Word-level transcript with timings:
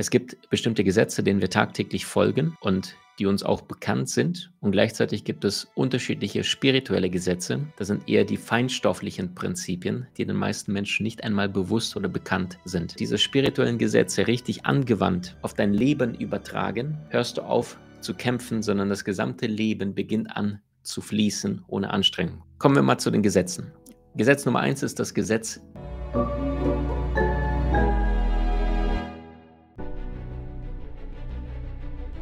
Es 0.00 0.08
gibt 0.08 0.48
bestimmte 0.48 0.82
Gesetze, 0.82 1.22
denen 1.22 1.42
wir 1.42 1.50
tagtäglich 1.50 2.06
folgen 2.06 2.56
und 2.62 2.96
die 3.18 3.26
uns 3.26 3.42
auch 3.42 3.60
bekannt 3.60 4.08
sind. 4.08 4.50
Und 4.60 4.72
gleichzeitig 4.72 5.24
gibt 5.24 5.44
es 5.44 5.68
unterschiedliche 5.74 6.42
spirituelle 6.42 7.10
Gesetze. 7.10 7.66
Das 7.76 7.88
sind 7.88 8.08
eher 8.08 8.24
die 8.24 8.38
feinstofflichen 8.38 9.34
Prinzipien, 9.34 10.06
die 10.16 10.24
den 10.24 10.36
meisten 10.36 10.72
Menschen 10.72 11.02
nicht 11.02 11.22
einmal 11.22 11.50
bewusst 11.50 11.98
oder 11.98 12.08
bekannt 12.08 12.58
sind. 12.64 12.98
Diese 12.98 13.18
spirituellen 13.18 13.76
Gesetze 13.76 14.26
richtig 14.26 14.64
angewandt 14.64 15.36
auf 15.42 15.52
dein 15.52 15.74
Leben 15.74 16.14
übertragen, 16.14 16.96
hörst 17.10 17.36
du 17.36 17.42
auf 17.42 17.78
zu 18.00 18.14
kämpfen, 18.14 18.62
sondern 18.62 18.88
das 18.88 19.04
gesamte 19.04 19.48
Leben 19.48 19.94
beginnt 19.94 20.34
an 20.34 20.62
zu 20.82 21.02
fließen 21.02 21.62
ohne 21.68 21.90
Anstrengung. 21.90 22.42
Kommen 22.56 22.74
wir 22.74 22.82
mal 22.82 22.96
zu 22.96 23.10
den 23.10 23.22
Gesetzen. 23.22 23.70
Gesetz 24.16 24.46
Nummer 24.46 24.60
eins 24.60 24.82
ist 24.82 24.98
das 24.98 25.12
Gesetz 25.12 25.60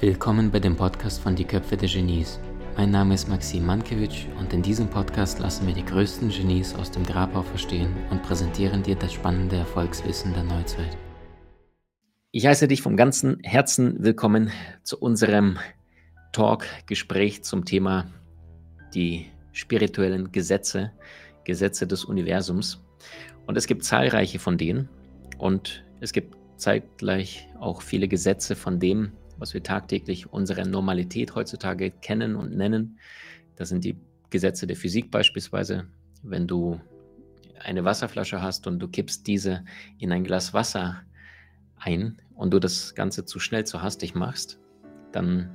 Willkommen 0.01 0.53
bei 0.53 0.61
dem 0.61 0.77
Podcast 0.77 1.21
von 1.21 1.35
Die 1.35 1.45
Köpfe 1.45 1.77
der 1.77 1.89
Genies. 1.89 2.39
Mein 2.77 2.93
Name 2.93 3.15
ist 3.15 3.29
Maxim 3.29 3.67
Mankewitsch 3.67 4.27
und 4.39 4.53
in 4.53 4.63
diesem 4.63 4.89
Podcast 4.89 5.41
lassen 5.41 5.67
wir 5.67 5.75
die 5.75 5.85
größten 5.85 6.29
Genies 6.29 6.73
aus 6.77 6.93
dem 6.93 7.03
Grabau 7.03 7.43
verstehen 7.43 7.97
und 8.09 8.23
präsentieren 8.23 8.85
dir 8.85 8.95
das 8.95 9.13
spannende 9.13 9.57
Erfolgswissen 9.57 10.33
der 10.35 10.45
Neuzeit. 10.45 10.97
Ich 12.31 12.47
heiße 12.47 12.69
dich 12.69 12.81
vom 12.81 12.97
ganzen 12.97 13.41
Herzen 13.43 13.97
willkommen 13.99 14.53
zu 14.85 15.01
unserem 15.01 15.59
Talk-Gespräch 16.31 17.43
zum 17.43 17.65
Thema 17.65 18.07
die 18.95 19.27
spirituellen 19.51 20.31
Gesetze, 20.31 20.93
Gesetze 21.43 21.89
des 21.89 22.05
Universums. 22.05 22.85
Und 23.49 23.57
es 23.57 23.67
gibt 23.67 23.83
zahlreiche 23.83 24.39
von 24.39 24.59
denen 24.59 24.89
und 25.39 25.85
es 25.99 26.13
gibt 26.13 26.37
zeitgleich 26.55 27.49
auch 27.59 27.83
viele 27.83 28.07
Gesetze 28.07 28.55
von 28.55 28.79
dem, 28.79 29.11
was 29.39 29.55
wir 29.55 29.63
tagtäglich 29.63 30.33
unsere 30.33 30.69
Normalität 30.69 31.35
heutzutage 31.35 31.91
kennen 31.91 32.37
und 32.37 32.57
nennen. 32.57 32.99
Das 33.57 33.69
sind 33.69 33.85
die 33.85 33.97
Gesetze 34.31 34.67
der 34.67 34.77
Physik 34.77 35.11
beispielsweise. 35.11 35.87
Wenn 36.23 36.47
du 36.47 36.81
eine 37.61 37.85
Wasserflasche 37.85 38.43
hast 38.43 38.67
und 38.67 38.79
du 38.79 38.89
kippst 38.89 39.27
diese 39.27 39.65
in 39.99 40.13
ein 40.13 40.25
Glas 40.25 40.55
Wasser 40.55 41.03
ein 41.77 42.21
und 42.35 42.53
du 42.53 42.59
das 42.59 42.95
Ganze 42.95 43.25
zu 43.25 43.39
schnell, 43.39 43.65
zu 43.65 43.83
hastig 43.83 44.15
machst, 44.15 44.59
dann 45.13 45.51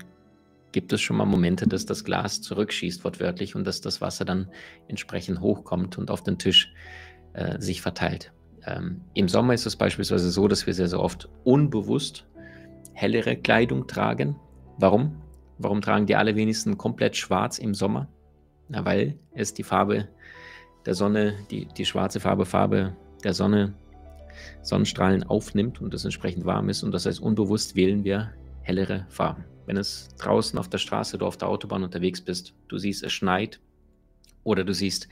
gibt 0.71 0.91
es 0.91 1.01
schon 1.01 1.17
mal 1.17 1.25
Momente, 1.25 1.67
dass 1.67 1.85
das 1.85 2.03
Glas 2.03 2.41
zurückschießt, 2.41 3.03
wortwörtlich, 3.03 3.55
und 3.55 3.65
dass 3.65 3.79
das 3.79 4.01
Wasser 4.01 4.25
dann 4.25 4.49
entsprechend 4.87 5.39
hochkommt 5.39 5.97
und 5.97 6.09
auf 6.09 6.23
den 6.23 6.39
Tisch 6.39 6.73
äh, 7.33 7.59
sich 7.59 7.81
verteilt. 7.81 8.33
Ähm, 8.65 9.01
Im 9.13 9.29
Sommer 9.29 9.53
ist 9.53 9.65
es 9.65 9.75
beispielsweise 9.75 10.29
so, 10.31 10.47
dass 10.47 10.65
wir 10.65 10.73
sehr, 10.73 10.87
sehr 10.87 10.99
oft 10.99 11.29
unbewusst 11.43 12.25
hellere 12.93 13.35
Kleidung 13.35 13.87
tragen. 13.87 14.35
Warum? 14.77 15.21
Warum 15.57 15.81
tragen 15.81 16.05
die 16.05 16.15
allerwenigsten 16.15 16.77
komplett 16.77 17.15
schwarz 17.15 17.57
im 17.57 17.73
Sommer? 17.73 18.07
Na, 18.69 18.85
weil 18.85 19.19
es 19.33 19.53
die 19.53 19.63
Farbe 19.63 20.09
der 20.85 20.95
Sonne, 20.95 21.35
die, 21.51 21.65
die 21.65 21.85
schwarze 21.85 22.19
Farbe, 22.19 22.45
Farbe 22.45 22.95
der 23.23 23.33
Sonne, 23.33 23.73
Sonnenstrahlen 24.61 25.23
aufnimmt 25.23 25.81
und 25.81 25.93
es 25.93 26.05
entsprechend 26.05 26.45
warm 26.45 26.69
ist. 26.69 26.83
Und 26.83 26.91
das 26.91 27.05
heißt, 27.05 27.19
unbewusst 27.19 27.75
wählen 27.75 28.03
wir 28.03 28.33
hellere 28.61 29.05
Farben. 29.09 29.45
Wenn 29.65 29.77
es 29.77 30.09
draußen 30.17 30.57
auf 30.59 30.67
der 30.67 30.77
Straße, 30.77 31.17
du 31.17 31.25
auf 31.25 31.37
der 31.37 31.47
Autobahn 31.47 31.83
unterwegs 31.83 32.21
bist, 32.21 32.53
du 32.67 32.77
siehst, 32.77 33.03
es 33.03 33.13
schneit 33.13 33.61
oder 34.43 34.63
du 34.63 34.73
siehst 34.73 35.07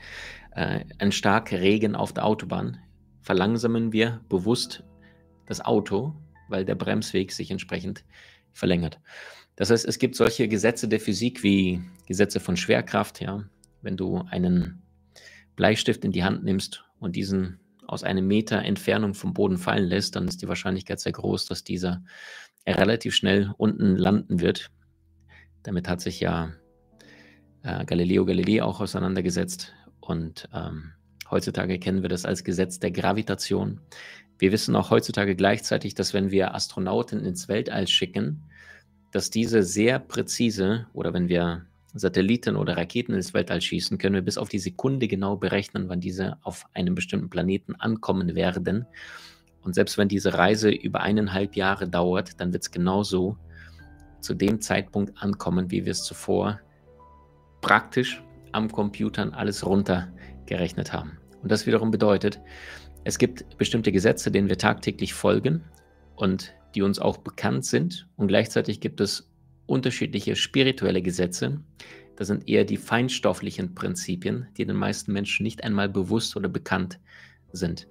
äh, 0.54 0.80
einen 0.98 1.12
starken 1.12 1.58
Regen 1.58 1.94
auf 1.94 2.12
der 2.12 2.26
Autobahn, 2.26 2.78
verlangsamen 3.20 3.92
wir 3.92 4.20
bewusst 4.28 4.84
das 5.46 5.64
Auto 5.64 6.14
weil 6.52 6.64
der 6.64 6.76
Bremsweg 6.76 7.32
sich 7.32 7.50
entsprechend 7.50 8.04
verlängert. 8.52 9.00
Das 9.56 9.70
heißt, 9.70 9.84
es 9.84 9.98
gibt 9.98 10.14
solche 10.14 10.48
Gesetze 10.48 10.88
der 10.88 11.00
Physik 11.00 11.42
wie 11.42 11.82
Gesetze 12.06 12.38
von 12.38 12.56
Schwerkraft. 12.56 13.20
Ja? 13.20 13.44
Wenn 13.80 13.96
du 13.96 14.22
einen 14.30 14.82
Bleistift 15.56 16.04
in 16.04 16.12
die 16.12 16.24
Hand 16.24 16.44
nimmst 16.44 16.84
und 17.00 17.16
diesen 17.16 17.58
aus 17.86 18.04
einem 18.04 18.26
Meter 18.26 18.62
Entfernung 18.62 19.12
vom 19.12 19.34
Boden 19.34 19.58
fallen 19.58 19.84
lässt, 19.84 20.16
dann 20.16 20.28
ist 20.28 20.40
die 20.40 20.48
Wahrscheinlichkeit 20.48 21.00
sehr 21.00 21.12
groß, 21.12 21.46
dass 21.46 21.64
dieser 21.64 22.02
relativ 22.66 23.14
schnell 23.14 23.52
unten 23.58 23.96
landen 23.96 24.40
wird. 24.40 24.70
Damit 25.62 25.88
hat 25.88 26.00
sich 26.00 26.20
ja 26.20 26.52
äh, 27.62 27.84
Galileo 27.84 28.24
Galilei 28.24 28.62
auch 28.62 28.80
auseinandergesetzt 28.80 29.74
und 30.00 30.48
ähm, 30.54 30.92
heutzutage 31.30 31.78
kennen 31.78 32.02
wir 32.02 32.08
das 32.08 32.24
als 32.24 32.44
Gesetz 32.44 32.78
der 32.78 32.92
Gravitation. 32.92 33.80
Wir 34.42 34.50
wissen 34.50 34.74
auch 34.74 34.90
heutzutage 34.90 35.36
gleichzeitig, 35.36 35.94
dass 35.94 36.14
wenn 36.14 36.32
wir 36.32 36.52
Astronauten 36.52 37.24
ins 37.24 37.46
Weltall 37.46 37.86
schicken, 37.86 38.42
dass 39.12 39.30
diese 39.30 39.62
sehr 39.62 40.00
präzise 40.00 40.88
oder 40.94 41.14
wenn 41.14 41.28
wir 41.28 41.66
Satelliten 41.94 42.56
oder 42.56 42.76
Raketen 42.76 43.14
ins 43.14 43.34
Weltall 43.34 43.60
schießen, 43.60 43.98
können 43.98 44.16
wir 44.16 44.22
bis 44.22 44.38
auf 44.38 44.48
die 44.48 44.58
Sekunde 44.58 45.06
genau 45.06 45.36
berechnen, 45.36 45.88
wann 45.88 46.00
diese 46.00 46.38
auf 46.42 46.66
einem 46.74 46.96
bestimmten 46.96 47.30
Planeten 47.30 47.76
ankommen 47.76 48.34
werden. 48.34 48.84
Und 49.62 49.76
selbst 49.76 49.96
wenn 49.96 50.08
diese 50.08 50.34
Reise 50.34 50.70
über 50.70 51.02
eineinhalb 51.02 51.54
Jahre 51.54 51.88
dauert, 51.88 52.40
dann 52.40 52.52
wird 52.52 52.64
es 52.64 52.72
genauso 52.72 53.36
zu 54.18 54.34
dem 54.34 54.60
Zeitpunkt 54.60 55.22
ankommen, 55.22 55.70
wie 55.70 55.84
wir 55.84 55.92
es 55.92 56.02
zuvor 56.02 56.58
praktisch 57.60 58.20
am 58.50 58.72
Computern 58.72 59.34
alles 59.34 59.64
runtergerechnet 59.64 60.92
haben. 60.92 61.18
Und 61.44 61.52
das 61.52 61.64
wiederum 61.66 61.92
bedeutet, 61.92 62.40
es 63.04 63.18
gibt 63.18 63.58
bestimmte 63.58 63.92
Gesetze, 63.92 64.30
denen 64.30 64.48
wir 64.48 64.58
tagtäglich 64.58 65.14
folgen 65.14 65.64
und 66.14 66.54
die 66.74 66.82
uns 66.82 66.98
auch 66.98 67.18
bekannt 67.18 67.64
sind. 67.64 68.08
Und 68.16 68.28
gleichzeitig 68.28 68.80
gibt 68.80 69.00
es 69.00 69.30
unterschiedliche 69.66 70.36
spirituelle 70.36 71.02
Gesetze. 71.02 71.60
Das 72.16 72.28
sind 72.28 72.48
eher 72.48 72.64
die 72.64 72.76
feinstofflichen 72.76 73.74
Prinzipien, 73.74 74.46
die 74.56 74.66
den 74.66 74.76
meisten 74.76 75.12
Menschen 75.12 75.42
nicht 75.42 75.64
einmal 75.64 75.88
bewusst 75.88 76.36
oder 76.36 76.48
bekannt 76.48 77.00
sind. 77.52 77.88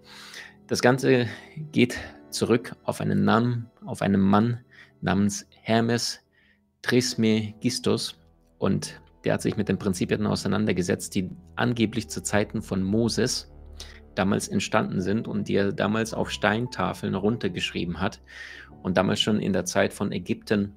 Das 0.68 0.82
Ganze 0.82 1.28
geht 1.72 1.98
zurück 2.30 2.76
auf 2.84 3.02
einen 3.02 3.26
Namen, 3.26 3.70
auf 3.86 4.02
einen 4.02 4.22
Mann 4.22 4.62
namens 5.02 5.46
Hermes 5.50 6.22
Trismegistus 6.82 8.16
und 8.58 9.02
der 9.24 9.34
hat 9.34 9.42
sich 9.42 9.58
mit 9.58 9.70
den 9.70 9.78
Prinzipien 9.78 10.26
auseinandergesetzt, 10.26 11.14
die 11.14 11.30
angeblich 11.56 12.10
zu 12.10 12.24
Zeiten 12.24 12.62
von 12.62 12.82
Moses 12.82 13.51
damals 14.16 14.48
entstanden 14.48 15.02
sind 15.02 15.28
und 15.28 15.48
die 15.48 15.56
er 15.56 15.72
damals 15.72 16.14
auf 16.14 16.32
Steintafeln 16.32 17.16
runtergeschrieben 17.16 18.00
hat 18.00 18.22
und 18.84 18.98
damals 18.98 19.22
schon 19.22 19.40
in 19.40 19.54
der 19.54 19.66
Zeit 19.66 19.94
von 19.94 20.12
Ägypten 20.12 20.76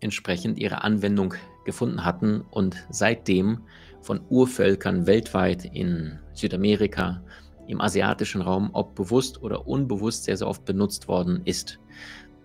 entsprechend 0.00 0.58
ihre 0.58 0.82
Anwendung 0.82 1.34
gefunden 1.64 2.04
hatten 2.04 2.42
und 2.50 2.86
seitdem 2.90 3.60
von 4.00 4.20
Urvölkern 4.28 5.06
weltweit 5.06 5.64
in 5.64 6.18
Südamerika, 6.32 7.22
im 7.68 7.80
asiatischen 7.80 8.42
Raum, 8.42 8.70
ob 8.72 8.96
bewusst 8.96 9.42
oder 9.42 9.66
unbewusst 9.66 10.24
sehr, 10.24 10.36
sehr 10.36 10.48
oft 10.48 10.64
benutzt 10.64 11.06
worden 11.06 11.42
ist. 11.44 11.78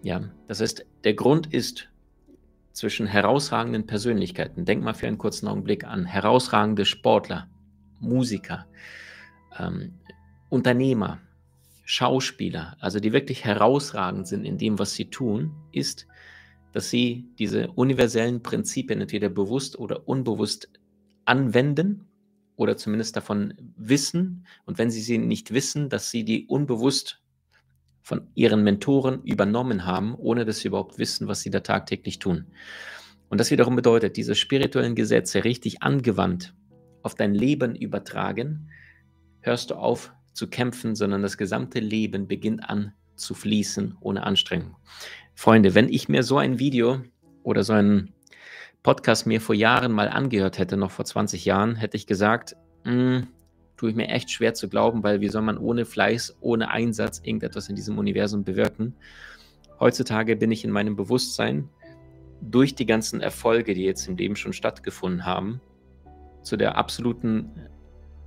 Ja, 0.03 0.22
das 0.47 0.62
heißt, 0.62 0.85
der 1.03 1.16
Grund 1.16 1.51
ist 1.51 1.90
zwischen 2.72 3.07
herausragenden 3.07 3.88
Persönlichkeiten. 3.88 4.63
Denk 4.63 4.84
mal 4.84 4.94
für 4.94 5.07
einen 5.07 5.17
kurzen 5.17 5.47
Augenblick 5.47 5.84
an 5.84 6.06
herausragende 6.06 6.85
Sportler, 6.85 7.47
Musiker, 8.00 8.67
ähm, 9.59 10.00
Unternehmer, 10.50 11.19
Schauspieler, 11.85 12.75
also 12.79 13.00
die 13.00 13.13
wirklich 13.13 13.45
herausragend 13.45 14.28
sind 14.28 14.44
in 14.45 14.57
dem, 14.57 14.78
was 14.78 14.94
sie 14.94 15.09
tun, 15.09 15.53
ist, 15.72 16.07
dass 16.73 16.90
sie 16.90 17.25
diese 17.40 17.69
universellen 17.72 18.44
Prinzipien 18.44 19.01
entweder 19.01 19.29
bewusst 19.29 19.79
oder 19.79 20.07
unbewusst 20.07 20.69
anwenden 21.25 22.07
oder 22.56 22.75
zumindest 22.75 23.16
davon 23.16 23.53
wissen. 23.78 24.46
Und 24.66 24.78
wenn 24.78 24.91
sie 24.91 25.01
sie 25.01 25.17
nicht 25.17 25.53
wissen, 25.53 25.90
dass 25.90 26.12
sie 26.12 26.25
die 26.25 26.46
unbewusst 26.47 27.22
von 28.01 28.28
ihren 28.35 28.63
Mentoren 28.63 29.23
übernommen 29.23 29.85
haben, 29.85 30.16
ohne 30.16 30.46
dass 30.46 30.59
sie 30.59 30.69
überhaupt 30.69 30.97
wissen, 30.97 31.28
was 31.28 31.41
sie 31.41 31.49
da 31.49 31.59
tagtäglich 31.61 32.20
tun. 32.20 32.47
Und 33.29 33.40
das 33.40 33.52
wiederum 33.52 33.76
bedeutet, 33.76 34.17
diese 34.17 34.35
spirituellen 34.35 34.96
Gesetze 34.96 35.43
richtig 35.43 35.84
angewandt 35.84 36.53
auf 37.03 37.16
dein 37.16 37.34
Leben 37.34 37.76
übertragen, 37.76 38.70
hörst 39.41 39.72
du 39.72 39.75
auf 39.75 40.13
zu 40.34 40.47
kämpfen, 40.47 40.95
sondern 40.95 41.22
das 41.22 41.37
gesamte 41.37 41.79
Leben 41.79 42.28
beginnt 42.28 42.69
an 42.69 42.93
zu 43.16 43.34
fließen 43.34 43.97
ohne 43.99 44.23
Anstrengung. 44.23 44.75
Freunde, 45.34 45.75
wenn 45.75 45.89
ich 45.89 46.09
mir 46.09 46.23
so 46.23 46.37
ein 46.37 46.59
Video 46.59 47.01
oder 47.43 47.63
so 47.63 47.73
einen 47.73 48.13
Podcast 48.84 49.25
mir 49.25 49.41
vor 49.41 49.55
Jahren 49.55 49.91
mal 49.91 50.09
angehört 50.09 50.59
hätte, 50.59 50.78
noch 50.78 50.91
vor 50.91 51.05
20 51.05 51.45
Jahren, 51.45 51.75
hätte 51.75 51.97
ich 51.97 52.07
gesagt, 52.07 52.55
hm, 52.84 53.28
tue 53.75 53.89
ich 53.89 53.95
mir 53.95 54.07
echt 54.07 54.31
schwer 54.31 54.53
zu 54.53 54.69
glauben, 54.69 55.03
weil 55.03 55.22
wie 55.22 55.29
soll 55.29 55.41
man 55.41 55.57
ohne 55.57 55.85
Fleiß, 55.85 56.37
ohne 56.39 56.69
Einsatz 56.69 57.19
irgendetwas 57.23 57.69
in 57.69 57.75
diesem 57.75 57.97
Universum 57.97 58.43
bewirken? 58.43 58.95
Heutzutage 59.79 60.35
bin 60.35 60.51
ich 60.51 60.63
in 60.63 60.72
meinem 60.72 60.95
Bewusstsein 60.95 61.69
durch 62.41 62.75
die 62.75 62.85
ganzen 62.85 63.22
Erfolge, 63.22 63.73
die 63.73 63.84
jetzt 63.84 64.07
im 64.07 64.17
Leben 64.17 64.35
schon 64.35 64.53
stattgefunden 64.53 65.25
haben, 65.25 65.61
zu 66.41 66.57
der 66.57 66.78
absoluten 66.78 67.51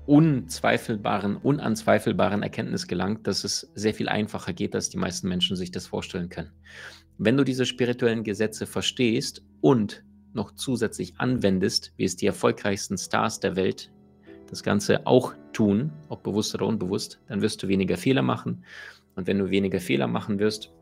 unzweifelbaren, 0.07 1.37
unanzweifelbaren 1.37 2.43
Erkenntnis 2.43 2.87
gelangt, 2.87 3.27
dass 3.27 3.45
es 3.45 3.71
sehr 3.75 3.95
viel 3.95 4.09
einfacher 4.09 4.53
geht, 4.53 4.75
als 4.75 4.89
die 4.89 4.99
meisten 4.99 5.29
Menschen 5.29 5.57
sich 5.57 5.71
das 5.71 5.87
vorstellen 5.87 6.29
können. 6.29 6.53
Wenn 7.19 7.37
du 7.37 7.45
diese 7.45 7.67
spirituellen 7.67 8.25
Gesetze 8.25 8.67
verstehst 8.67 9.43
und 9.61 10.05
noch 10.33 10.53
zusätzlich 10.53 11.15
anwendest, 11.19 11.93
wie 11.97 12.05
es 12.05 12.17
die 12.17 12.27
erfolgreichsten 12.27 12.97
Stars 12.97 13.41
der 13.41 13.57
Welt 13.57 13.91
das 14.49 14.63
Ganze 14.63 15.07
auch 15.07 15.35
tun, 15.53 15.93
ob 16.09 16.23
bewusst 16.23 16.55
oder 16.55 16.67
unbewusst, 16.67 17.21
dann 17.29 17.43
wirst 17.43 17.63
du 17.63 17.69
weniger 17.69 17.97
Fehler 17.97 18.23
machen. 18.23 18.65
Und 19.15 19.27
wenn 19.27 19.39
du 19.39 19.51
weniger 19.51 19.81
Fehler 19.81 20.07
machen 20.07 20.39
wirst, 20.39 20.73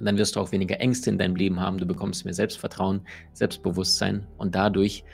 dann 0.00 0.18
wirst 0.18 0.36
du 0.36 0.40
auch 0.40 0.52
weniger 0.52 0.80
Ängste 0.80 1.10
in 1.10 1.18
deinem 1.18 1.36
Leben 1.36 1.60
haben. 1.60 1.78
Du 1.78 1.86
bekommst 1.86 2.24
mehr 2.24 2.34
Selbstvertrauen, 2.34 3.06
Selbstbewusstsein 3.32 4.26
und 4.36 4.54
dadurch 4.54 5.04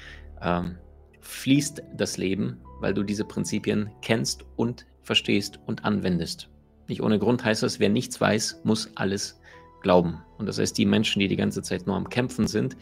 ähm, 0.41 0.79
fließt 1.21 1.83
das 1.97 2.17
Leben, 2.17 2.59
weil 2.81 2.95
du 2.95 3.03
diese 3.03 3.25
Prinzipien 3.25 3.91
kennst 4.03 4.45
und 4.57 4.87
verstehst 5.03 5.59
und 5.67 5.85
anwendest. 5.85 6.49
Nicht 6.89 7.03
ohne 7.03 7.19
Grund 7.19 7.45
heißt 7.45 7.63
das, 7.63 7.79
wer 7.79 7.89
nichts 7.89 8.21
weiß, 8.21 8.61
muss 8.65 8.91
alles 8.97 9.41
glauben. 9.83 10.23
Und 10.39 10.47
das 10.47 10.59
heißt, 10.59 10.77
die 10.77 10.87
Menschen, 10.87 11.21
die 11.21 11.29
die 11.29 11.37
ganze 11.37 11.63
Zeit 11.63 11.87
nur 11.87 11.97
am 11.97 12.09
Kämpfen 12.09 12.47
sind, 12.47 12.77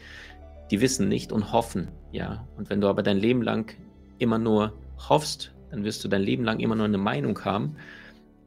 die 0.71 0.81
wissen 0.81 1.09
nicht 1.09 1.33
und 1.33 1.53
hoffen, 1.53 1.89
ja. 2.13 2.47
Und 2.57 2.71
wenn 2.71 2.81
du 2.81 2.89
aber 2.89 3.03
dein 3.03 3.19
Leben 3.19 3.43
lang 3.43 3.75
immer 4.19 4.39
nur 4.39 4.75
hoffst, 5.09 5.53
dann 5.71 5.85
wirst 5.85 6.05
du 6.05 6.09
dein 6.09 6.23
Leben 6.23 6.45
lang 6.45 6.61
immer 6.61 6.75
nur 6.75 6.87
eine 6.87 6.99
Meinung 6.99 7.45
haben, 7.45 7.77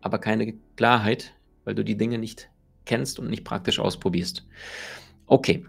aber 0.02 0.20
keine 0.20 0.54
Klarheit, 0.76 1.34
weil 1.64 1.76
du 1.76 1.84
die 1.84 1.98
Dinge 1.98 2.18
nicht 2.18 2.50
kennst 2.86 3.20
und 3.20 3.30
nicht 3.30 3.44
praktisch 3.44 3.80
ausprobierst. 3.80 4.46
Okay, 5.28 5.66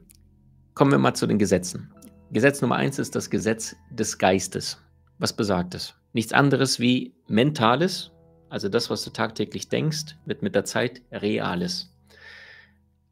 kommen 0.74 0.90
wir 0.90 0.98
mal 0.98 1.14
zu 1.14 1.26
den 1.26 1.38
Gesetzen. 1.38 1.92
Gesetz 2.32 2.62
Nummer 2.62 2.76
eins 2.76 2.98
ist 2.98 3.14
das 3.14 3.28
Gesetz 3.28 3.76
des 3.90 4.16
Geistes. 4.16 4.78
Was 5.18 5.36
besagt 5.36 5.74
es? 5.74 5.94
Nichts 6.14 6.32
anderes 6.32 6.80
wie 6.80 7.14
Mentales, 7.28 8.10
also 8.48 8.70
das, 8.70 8.88
was 8.88 9.04
du 9.04 9.10
tagtäglich 9.10 9.68
denkst, 9.68 10.16
wird 10.24 10.40
mit 10.40 10.54
der 10.54 10.64
Zeit 10.64 11.02
Reales. 11.12 11.94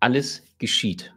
Alles 0.01 0.43
geschieht 0.59 1.13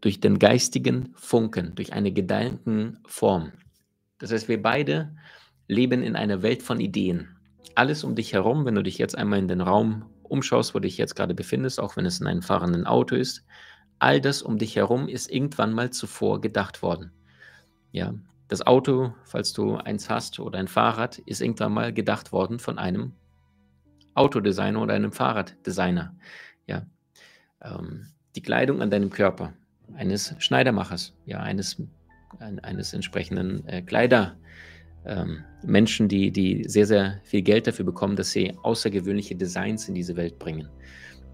durch 0.00 0.20
den 0.20 0.38
geistigen 0.38 1.12
Funken, 1.16 1.74
durch 1.74 1.92
eine 1.92 2.12
Gedankenform. 2.12 3.52
Das 4.18 4.32
heißt, 4.32 4.48
wir 4.48 4.62
beide 4.62 5.14
leben 5.68 6.02
in 6.02 6.16
einer 6.16 6.40
Welt 6.40 6.62
von 6.62 6.80
Ideen. 6.80 7.28
Alles 7.74 8.04
um 8.04 8.14
dich 8.14 8.32
herum, 8.32 8.64
wenn 8.64 8.74
du 8.74 8.82
dich 8.82 8.96
jetzt 8.96 9.18
einmal 9.18 9.38
in 9.38 9.48
den 9.48 9.60
Raum 9.60 10.06
umschaust, 10.22 10.74
wo 10.74 10.78
du 10.78 10.88
dich 10.88 10.96
jetzt 10.96 11.14
gerade 11.14 11.34
befindest, 11.34 11.78
auch 11.78 11.98
wenn 11.98 12.06
es 12.06 12.22
in 12.22 12.26
einem 12.26 12.40
fahrenden 12.40 12.86
Auto 12.86 13.16
ist, 13.16 13.44
all 13.98 14.20
das 14.20 14.42
um 14.42 14.58
dich 14.58 14.76
herum 14.76 15.08
ist 15.08 15.30
irgendwann 15.30 15.72
mal 15.72 15.90
zuvor 15.90 16.40
gedacht 16.40 16.82
worden. 16.82 17.12
Ja, 17.92 18.14
das 18.48 18.66
Auto, 18.66 19.14
falls 19.24 19.52
du 19.52 19.76
eins 19.76 20.08
hast 20.08 20.38
oder 20.38 20.58
ein 20.58 20.68
Fahrrad, 20.68 21.18
ist 21.20 21.40
irgendwann 21.40 21.72
mal 21.72 21.92
gedacht 21.92 22.32
worden 22.32 22.58
von 22.58 22.78
einem 22.78 23.12
Autodesigner 24.14 24.80
oder 24.80 24.94
einem 24.94 25.12
Fahrraddesigner. 25.12 26.14
Ja, 26.66 26.86
ähm, 27.62 28.06
die 28.34 28.42
Kleidung 28.42 28.82
an 28.82 28.90
deinem 28.90 29.10
Körper 29.10 29.54
eines 29.94 30.34
Schneidermachers, 30.38 31.14
ja, 31.24 31.40
eines, 31.40 31.82
ein, 32.38 32.60
eines 32.60 32.92
entsprechenden 32.92 33.66
äh, 33.66 33.82
Kleider. 33.82 34.36
Ähm, 35.04 35.44
Menschen, 35.64 36.08
die, 36.08 36.32
die 36.32 36.64
sehr, 36.68 36.86
sehr 36.86 37.20
viel 37.22 37.42
Geld 37.42 37.66
dafür 37.66 37.84
bekommen, 37.84 38.16
dass 38.16 38.30
sie 38.30 38.54
außergewöhnliche 38.62 39.36
Designs 39.36 39.88
in 39.88 39.94
diese 39.94 40.16
Welt 40.16 40.38
bringen. 40.38 40.68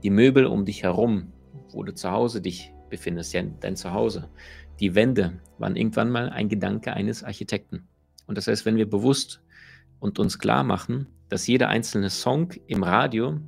Die 0.02 0.10
Möbel 0.10 0.46
um 0.46 0.64
dich 0.64 0.82
herum, 0.82 1.32
wo 1.70 1.82
du 1.82 1.94
zu 1.94 2.10
Hause 2.10 2.40
dich 2.40 2.72
befindest, 2.90 3.32
ja, 3.32 3.43
dein 3.43 3.76
Zuhause. 3.76 4.28
Die 4.81 4.94
Wände 4.94 5.40
waren 5.58 5.76
irgendwann 5.76 6.10
mal 6.10 6.28
ein 6.31 6.49
Gedanke 6.49 6.93
eines 6.93 7.25
Architekten. 7.25 7.88
Und 8.26 8.38
das 8.38 8.46
heißt, 8.46 8.64
wenn 8.66 8.76
wir 8.76 8.88
bewusst 8.88 9.43
und 10.00 10.19
uns 10.19 10.38
klar 10.38 10.64
machen, 10.64 11.06
dass 11.28 11.46
jeder 11.46 11.69
einzelne 11.69 12.10
Song 12.10 12.52
im 12.66 12.82
Radio, 12.82 13.38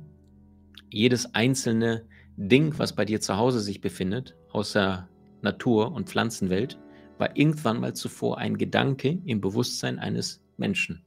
jedes 0.89 1.33
einzelne 1.35 2.05
Ding, 2.37 2.73
was 2.77 2.93
bei 2.93 3.05
dir 3.05 3.21
zu 3.21 3.37
Hause 3.37 3.59
sich 3.59 3.81
befindet, 3.81 4.35
aus 4.51 4.73
der 4.73 5.09
Natur- 5.41 5.91
und 5.91 6.09
Pflanzenwelt, 6.09 6.79
war 7.17 7.35
irgendwann 7.37 7.79
mal 7.79 7.93
zuvor 7.93 8.37
ein 8.37 8.57
Gedanke 8.57 9.19
im 9.25 9.41
Bewusstsein 9.41 9.99
eines 9.99 10.41
Menschen. 10.57 11.05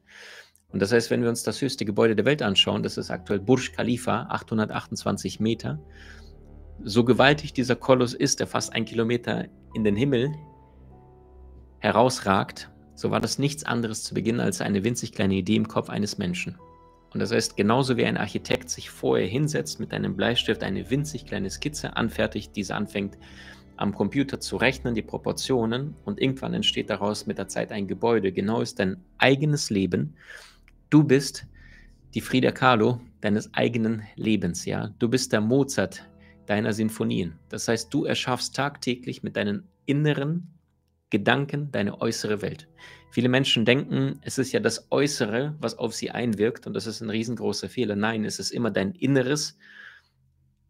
Und 0.71 0.81
das 0.81 0.93
heißt, 0.93 1.11
wenn 1.11 1.23
wir 1.23 1.31
uns 1.31 1.43
das 1.43 1.61
höchste 1.61 1.85
Gebäude 1.85 2.15
der 2.15 2.25
Welt 2.25 2.43
anschauen, 2.43 2.83
das 2.83 2.99
ist 2.99 3.11
aktuell 3.11 3.41
Burj 3.41 3.73
Khalifa, 3.73 4.27
828 4.29 5.41
Meter, 5.41 5.81
so 6.85 7.05
gewaltig 7.05 7.53
dieser 7.53 7.77
Koloss 7.77 8.15
ist, 8.15 8.41
der 8.41 8.47
fast 8.47 8.73
ein 8.75 8.85
Kilometer 8.85 9.47
in 9.75 9.85
den 9.85 9.97
Himmel 9.97 10.33
herausragt, 11.81 12.71
so 12.95 13.11
war 13.11 13.21
das 13.21 13.39
nichts 13.39 13.65
anderes 13.65 14.03
zu 14.03 14.15
Beginn 14.15 14.41
als 14.41 14.61
eine 14.61 14.83
winzig 14.85 15.13
kleine 15.13 15.35
Idee 15.35 15.57
im 15.57 15.69
Kopf 15.69 15.89
eines 15.89 16.19
Menschen. 16.19 16.59
Und 17.11 17.21
das 17.21 17.33
heißt, 17.33 17.57
genauso 17.57 17.97
wie 17.97 18.05
ein 18.05 18.17
Architekt 18.17 18.71
sich 18.71 18.91
vorher 18.91 19.27
hinsetzt 19.27 19.81
mit 19.81 19.93
einem 19.93 20.17
Bleistift, 20.17 20.63
eine 20.63 20.91
winzig 20.91 21.25
kleine 21.25 21.49
Skizze 21.49 21.97
anfertigt, 21.97 22.55
diese 22.57 22.75
anfängt 22.75 23.17
am 23.77 23.95
Computer 23.95 24.41
zu 24.41 24.57
rechnen, 24.57 24.95
die 24.95 25.03
Proportionen 25.03 25.95
und 26.05 26.21
irgendwann 26.21 26.53
entsteht 26.53 26.91
daraus 26.91 27.27
mit 27.27 27.39
der 27.39 27.49
Zeit 27.49 27.71
ein 27.71 27.87
Gebäude. 27.87 28.33
Genau 28.33 28.61
ist 28.61 28.79
dein 28.79 28.97
eigenes 29.19 29.71
Leben. 29.71 30.15
Du 30.91 31.05
bist 31.05 31.47
die 32.15 32.21
Frida 32.21 32.51
Kahlo 32.51 33.01
deines 33.21 33.55
eigenen 33.55 34.03
Lebens, 34.17 34.65
ja. 34.65 34.91
Du 34.99 35.09
bist 35.09 35.33
der 35.33 35.41
Mozart 35.41 36.05
deiner 36.49 36.73
Sinfonien. 36.73 37.39
Das 37.49 37.69
heißt, 37.69 37.93
du 37.93 38.05
erschaffst 38.05 38.57
tagtäglich 38.57 39.23
mit 39.23 39.37
deinen 39.37 39.69
inneren 39.87 40.55
Gedanken 41.11 41.71
deine 41.71 42.01
äußere 42.01 42.43
Welt. 42.43 42.69
Viele 43.11 43.29
Menschen 43.29 43.65
denken, 43.65 44.19
es 44.23 44.39
ist 44.39 44.53
ja 44.53 44.61
das 44.61 44.91
Äußere, 44.91 45.57
was 45.61 45.79
auf 45.79 45.95
sie 45.95 46.11
einwirkt 46.11 46.67
und 46.67 46.75
das 46.75 46.87
ist 46.87 47.01
ein 47.01 47.11
riesengroßer 47.11 47.69
Fehler. 47.69 47.97
Nein, 47.97 48.25
es 48.25 48.39
ist 48.39 48.51
immer 48.51 48.71
dein 48.71 48.93
Inneres, 48.93 49.59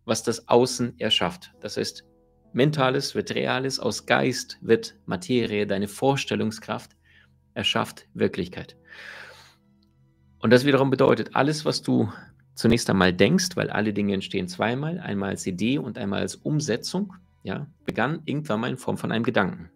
was 0.05 0.23
das 0.23 0.49
Außen 0.49 0.99
erschafft. 0.99 1.53
Das 1.61 1.77
heißt, 1.77 2.05
Mentales 2.53 3.15
wird 3.15 3.35
Reales, 3.35 3.79
aus 3.79 4.07
Geist 4.07 4.59
wird 4.61 4.97
Materie, 5.07 5.67
deine 5.67 5.89
Vorstellungskraft 5.89 6.93
erschafft 7.55 8.07
Wirklichkeit. 8.15 8.77
Und 10.41 10.51
das 10.51 10.65
wiederum 10.65 10.91
bedeutet, 10.91 11.35
alles, 11.35 11.65
was 11.65 11.83
du 11.83 12.11
zunächst 12.59 12.91
einmal 12.91 13.13
denkst, 13.13 13.51
weil 13.55 13.71
alle 13.71 13.93
Dinge 13.93 14.15
entstehen 14.15 14.49
zweimal, 14.49 14.99
einmal 14.99 15.31
als 15.31 15.47
Idee 15.47 15.79
und 15.79 15.97
einmal 15.97 16.21
als 16.21 16.35
Umsetzung, 16.35 17.15
ja, 17.45 17.69
begann 17.85 18.21
irgendwann 18.25 18.61
mal 18.61 18.71
in 18.71 18.77
Form 18.77 18.99
von 18.99 19.13
einem 19.13 19.23
Gedanken. 19.23 19.71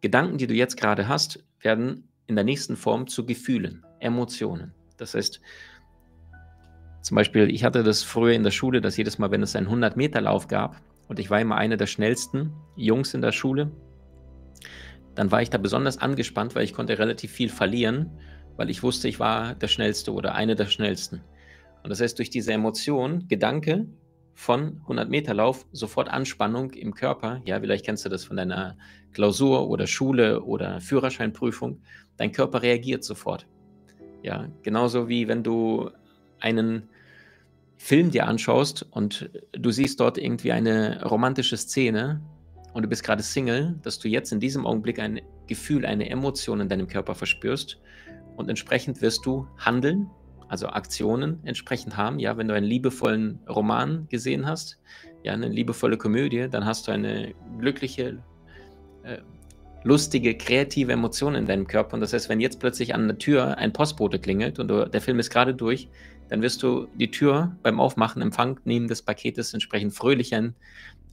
Gedanken, 0.00 0.38
die 0.38 0.46
du 0.46 0.54
jetzt 0.54 0.76
gerade 0.76 1.08
hast, 1.08 1.44
werden 1.60 2.04
in 2.28 2.36
der 2.36 2.44
nächsten 2.44 2.76
Form 2.76 3.08
zu 3.08 3.26
Gefühlen, 3.26 3.84
Emotionen. 3.98 4.72
Das 4.98 5.14
heißt, 5.14 5.40
zum 7.00 7.16
Beispiel, 7.16 7.50
ich 7.50 7.64
hatte 7.64 7.82
das 7.82 8.04
früher 8.04 8.34
in 8.34 8.44
der 8.44 8.52
Schule, 8.52 8.80
dass 8.80 8.96
jedes 8.96 9.18
Mal, 9.18 9.32
wenn 9.32 9.42
es 9.42 9.56
einen 9.56 9.66
100-Meter-Lauf 9.66 10.46
gab 10.46 10.80
und 11.08 11.18
ich 11.18 11.28
war 11.28 11.40
immer 11.40 11.56
einer 11.56 11.76
der 11.76 11.88
schnellsten 11.88 12.52
Jungs 12.76 13.14
in 13.14 13.20
der 13.20 13.32
Schule, 13.32 13.72
dann 15.16 15.32
war 15.32 15.42
ich 15.42 15.50
da 15.50 15.58
besonders 15.58 15.98
angespannt, 15.98 16.54
weil 16.54 16.62
ich 16.62 16.72
konnte 16.72 17.00
relativ 17.00 17.32
viel 17.32 17.48
verlieren, 17.48 18.12
weil 18.56 18.70
ich 18.70 18.84
wusste, 18.84 19.08
ich 19.08 19.18
war 19.18 19.56
der 19.56 19.66
Schnellste 19.66 20.12
oder 20.12 20.36
einer 20.36 20.54
der 20.54 20.66
Schnellsten. 20.66 21.20
Und 21.82 21.90
das 21.90 22.00
heißt, 22.00 22.18
durch 22.18 22.30
diese 22.30 22.52
Emotion, 22.52 23.26
Gedanke, 23.28 23.86
von 24.34 24.78
100 24.82 25.08
Meter 25.08 25.34
Lauf 25.34 25.66
sofort 25.72 26.08
Anspannung 26.08 26.70
im 26.70 26.94
Körper. 26.94 27.40
Ja, 27.44 27.60
vielleicht 27.60 27.84
kennst 27.84 28.04
du 28.04 28.08
das 28.08 28.24
von 28.24 28.36
deiner 28.36 28.76
Klausur 29.12 29.68
oder 29.68 29.86
Schule 29.86 30.42
oder 30.42 30.80
Führerscheinprüfung. 30.80 31.80
Dein 32.16 32.32
Körper 32.32 32.62
reagiert 32.62 33.04
sofort. 33.04 33.46
Ja, 34.22 34.48
genauso 34.62 35.08
wie 35.08 35.28
wenn 35.28 35.42
du 35.42 35.90
einen 36.40 36.88
Film 37.76 38.10
dir 38.10 38.26
anschaust 38.26 38.86
und 38.90 39.30
du 39.52 39.70
siehst 39.70 40.00
dort 40.00 40.18
irgendwie 40.18 40.52
eine 40.52 41.04
romantische 41.04 41.56
Szene 41.56 42.22
und 42.74 42.82
du 42.82 42.88
bist 42.88 43.02
gerade 43.02 43.22
Single, 43.22 43.78
dass 43.82 43.98
du 43.98 44.08
jetzt 44.08 44.32
in 44.32 44.40
diesem 44.40 44.66
Augenblick 44.66 44.98
ein 44.98 45.20
Gefühl, 45.46 45.84
eine 45.84 46.08
Emotion 46.08 46.60
in 46.60 46.68
deinem 46.68 46.86
Körper 46.86 47.14
verspürst 47.14 47.80
und 48.36 48.48
entsprechend 48.48 49.02
wirst 49.02 49.26
du 49.26 49.46
handeln 49.58 50.08
also 50.52 50.66
Aktionen 50.68 51.40
entsprechend 51.44 51.96
haben. 51.96 52.18
Ja, 52.18 52.36
wenn 52.36 52.46
du 52.46 52.54
einen 52.54 52.66
liebevollen 52.66 53.38
Roman 53.48 54.06
gesehen 54.10 54.46
hast, 54.46 54.78
ja, 55.24 55.32
eine 55.32 55.48
liebevolle 55.48 55.96
Komödie, 55.96 56.46
dann 56.50 56.66
hast 56.66 56.86
du 56.86 56.92
eine 56.92 57.34
glückliche, 57.58 58.18
äh, 59.02 59.16
lustige, 59.82 60.36
kreative 60.36 60.92
Emotion 60.92 61.34
in 61.34 61.46
deinem 61.46 61.66
Körper. 61.66 61.94
Und 61.94 62.00
das 62.00 62.12
heißt, 62.12 62.28
wenn 62.28 62.38
jetzt 62.38 62.60
plötzlich 62.60 62.94
an 62.94 63.08
der 63.08 63.16
Tür 63.16 63.56
ein 63.56 63.72
Postbote 63.72 64.18
klingelt 64.18 64.58
und 64.58 64.68
du, 64.68 64.86
der 64.86 65.00
Film 65.00 65.18
ist 65.18 65.30
gerade 65.30 65.54
durch, 65.54 65.88
dann 66.28 66.42
wirst 66.42 66.62
du 66.62 66.86
die 66.96 67.10
Tür 67.10 67.56
beim 67.62 67.80
Aufmachen, 67.80 68.20
Empfang 68.20 68.60
nehmen 68.64 68.88
des 68.88 69.00
Paketes 69.00 69.54
entsprechend 69.54 69.94
fröhlicher 69.94 70.52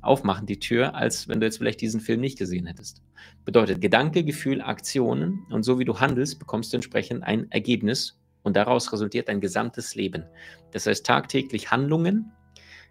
aufmachen, 0.01 0.47
die 0.47 0.59
Tür, 0.59 0.95
als 0.95 1.29
wenn 1.29 1.39
du 1.39 1.45
jetzt 1.45 1.59
vielleicht 1.59 1.79
diesen 1.79 2.01
Film 2.01 2.19
nicht 2.19 2.37
gesehen 2.37 2.65
hättest. 2.65 3.01
Bedeutet 3.45 3.79
Gedanke, 3.79 4.25
Gefühl, 4.25 4.61
Aktionen 4.61 5.45
und 5.49 5.63
so 5.63 5.79
wie 5.79 5.85
du 5.85 5.97
handelst, 5.99 6.39
bekommst 6.39 6.73
du 6.73 6.77
entsprechend 6.77 7.23
ein 7.23 7.49
Ergebnis 7.51 8.19
und 8.43 8.55
daraus 8.55 8.91
resultiert 8.91 9.29
ein 9.29 9.41
gesamtes 9.41 9.95
Leben. 9.95 10.25
Das 10.71 10.85
heißt, 10.85 11.05
tagtäglich 11.05 11.71
Handlungen. 11.71 12.31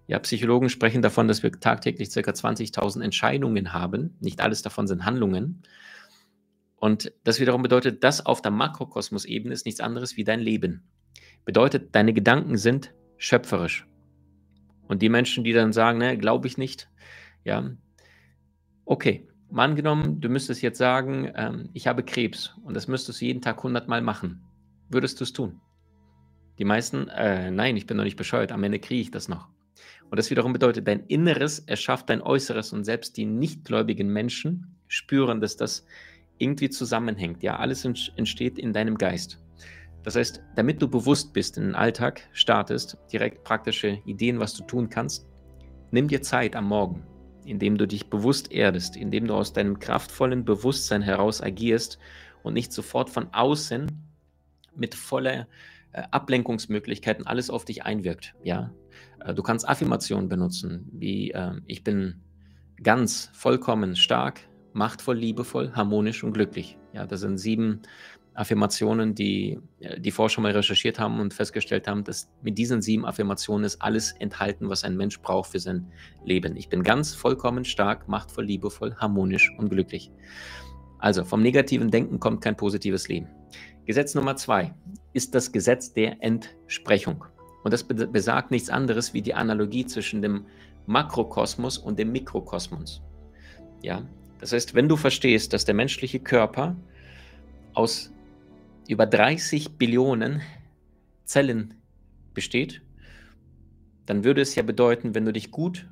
Ja, 0.06 0.18
Psychologen 0.20 0.68
sprechen 0.68 1.02
davon, 1.02 1.28
dass 1.28 1.42
wir 1.42 1.52
tagtäglich 1.52 2.10
ca. 2.10 2.20
20.000 2.20 3.02
Entscheidungen 3.02 3.72
haben. 3.72 4.16
Nicht 4.20 4.40
alles 4.40 4.62
davon 4.62 4.86
sind 4.86 5.04
Handlungen. 5.04 5.62
Und 6.76 7.12
das 7.24 7.40
wiederum 7.40 7.62
bedeutet, 7.62 8.04
das 8.04 8.24
auf 8.24 8.40
der 8.40 8.52
Makrokosmos-Ebene 8.52 9.52
ist 9.52 9.66
nichts 9.66 9.80
anderes 9.80 10.16
wie 10.16 10.24
dein 10.24 10.40
Leben. 10.40 10.82
Bedeutet, 11.44 11.94
deine 11.94 12.12
Gedanken 12.12 12.56
sind 12.56 12.94
schöpferisch. 13.16 13.86
Und 14.86 15.02
die 15.02 15.08
Menschen, 15.08 15.44
die 15.44 15.52
dann 15.52 15.72
sagen, 15.72 15.98
ne, 15.98 16.16
glaube 16.16 16.46
ich 16.46 16.56
nicht, 16.56 16.88
ja, 17.44 17.70
okay, 18.84 19.28
mal 19.50 19.64
angenommen, 19.64 20.20
du 20.20 20.28
müsstest 20.28 20.62
jetzt 20.62 20.78
sagen, 20.78 21.30
ähm, 21.34 21.68
ich 21.74 21.86
habe 21.86 22.04
Krebs 22.04 22.54
und 22.62 22.74
das 22.74 22.88
müsstest 22.88 23.20
du 23.20 23.24
jeden 23.24 23.42
Tag 23.42 23.58
100 23.58 23.88
Mal 23.88 24.00
machen. 24.00 24.42
Würdest 24.88 25.20
du 25.20 25.24
es 25.24 25.32
tun? 25.32 25.60
Die 26.58 26.64
meisten, 26.64 27.08
äh, 27.08 27.50
nein, 27.50 27.76
ich 27.76 27.86
bin 27.86 27.96
noch 27.96 28.04
nicht 28.04 28.16
bescheuert, 28.16 28.52
am 28.52 28.64
Ende 28.64 28.78
kriege 28.78 29.00
ich 29.00 29.10
das 29.10 29.28
noch. 29.28 29.48
Und 30.10 30.18
das 30.18 30.30
wiederum 30.30 30.52
bedeutet, 30.52 30.88
dein 30.88 31.04
Inneres 31.06 31.60
erschafft 31.60 32.08
dein 32.08 32.22
Äußeres 32.22 32.72
und 32.72 32.84
selbst 32.84 33.16
die 33.16 33.26
nichtgläubigen 33.26 34.12
Menschen 34.12 34.76
spüren, 34.88 35.40
dass 35.40 35.56
das 35.56 35.84
irgendwie 36.38 36.70
zusammenhängt. 36.70 37.42
Ja, 37.42 37.58
alles 37.58 37.84
entsteht 37.84 38.58
in 38.58 38.72
deinem 38.72 38.96
Geist. 38.96 39.38
Das 40.02 40.16
heißt, 40.16 40.42
damit 40.56 40.80
du 40.80 40.88
bewusst 40.88 41.32
bist 41.34 41.58
in 41.58 41.64
den 41.64 41.74
Alltag, 41.74 42.22
startest, 42.32 42.96
direkt 43.12 43.44
praktische 43.44 44.00
Ideen, 44.06 44.40
was 44.40 44.54
du 44.54 44.64
tun 44.64 44.88
kannst, 44.88 45.26
nimm 45.90 46.08
dir 46.08 46.22
Zeit 46.22 46.56
am 46.56 46.66
Morgen, 46.66 47.04
indem 47.44 47.76
du 47.76 47.86
dich 47.86 48.08
bewusst 48.08 48.50
erdest, 48.50 48.96
indem 48.96 49.26
du 49.26 49.34
aus 49.34 49.52
deinem 49.52 49.78
kraftvollen 49.78 50.44
Bewusstsein 50.44 51.02
heraus 51.02 51.42
agierst 51.42 51.98
und 52.42 52.54
nicht 52.54 52.72
sofort 52.72 53.10
von 53.10 53.28
außen 53.34 54.07
mit 54.78 54.94
voller 54.94 55.48
äh, 55.92 56.02
Ablenkungsmöglichkeiten 56.10 57.26
alles 57.26 57.50
auf 57.50 57.64
dich 57.64 57.84
einwirkt. 57.84 58.34
Ja, 58.42 58.72
äh, 59.24 59.34
du 59.34 59.42
kannst 59.42 59.68
Affirmationen 59.68 60.28
benutzen, 60.28 60.88
wie 60.92 61.30
äh, 61.30 61.52
ich 61.66 61.84
bin 61.84 62.22
ganz, 62.82 63.30
vollkommen, 63.32 63.96
stark, 63.96 64.40
machtvoll, 64.72 65.16
liebevoll, 65.16 65.72
harmonisch 65.72 66.22
und 66.22 66.32
glücklich. 66.32 66.78
Ja, 66.92 67.06
das 67.06 67.20
sind 67.20 67.38
sieben 67.38 67.82
Affirmationen, 68.34 69.14
die 69.14 69.58
äh, 69.80 70.00
die 70.00 70.12
Forscher 70.12 70.40
mal 70.40 70.52
recherchiert 70.52 70.98
haben 70.98 71.20
und 71.20 71.34
festgestellt 71.34 71.88
haben, 71.88 72.04
dass 72.04 72.30
mit 72.42 72.56
diesen 72.56 72.80
sieben 72.80 73.04
Affirmationen 73.04 73.64
ist 73.64 73.82
alles 73.82 74.12
enthalten, 74.12 74.68
was 74.68 74.84
ein 74.84 74.96
Mensch 74.96 75.20
braucht 75.20 75.50
für 75.50 75.58
sein 75.58 75.90
Leben. 76.24 76.56
Ich 76.56 76.68
bin 76.68 76.82
ganz, 76.82 77.14
vollkommen, 77.14 77.64
stark, 77.64 78.08
machtvoll, 78.08 78.44
liebevoll, 78.44 78.94
harmonisch 78.96 79.52
und 79.58 79.70
glücklich. 79.70 80.12
Also 80.98 81.24
vom 81.24 81.42
negativen 81.42 81.90
Denken 81.90 82.20
kommt 82.20 82.40
kein 82.40 82.56
positives 82.56 83.08
Leben. 83.08 83.28
Gesetz 83.88 84.14
Nummer 84.14 84.36
zwei 84.36 84.74
ist 85.14 85.34
das 85.34 85.50
Gesetz 85.50 85.94
der 85.94 86.22
Entsprechung. 86.22 87.24
Und 87.64 87.72
das 87.72 87.84
besagt 87.84 88.50
nichts 88.50 88.68
anderes 88.68 89.14
wie 89.14 89.22
die 89.22 89.32
Analogie 89.32 89.86
zwischen 89.86 90.20
dem 90.20 90.44
Makrokosmos 90.84 91.78
und 91.78 91.98
dem 91.98 92.12
Mikrokosmos. 92.12 93.00
Ja, 93.82 94.06
das 94.40 94.52
heißt, 94.52 94.74
wenn 94.74 94.90
du 94.90 94.96
verstehst, 94.98 95.54
dass 95.54 95.64
der 95.64 95.74
menschliche 95.74 96.20
Körper 96.20 96.76
aus 97.72 98.12
über 98.88 99.06
30 99.06 99.78
Billionen 99.78 100.42
Zellen 101.24 101.72
besteht, 102.34 102.82
dann 104.04 104.22
würde 104.22 104.42
es 104.42 104.54
ja 104.54 104.62
bedeuten, 104.62 105.14
wenn 105.14 105.24
du 105.24 105.32
dich 105.32 105.50
gut 105.50 105.88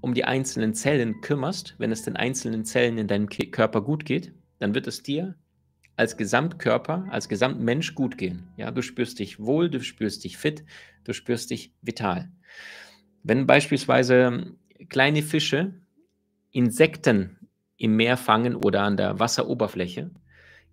um 0.00 0.14
die 0.14 0.24
einzelnen 0.24 0.72
Zellen 0.72 1.20
kümmerst, 1.20 1.74
wenn 1.76 1.92
es 1.92 2.02
den 2.02 2.16
einzelnen 2.16 2.64
Zellen 2.64 2.96
in 2.96 3.08
deinem 3.08 3.28
Körper 3.28 3.82
gut 3.82 4.06
geht, 4.06 4.32
dann 4.58 4.74
wird 4.74 4.86
es 4.86 5.02
dir 5.02 5.34
als 5.96 6.16
Gesamtkörper, 6.16 7.06
als 7.10 7.28
Gesamtmensch 7.28 7.94
gut 7.94 8.18
gehen. 8.18 8.48
Ja, 8.56 8.70
du 8.70 8.82
spürst 8.82 9.18
dich 9.18 9.40
wohl, 9.40 9.70
du 9.70 9.80
spürst 9.80 10.24
dich 10.24 10.36
fit, 10.36 10.64
du 11.04 11.12
spürst 11.12 11.50
dich 11.50 11.72
vital. 11.82 12.30
Wenn 13.22 13.46
beispielsweise 13.46 14.54
kleine 14.88 15.22
Fische 15.22 15.74
Insekten 16.52 17.48
im 17.76 17.96
Meer 17.96 18.16
fangen 18.16 18.54
oder 18.54 18.82
an 18.82 18.96
der 18.96 19.18
Wasseroberfläche, 19.18 20.10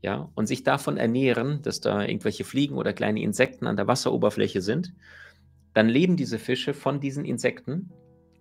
ja, 0.01 0.29
und 0.35 0.47
sich 0.47 0.63
davon 0.63 0.97
ernähren, 0.97 1.61
dass 1.61 1.79
da 1.79 2.03
irgendwelche 2.03 2.43
Fliegen 2.43 2.75
oder 2.75 2.91
kleine 2.91 3.21
Insekten 3.21 3.67
an 3.67 3.77
der 3.77 3.87
Wasseroberfläche 3.87 4.61
sind, 4.61 4.93
dann 5.73 5.87
leben 5.87 6.17
diese 6.17 6.39
Fische 6.39 6.73
von 6.73 6.99
diesen 6.99 7.23
Insekten 7.23 7.89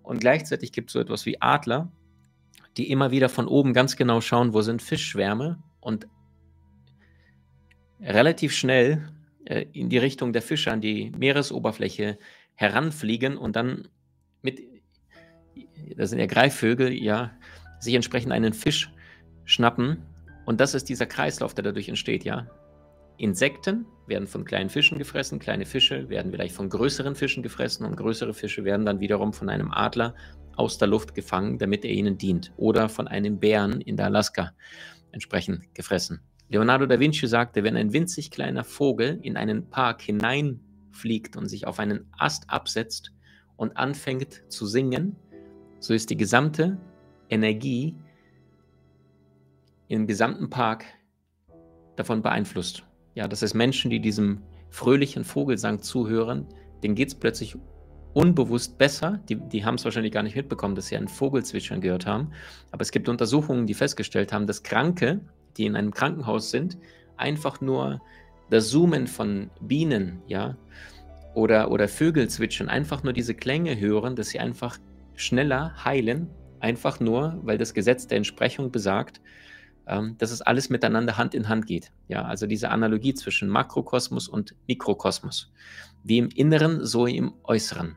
und 0.02 0.20
gleichzeitig 0.20 0.72
gibt 0.72 0.90
es 0.90 0.94
so 0.94 1.00
etwas 1.00 1.24
wie 1.24 1.40
Adler, 1.40 1.92
die 2.76 2.90
immer 2.90 3.12
wieder 3.12 3.28
von 3.28 3.46
oben 3.46 3.72
ganz 3.72 3.96
genau 3.96 4.20
schauen, 4.20 4.52
wo 4.52 4.62
sind 4.62 4.82
Fischschwärme 4.82 5.62
und 5.80 6.08
relativ 8.02 8.52
schnell 8.52 9.08
äh, 9.44 9.66
in 9.72 9.88
die 9.88 9.98
Richtung 9.98 10.32
der 10.32 10.42
Fische 10.42 10.72
an 10.72 10.80
die 10.80 11.10
Meeresoberfläche 11.16 12.18
heranfliegen 12.54 13.36
und 13.36 13.56
dann 13.56 13.88
mit, 14.42 14.60
das 15.96 16.10
sind 16.10 16.18
ja 16.18 16.26
Greifvögel, 16.26 16.92
ja, 16.92 17.32
sich 17.80 17.94
entsprechend 17.94 18.32
einen 18.32 18.52
Fisch 18.52 18.92
schnappen. 19.44 20.02
Und 20.44 20.60
das 20.60 20.74
ist 20.74 20.88
dieser 20.88 21.06
Kreislauf, 21.06 21.54
der 21.54 21.64
dadurch 21.64 21.88
entsteht, 21.88 22.24
ja. 22.24 22.46
Insekten 23.18 23.86
werden 24.06 24.26
von 24.26 24.44
kleinen 24.44 24.70
Fischen 24.70 24.98
gefressen, 24.98 25.38
kleine 25.38 25.64
Fische 25.64 26.08
werden 26.08 26.32
vielleicht 26.32 26.54
von 26.54 26.68
größeren 26.68 27.14
Fischen 27.14 27.42
gefressen 27.42 27.86
und 27.86 27.96
größere 27.96 28.34
Fische 28.34 28.64
werden 28.64 28.84
dann 28.84 29.00
wiederum 29.00 29.32
von 29.32 29.48
einem 29.48 29.70
Adler 29.70 30.14
aus 30.56 30.78
der 30.78 30.88
Luft 30.88 31.14
gefangen, 31.14 31.58
damit 31.58 31.84
er 31.84 31.92
ihnen 31.92 32.18
dient. 32.18 32.52
Oder 32.56 32.88
von 32.88 33.06
einem 33.06 33.38
Bären 33.38 33.80
in 33.80 33.96
der 33.96 34.06
Alaska 34.06 34.52
entsprechend 35.12 35.74
gefressen. 35.74 36.20
Leonardo 36.52 36.84
da 36.84 37.00
Vinci 37.00 37.26
sagte, 37.26 37.64
wenn 37.64 37.78
ein 37.78 37.94
winzig 37.94 38.30
kleiner 38.30 38.62
Vogel 38.62 39.18
in 39.22 39.38
einen 39.38 39.70
Park 39.70 40.02
hineinfliegt 40.02 41.34
und 41.34 41.48
sich 41.48 41.66
auf 41.66 41.78
einen 41.78 42.04
Ast 42.18 42.50
absetzt 42.50 43.10
und 43.56 43.78
anfängt 43.78 44.42
zu 44.52 44.66
singen, 44.66 45.16
so 45.80 45.94
ist 45.94 46.10
die 46.10 46.16
gesamte 46.18 46.76
Energie 47.30 47.96
im 49.88 50.06
gesamten 50.06 50.50
Park 50.50 50.84
davon 51.96 52.20
beeinflusst. 52.20 52.82
Ja, 53.14 53.28
das 53.28 53.40
heißt, 53.40 53.54
Menschen, 53.54 53.90
die 53.90 54.00
diesem 54.00 54.42
fröhlichen 54.68 55.24
Vogelsang 55.24 55.80
zuhören, 55.80 56.46
denen 56.82 56.94
geht 56.94 57.08
es 57.08 57.14
plötzlich 57.14 57.56
unbewusst 58.12 58.76
besser. 58.76 59.22
Die, 59.30 59.36
die 59.36 59.64
haben 59.64 59.76
es 59.76 59.86
wahrscheinlich 59.86 60.12
gar 60.12 60.22
nicht 60.22 60.36
mitbekommen, 60.36 60.74
dass 60.74 60.88
sie 60.88 60.98
einen 60.98 61.08
Vogelzwitschern 61.08 61.80
gehört 61.80 62.04
haben. 62.04 62.32
Aber 62.72 62.82
es 62.82 62.90
gibt 62.90 63.08
Untersuchungen, 63.08 63.66
die 63.66 63.72
festgestellt 63.72 64.34
haben, 64.34 64.46
dass 64.46 64.62
Kranke 64.62 65.22
die 65.56 65.66
in 65.66 65.76
einem 65.76 65.92
Krankenhaus 65.92 66.50
sind, 66.50 66.78
einfach 67.16 67.60
nur 67.60 68.00
das 68.50 68.68
Zoomen 68.68 69.06
von 69.06 69.50
Bienen, 69.60 70.22
ja, 70.26 70.56
oder, 71.34 71.70
oder 71.70 71.88
Vögel 71.88 72.28
zwitschern, 72.28 72.68
einfach 72.68 73.02
nur 73.02 73.12
diese 73.12 73.34
Klänge 73.34 73.78
hören, 73.78 74.16
dass 74.16 74.28
sie 74.28 74.40
einfach 74.40 74.78
schneller 75.14 75.84
heilen, 75.84 76.28
einfach 76.60 77.00
nur, 77.00 77.40
weil 77.42 77.58
das 77.58 77.74
Gesetz 77.74 78.06
der 78.06 78.18
Entsprechung 78.18 78.70
besagt, 78.70 79.20
ähm, 79.86 80.16
dass 80.18 80.30
es 80.30 80.42
alles 80.42 80.68
miteinander 80.70 81.16
Hand 81.16 81.34
in 81.34 81.48
Hand 81.48 81.66
geht. 81.66 81.92
Ja, 82.08 82.22
also 82.22 82.46
diese 82.46 82.70
Analogie 82.70 83.14
zwischen 83.14 83.48
Makrokosmos 83.48 84.28
und 84.28 84.54
Mikrokosmos. 84.68 85.52
Wie 86.04 86.18
im 86.18 86.28
Inneren, 86.28 86.84
so 86.84 87.06
im 87.06 87.32
Äußeren. 87.44 87.96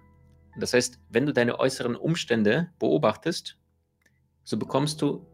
Das 0.58 0.74
heißt, 0.74 1.00
wenn 1.10 1.26
du 1.26 1.34
deine 1.34 1.60
äußeren 1.60 1.96
Umstände 1.96 2.70
beobachtest, 2.80 3.58
so 4.44 4.58
bekommst 4.58 5.02
du 5.02 5.28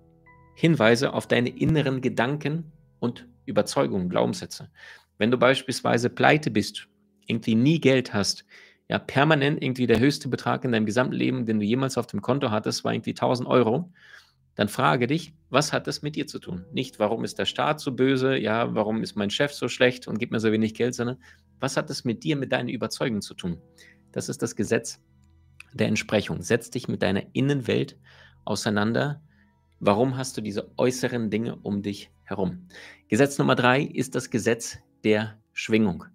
Hinweise 0.61 1.13
auf 1.13 1.25
deine 1.25 1.49
inneren 1.49 2.01
Gedanken 2.01 2.71
und 2.99 3.27
Überzeugungen, 3.45 4.09
Glaubenssätze. 4.09 4.69
Wenn 5.17 5.31
du 5.31 5.37
beispielsweise 5.37 6.11
pleite 6.11 6.51
bist, 6.51 6.87
irgendwie 7.25 7.55
nie 7.55 7.81
Geld 7.81 8.13
hast, 8.13 8.45
ja, 8.87 8.99
permanent 8.99 9.63
irgendwie 9.63 9.87
der 9.87 9.99
höchste 9.99 10.29
Betrag 10.29 10.63
in 10.63 10.71
deinem 10.71 10.85
gesamten 10.85 11.15
Leben, 11.15 11.47
den 11.47 11.59
du 11.59 11.65
jemals 11.65 11.97
auf 11.97 12.05
dem 12.05 12.21
Konto 12.21 12.51
hattest, 12.51 12.83
war 12.83 12.93
irgendwie 12.93 13.09
1000 13.09 13.49
Euro, 13.49 13.91
dann 14.53 14.67
frage 14.67 15.07
dich, 15.07 15.33
was 15.49 15.73
hat 15.73 15.87
das 15.87 16.03
mit 16.03 16.15
dir 16.15 16.27
zu 16.27 16.37
tun? 16.37 16.63
Nicht, 16.71 16.99
warum 16.99 17.23
ist 17.23 17.39
der 17.39 17.45
Staat 17.45 17.79
so 17.79 17.93
böse, 17.93 18.37
ja, 18.37 18.75
warum 18.75 19.01
ist 19.01 19.15
mein 19.15 19.31
Chef 19.31 19.53
so 19.53 19.67
schlecht 19.67 20.07
und 20.07 20.19
gibt 20.19 20.31
mir 20.31 20.39
so 20.39 20.51
wenig 20.51 20.75
Geld, 20.75 20.93
sondern 20.93 21.17
was 21.59 21.75
hat 21.75 21.89
das 21.89 22.05
mit 22.05 22.23
dir, 22.23 22.35
mit 22.35 22.51
deinen 22.51 22.69
Überzeugungen 22.69 23.23
zu 23.23 23.33
tun? 23.33 23.57
Das 24.11 24.29
ist 24.29 24.43
das 24.43 24.55
Gesetz 24.55 25.01
der 25.73 25.87
Entsprechung. 25.87 26.43
Setz 26.43 26.69
dich 26.69 26.87
mit 26.87 27.01
deiner 27.01 27.23
Innenwelt 27.33 27.97
auseinander 28.45 29.23
Warum 29.83 30.15
hast 30.15 30.37
du 30.37 30.41
diese 30.41 30.69
äußeren 30.77 31.31
Dinge 31.31 31.55
um 31.55 31.81
dich 31.81 32.11
herum? 32.23 32.67
Gesetz 33.07 33.39
Nummer 33.39 33.55
drei 33.55 33.81
ist 33.81 34.13
das 34.13 34.29
Gesetz 34.29 34.77
der 35.03 35.39
Schwingung. 35.53 36.05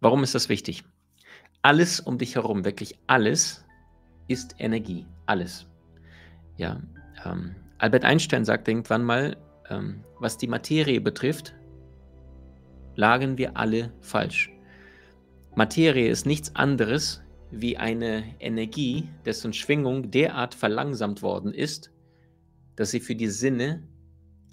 Warum 0.00 0.22
ist 0.22 0.34
das 0.34 0.48
wichtig? 0.48 0.82
Alles 1.60 2.00
um 2.00 2.16
dich 2.16 2.34
herum, 2.34 2.64
wirklich 2.64 2.98
alles, 3.06 3.66
ist 4.26 4.54
Energie. 4.58 5.04
Alles. 5.26 5.66
Ja, 6.56 6.80
ähm, 7.26 7.56
Albert 7.76 8.06
Einstein 8.06 8.46
sagt 8.46 8.68
irgendwann 8.68 9.04
mal, 9.04 9.36
ähm, 9.68 10.02
was 10.18 10.38
die 10.38 10.48
Materie 10.48 11.02
betrifft, 11.02 11.54
lagen 12.94 13.36
wir 13.36 13.58
alle 13.58 13.92
falsch. 14.00 14.50
Materie 15.54 16.08
ist 16.08 16.24
nichts 16.24 16.56
anderes 16.56 17.22
wie 17.50 17.76
eine 17.76 18.24
Energie, 18.40 19.10
dessen 19.26 19.52
Schwingung 19.52 20.10
derart 20.10 20.54
verlangsamt 20.54 21.20
worden 21.20 21.52
ist, 21.52 21.92
dass 22.76 22.90
sie 22.90 23.00
für 23.00 23.14
die 23.14 23.28
Sinne 23.28 23.82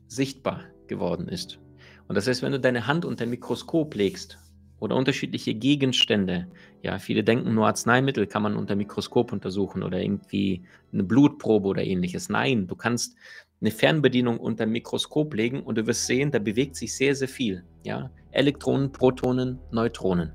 sichtbar 0.07 0.61
geworden 0.87 1.27
ist. 1.27 1.59
Und 2.07 2.15
das 2.15 2.27
heißt, 2.27 2.41
wenn 2.41 2.51
du 2.51 2.59
deine 2.59 2.87
Hand 2.87 3.05
unter 3.05 3.23
ein 3.23 3.29
Mikroskop 3.29 3.95
legst 3.95 4.39
oder 4.79 4.95
unterschiedliche 4.95 5.53
Gegenstände, 5.53 6.47
ja, 6.81 6.99
viele 6.99 7.23
denken 7.23 7.53
nur 7.53 7.67
Arzneimittel 7.67 8.27
kann 8.27 8.43
man 8.43 8.57
unter 8.57 8.75
Mikroskop 8.75 9.31
untersuchen 9.31 9.83
oder 9.83 10.01
irgendwie 10.01 10.63
eine 10.91 11.03
Blutprobe 11.03 11.67
oder 11.67 11.83
ähnliches. 11.83 12.29
Nein, 12.29 12.67
du 12.67 12.75
kannst 12.75 13.15
eine 13.61 13.71
Fernbedienung 13.71 14.39
unter 14.39 14.63
ein 14.63 14.71
Mikroskop 14.71 15.33
legen 15.33 15.63
und 15.63 15.77
du 15.77 15.87
wirst 15.87 16.05
sehen, 16.05 16.31
da 16.31 16.39
bewegt 16.39 16.75
sich 16.75 16.93
sehr, 16.93 17.15
sehr 17.15 17.29
viel. 17.29 17.63
Ja? 17.83 18.11
Elektronen, 18.31 18.91
Protonen, 18.91 19.59
Neutronen. 19.71 20.33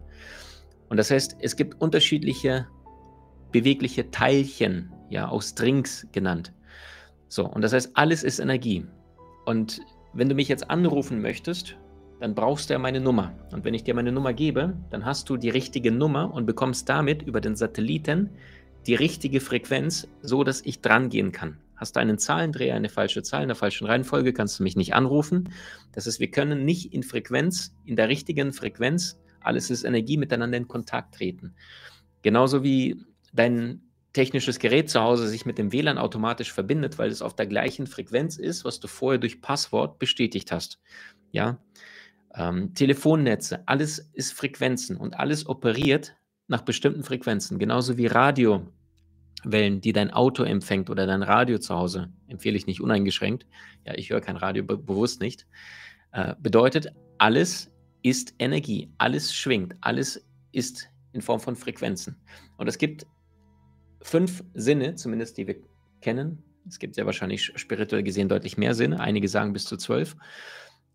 Und 0.88 0.96
das 0.96 1.10
heißt, 1.10 1.36
es 1.40 1.54
gibt 1.54 1.80
unterschiedliche 1.80 2.66
bewegliche 3.52 4.10
Teilchen, 4.10 4.92
ja, 5.10 5.28
aus 5.28 5.50
Strings 5.50 6.06
genannt. 6.12 6.52
So, 7.28 7.46
und 7.46 7.62
das 7.62 7.72
heißt, 7.72 7.90
alles 7.94 8.22
ist 8.22 8.38
Energie. 8.38 8.86
Und 9.44 9.80
wenn 10.12 10.28
du 10.28 10.34
mich 10.34 10.48
jetzt 10.48 10.70
anrufen 10.70 11.20
möchtest, 11.20 11.76
dann 12.20 12.34
brauchst 12.34 12.68
du 12.68 12.74
ja 12.74 12.78
meine 12.78 13.00
Nummer. 13.00 13.32
Und 13.52 13.64
wenn 13.64 13.74
ich 13.74 13.84
dir 13.84 13.94
meine 13.94 14.12
Nummer 14.12 14.32
gebe, 14.32 14.76
dann 14.90 15.04
hast 15.04 15.28
du 15.28 15.36
die 15.36 15.50
richtige 15.50 15.92
Nummer 15.92 16.32
und 16.32 16.46
bekommst 16.46 16.88
damit 16.88 17.22
über 17.22 17.40
den 17.40 17.54
Satelliten 17.54 18.30
die 18.86 18.94
richtige 18.94 19.40
Frequenz, 19.40 20.08
so 20.22 20.44
dass 20.44 20.62
ich 20.64 20.80
dran 20.80 21.10
gehen 21.10 21.32
kann. 21.32 21.58
Hast 21.76 21.94
du 21.94 22.00
einen 22.00 22.18
Zahlendreher, 22.18 22.74
eine 22.74 22.88
falsche 22.88 23.22
Zahl 23.22 23.42
in 23.42 23.48
der 23.48 23.54
falschen 23.54 23.86
Reihenfolge, 23.86 24.32
kannst 24.32 24.58
du 24.58 24.64
mich 24.64 24.74
nicht 24.74 24.94
anrufen. 24.94 25.50
Das 25.92 26.06
heißt, 26.06 26.18
wir 26.18 26.30
können 26.30 26.64
nicht 26.64 26.92
in 26.92 27.04
Frequenz, 27.04 27.76
in 27.84 27.94
der 27.94 28.08
richtigen 28.08 28.52
Frequenz, 28.52 29.20
alles 29.40 29.70
ist 29.70 29.84
Energie, 29.84 30.16
miteinander 30.16 30.58
in 30.58 30.66
Kontakt 30.66 31.14
treten. 31.14 31.54
Genauso 32.22 32.64
wie 32.64 33.00
dein 33.32 33.82
technisches 34.12 34.58
Gerät 34.58 34.90
zu 34.90 35.00
Hause 35.00 35.28
sich 35.28 35.46
mit 35.46 35.58
dem 35.58 35.72
WLAN 35.72 35.98
automatisch 35.98 36.52
verbindet, 36.52 36.98
weil 36.98 37.10
es 37.10 37.22
auf 37.22 37.36
der 37.36 37.46
gleichen 37.46 37.86
Frequenz 37.86 38.36
ist, 38.36 38.64
was 38.64 38.80
du 38.80 38.88
vorher 38.88 39.18
durch 39.18 39.40
Passwort 39.40 39.98
bestätigt 39.98 40.50
hast. 40.50 40.80
Ja, 41.30 41.58
ähm, 42.34 42.74
Telefonnetze, 42.74 43.62
alles 43.66 43.98
ist 44.12 44.32
Frequenzen 44.32 44.96
und 44.96 45.18
alles 45.18 45.46
operiert 45.46 46.14
nach 46.46 46.62
bestimmten 46.62 47.02
Frequenzen, 47.02 47.58
genauso 47.58 47.98
wie 47.98 48.06
Radiowellen, 48.06 49.80
die 49.80 49.92
dein 49.92 50.10
Auto 50.10 50.42
empfängt 50.42 50.88
oder 50.88 51.06
dein 51.06 51.22
Radio 51.22 51.58
zu 51.58 51.74
Hause, 51.74 52.10
empfehle 52.26 52.56
ich 52.56 52.66
nicht 52.66 52.80
uneingeschränkt. 52.80 53.46
Ja, 53.84 53.94
ich 53.94 54.10
höre 54.10 54.22
kein 54.22 54.36
Radio 54.36 54.62
be 54.62 54.78
bewusst 54.78 55.20
nicht. 55.20 55.46
Äh, 56.12 56.34
bedeutet, 56.40 56.88
alles 57.18 57.70
ist 58.02 58.34
Energie, 58.38 58.90
alles 58.96 59.34
schwingt, 59.34 59.74
alles 59.82 60.26
ist 60.52 60.88
in 61.12 61.20
Form 61.20 61.40
von 61.40 61.56
Frequenzen. 61.56 62.16
Und 62.56 62.68
es 62.68 62.78
gibt 62.78 63.06
fünf 64.00 64.44
Sinne, 64.54 64.94
zumindest 64.94 65.38
die 65.38 65.46
wir 65.46 65.56
kennen. 66.00 66.42
Es 66.66 66.78
gibt 66.78 66.96
ja 66.96 67.06
wahrscheinlich 67.06 67.52
spirituell 67.56 68.02
gesehen 68.02 68.28
deutlich 68.28 68.58
mehr 68.58 68.74
Sinne. 68.74 69.00
Einige 69.00 69.28
sagen 69.28 69.52
bis 69.52 69.64
zu 69.64 69.76
zwölf. 69.76 70.16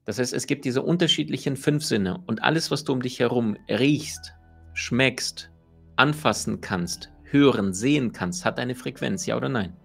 Das 0.06 0.20
heißt, 0.20 0.34
es 0.34 0.48
gibt 0.48 0.66
diese 0.66 0.82
unterschiedlichen 0.82 1.56
fünf 1.56 1.84
Sinne 1.84 2.22
und 2.28 2.44
alles, 2.44 2.72
was 2.72 2.84
du 2.84 2.94
um 2.94 3.02
dich 3.02 3.20
herum 3.20 3.58
riechst, 3.70 4.34
schmeckst, 4.74 5.50
anfassen 5.96 6.62
kannst, 6.62 7.12
hören, 7.24 7.74
sehen 7.74 8.12
kannst, 8.12 8.46
hat 8.46 8.60
eine 8.60 8.76
Frequenz, 8.76 9.26
ja 9.26 9.38
oder 9.38 9.50
nein? 9.50 9.76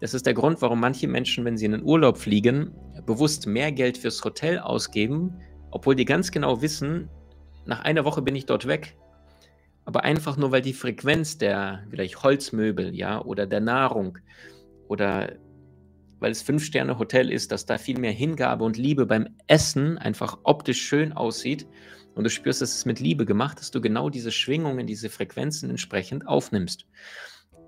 Das 0.00 0.12
ist 0.12 0.26
der 0.26 0.34
Grund, 0.34 0.60
warum 0.60 0.80
manche 0.80 1.08
Menschen, 1.08 1.44
wenn 1.46 1.56
sie 1.56 1.64
in 1.64 1.72
den 1.72 1.82
Urlaub 1.82 2.18
fliegen, 2.18 2.72
bewusst 3.06 3.46
mehr 3.46 3.72
Geld 3.72 3.96
fürs 3.96 4.22
Hotel 4.22 4.58
ausgeben, 4.58 5.40
obwohl 5.70 5.94
die 5.94 6.04
ganz 6.04 6.30
genau 6.30 6.60
wissen, 6.60 7.08
nach 7.64 7.80
einer 7.80 8.04
Woche 8.04 8.20
bin 8.20 8.36
ich 8.36 8.44
dort 8.44 8.66
weg. 8.66 8.96
Aber 9.86 10.04
einfach 10.04 10.36
nur, 10.36 10.50
weil 10.52 10.62
die 10.62 10.74
Frequenz 10.74 11.38
der 11.38 11.84
vielleicht 11.88 12.22
Holzmöbel, 12.22 12.94
ja, 12.94 13.22
oder 13.22 13.46
der 13.46 13.60
Nahrung 13.60 14.18
oder 14.88 15.32
weil 16.18 16.32
es 16.32 16.42
Fünf-Sterne-Hotel 16.42 17.30
ist, 17.30 17.52
dass 17.52 17.66
da 17.66 17.78
viel 17.78 17.98
mehr 17.98 18.12
Hingabe 18.12 18.64
und 18.64 18.76
Liebe 18.76 19.06
beim 19.06 19.28
Essen 19.46 19.98
einfach 19.98 20.38
optisch 20.44 20.82
schön 20.82 21.12
aussieht 21.12 21.66
und 22.14 22.24
du 22.24 22.30
spürst, 22.30 22.62
dass 22.62 22.74
es 22.74 22.86
mit 22.86 23.00
Liebe 23.00 23.26
gemacht, 23.26 23.58
dass 23.58 23.70
du 23.70 23.80
genau 23.80 24.08
diese 24.10 24.32
Schwingungen, 24.32 24.86
diese 24.86 25.10
Frequenzen 25.10 25.70
entsprechend 25.70 26.26
aufnimmst. 26.26 26.86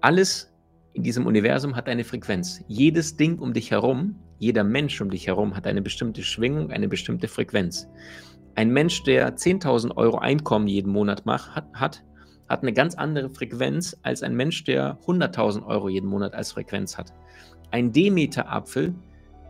Alles 0.00 0.52
in 0.94 1.02
diesem 1.02 1.26
Universum 1.26 1.76
hat 1.76 1.88
eine 1.88 2.04
Frequenz. 2.04 2.64
Jedes 2.66 3.16
Ding 3.16 3.38
um 3.38 3.52
dich 3.52 3.70
herum, 3.70 4.16
jeder 4.38 4.64
Mensch 4.64 5.00
um 5.00 5.10
dich 5.10 5.26
herum 5.26 5.54
hat 5.54 5.66
eine 5.66 5.82
bestimmte 5.82 6.22
Schwingung, 6.22 6.70
eine 6.70 6.88
bestimmte 6.88 7.28
Frequenz. 7.28 7.88
Ein 8.54 8.70
Mensch, 8.70 9.02
der 9.04 9.36
10.000 9.36 9.96
Euro 9.96 10.18
Einkommen 10.18 10.66
jeden 10.66 10.90
Monat 10.90 11.26
macht, 11.26 11.54
hat, 11.54 11.68
hat, 11.74 12.04
hat 12.48 12.62
eine 12.62 12.72
ganz 12.72 12.94
andere 12.94 13.30
Frequenz 13.30 13.96
als 14.02 14.22
ein 14.22 14.34
Mensch, 14.34 14.64
der 14.64 14.98
100.000 15.06 15.66
Euro 15.66 15.88
jeden 15.88 16.08
Monat 16.08 16.34
als 16.34 16.52
Frequenz 16.52 16.96
hat. 16.96 17.12
Ein 17.70 17.92
Demeter-Apfel 17.92 18.94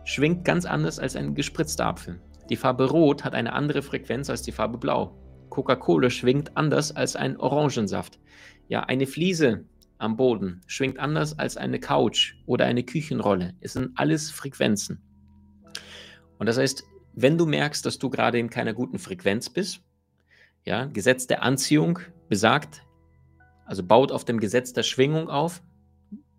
schwingt 0.03 0.43
ganz 0.43 0.65
anders 0.65 0.99
als 0.99 1.15
ein 1.15 1.35
gespritzter 1.35 1.85
Apfel. 1.85 2.19
Die 2.49 2.55
Farbe 2.55 2.89
Rot 2.89 3.23
hat 3.23 3.35
eine 3.35 3.53
andere 3.53 3.81
Frequenz 3.81 4.29
als 4.29 4.41
die 4.41 4.51
Farbe 4.51 4.77
Blau. 4.77 5.15
Coca-Cola 5.49 6.09
schwingt 6.09 6.57
anders 6.57 6.95
als 6.95 7.15
ein 7.15 7.37
Orangensaft. 7.37 8.19
Ja, 8.67 8.81
eine 8.83 9.07
Fliese 9.07 9.65
am 9.97 10.17
Boden 10.17 10.61
schwingt 10.67 10.99
anders 10.99 11.37
als 11.37 11.57
eine 11.57 11.79
Couch 11.79 12.35
oder 12.45 12.65
eine 12.65 12.83
Küchenrolle. 12.83 13.53
Es 13.61 13.73
sind 13.73 13.91
alles 13.95 14.31
Frequenzen. 14.31 15.01
Und 16.37 16.47
das 16.47 16.57
heißt, 16.57 16.83
wenn 17.13 17.37
du 17.37 17.45
merkst, 17.45 17.85
dass 17.85 17.99
du 17.99 18.09
gerade 18.09 18.39
in 18.39 18.49
keiner 18.49 18.73
guten 18.73 18.97
Frequenz 18.97 19.49
bist, 19.49 19.81
ja, 20.65 20.85
Gesetz 20.85 21.27
der 21.27 21.43
Anziehung 21.43 21.99
besagt, 22.29 22.83
also 23.69 23.83
baut 23.83 24.11
auf 24.11 24.25
dem 24.25 24.39
Gesetz 24.39 24.73
der 24.73 24.81
Schwingung 24.81 25.29
auf, 25.29 25.61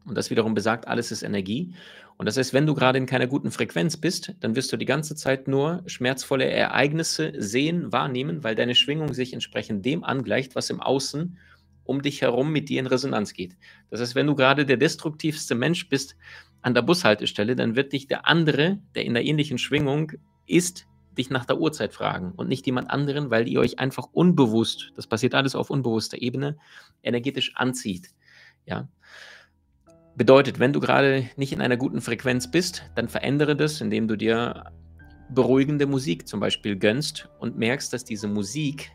und 0.05 0.17
das 0.17 0.31
wiederum 0.31 0.55
besagt, 0.55 0.89
alles 0.89 1.13
ist 1.13 1.23
Energie. 1.23 1.75
Und 2.17 2.27
das 2.27 2.37
heißt, 2.37 2.53
wenn 2.53 2.67
du 2.67 2.75
gerade 2.75 2.99
in 2.99 3.07
keiner 3.07 3.29
guten 3.29 3.53
Frequenz 3.53 3.97
bist, 3.97 4.35
dann 4.41 4.57
wirst 4.57 4.73
du 4.73 4.77
die 4.77 4.87
ganze 4.87 5.15
Zeit 5.15 5.47
nur 5.47 5.83
schmerzvolle 5.87 6.47
Ereignisse 6.51 7.33
sehen, 7.37 7.93
wahrnehmen, 7.93 8.43
weil 8.43 8.57
deine 8.57 8.75
Schwingung 8.75 9.15
sich 9.15 9.33
entsprechend 9.33 9.85
dem 9.85 10.03
angleicht, 10.03 10.57
was 10.57 10.71
im 10.71 10.81
Außen 10.81 11.39
um 11.85 12.03
dich 12.03 12.23
herum 12.23 12.51
mit 12.51 12.69
dir 12.69 12.81
in 12.81 12.89
Resonanz 12.89 13.33
geht. 13.33 13.57
Das 13.91 14.01
heißt, 14.01 14.17
wenn 14.17 14.27
du 14.27 14.35
gerade 14.35 14.67
der 14.67 14.77
destruktivste 14.77 15.55
Mensch 15.55 15.89
bist 15.89 16.17
an 16.63 16.75
der 16.75 16.83
Bushaltestelle, 16.83 17.55
dann 17.55 17.77
wird 17.77 17.93
dich 17.93 18.09
der 18.09 18.27
andere, 18.27 18.79
der 18.97 19.05
in 19.05 19.15
der 19.15 19.25
ähnlichen 19.25 19.59
Schwingung 19.59 20.13
ist, 20.47 20.89
dich 21.21 21.31
nach 21.31 21.45
der 21.45 21.61
Uhrzeit 21.61 21.93
fragen 21.93 22.33
und 22.33 22.49
nicht 22.49 22.67
jemand 22.67 22.91
anderen, 22.91 23.31
weil 23.31 23.47
ihr 23.47 23.61
euch 23.61 23.79
einfach 23.79 24.09
unbewusst, 24.13 24.91
das 24.97 25.07
passiert 25.07 25.35
alles 25.35 25.55
auf 25.55 25.71
unbewusster 25.71 26.21
Ebene, 26.21 26.57
energetisch 27.03 27.53
anzieht. 27.57 28.09
Ja. 28.67 28.89
Bedeutet, 30.17 30.59
wenn 30.59 30.73
du 30.73 30.81
gerade 30.81 31.29
nicht 31.37 31.53
in 31.53 31.61
einer 31.61 31.77
guten 31.77 32.01
Frequenz 32.01 32.51
bist, 32.51 32.85
dann 32.95 33.09
verändere 33.09 33.55
das, 33.55 33.81
indem 33.81 34.09
du 34.09 34.17
dir 34.17 34.65
beruhigende 35.31 35.87
Musik 35.87 36.27
zum 36.27 36.41
Beispiel 36.41 36.77
gönnst 36.77 37.29
und 37.39 37.57
merkst, 37.57 37.93
dass 37.93 38.05
diese 38.05 38.27
Musik 38.27 38.91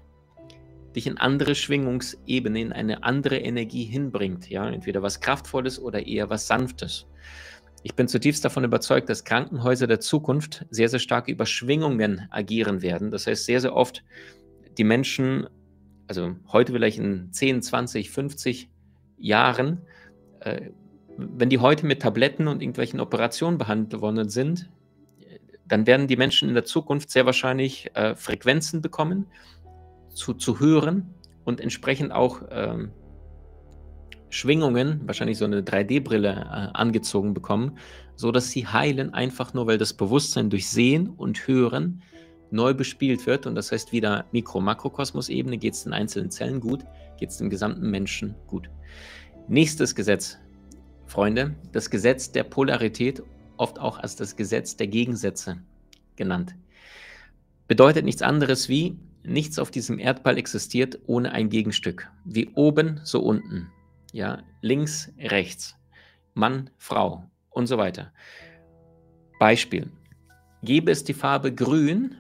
dich 0.96 1.08
in 1.08 1.18
andere 1.18 1.56
Schwingungsebene, 1.56 2.60
in 2.60 2.74
eine 2.74 3.04
andere 3.04 3.38
Energie 3.38 3.84
hinbringt. 3.84 4.50
Ja, 4.50 4.70
entweder 4.70 5.02
was 5.02 5.20
Kraftvolles 5.22 5.80
oder 5.80 6.06
eher 6.06 6.30
was 6.30 6.48
Sanftes. 6.48 7.08
Ich 7.86 7.94
bin 7.94 8.08
zutiefst 8.08 8.44
davon 8.44 8.64
überzeugt, 8.64 9.10
dass 9.10 9.26
Krankenhäuser 9.26 9.86
der 9.86 10.00
Zukunft 10.00 10.66
sehr, 10.72 10.90
sehr 10.90 10.98
stark 10.98 11.28
über 11.28 11.46
Schwingungen 11.46 12.28
agieren 12.32 12.82
werden. 12.82 13.12
Das 13.12 13.28
heißt, 13.28 13.46
sehr, 13.46 13.62
sehr 13.62 13.76
oft 13.76 14.04
die 14.80 14.84
Menschen, 14.84 15.48
also 16.08 16.36
heute 16.52 16.72
vielleicht 16.72 16.98
in 16.98 17.32
10, 17.32 17.62
20, 17.62 18.10
50 18.10 18.72
Jahren, 19.20 19.84
äh, 20.40 20.72
wenn 21.16 21.52
die 21.52 21.60
heute 21.60 21.86
mit 21.86 22.02
Tabletten 22.02 22.48
und 22.48 22.64
irgendwelchen 22.64 23.00
Operationen 23.00 23.60
behandelt 23.60 24.02
worden 24.02 24.30
sind, 24.30 24.68
dann 25.68 25.86
werden 25.86 26.08
die 26.08 26.18
Menschen 26.18 26.50
in 26.50 26.56
der 26.56 26.66
Zukunft 26.66 27.12
sehr 27.12 27.28
wahrscheinlich 27.28 27.92
äh, 27.94 28.16
Frequenzen 28.16 28.82
bekommen, 28.82 29.28
zu, 30.10 30.34
zu 30.34 30.60
hören 30.60 31.14
und 31.44 31.62
entsprechend 31.62 32.12
auch 32.12 32.42
ähm, 32.50 32.90
Schwingungen, 34.36 35.00
wahrscheinlich 35.06 35.38
so 35.38 35.46
eine 35.46 35.62
3D-Brille 35.62 36.30
äh, 36.30 36.78
angezogen 36.78 37.34
bekommen, 37.34 37.78
so 38.18 38.34
dass 38.34 38.52
sie 38.52 38.68
heilen, 38.68 39.14
einfach 39.14 39.54
nur, 39.54 39.66
weil 39.66 39.78
das 39.78 39.94
Bewusstsein 39.94 40.50
durch 40.50 40.68
Sehen 40.68 41.08
und 41.08 41.48
Hören 41.48 42.02
neu 42.52 42.74
bespielt 42.74 43.26
wird. 43.28 43.48
Und 43.48 43.56
das 43.56 43.72
heißt, 43.72 43.94
wieder 43.94 44.26
Mikro-Makrokosmos-Ebene 44.34 45.58
geht 45.58 45.74
es 45.76 45.84
den 45.84 45.94
einzelnen 45.94 46.32
Zellen 46.32 46.60
gut, 46.60 46.84
geht 47.18 47.30
es 47.30 47.38
dem 47.38 47.50
gesamten 47.50 47.90
Menschen 47.90 48.36
gut. 48.46 48.70
Nächstes 49.48 49.96
Gesetz, 49.96 50.38
Freunde, 51.06 51.56
das 51.72 51.90
Gesetz 51.90 52.30
der 52.30 52.44
Polarität, 52.44 53.24
oft 53.56 53.80
auch 53.80 54.00
als 54.00 54.18
das 54.18 54.36
Gesetz 54.36 54.76
der 54.76 54.88
Gegensätze 54.88 55.60
genannt, 56.18 56.56
bedeutet 57.70 58.04
nichts 58.04 58.22
anderes 58.22 58.68
wie, 58.68 58.98
nichts 59.24 59.60
auf 59.60 59.72
diesem 59.72 59.98
Erdball 59.98 60.38
existiert 60.38 61.00
ohne 61.08 61.32
ein 61.32 61.50
Gegenstück. 61.50 62.10
Wie 62.26 62.50
oben, 62.54 63.00
so 63.06 63.22
unten. 63.22 63.72
Ja, 64.16 64.44
links, 64.62 65.12
rechts. 65.20 65.76
Mann, 66.36 66.70
Frau 66.78 67.30
und 67.50 67.68
so 67.68 67.78
weiter. 67.78 68.14
Beispiel. 69.40 69.92
Gäbe 70.64 70.90
es 70.90 71.04
die 71.04 71.14
Farbe 71.14 71.54
grün, 71.54 72.16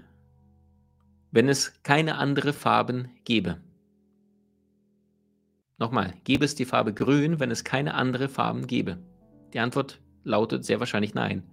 wenn 1.31 1.47
es 1.47 1.81
keine 1.83 2.17
andere 2.17 2.51
Farben 2.51 3.11
gäbe? 3.23 3.61
Nochmal, 5.77 6.15
gäbe 6.25 6.43
es 6.43 6.53
die 6.53 6.65
Farbe 6.65 6.93
grün, 6.93 7.39
wenn 7.39 7.49
es 7.49 7.63
keine 7.63 7.93
andere 7.93 8.27
Farben 8.27 8.67
gäbe? 8.67 8.97
Die 9.53 9.59
Antwort 9.59 10.01
lautet 10.25 10.65
sehr 10.65 10.81
wahrscheinlich 10.81 11.13
nein. 11.13 11.43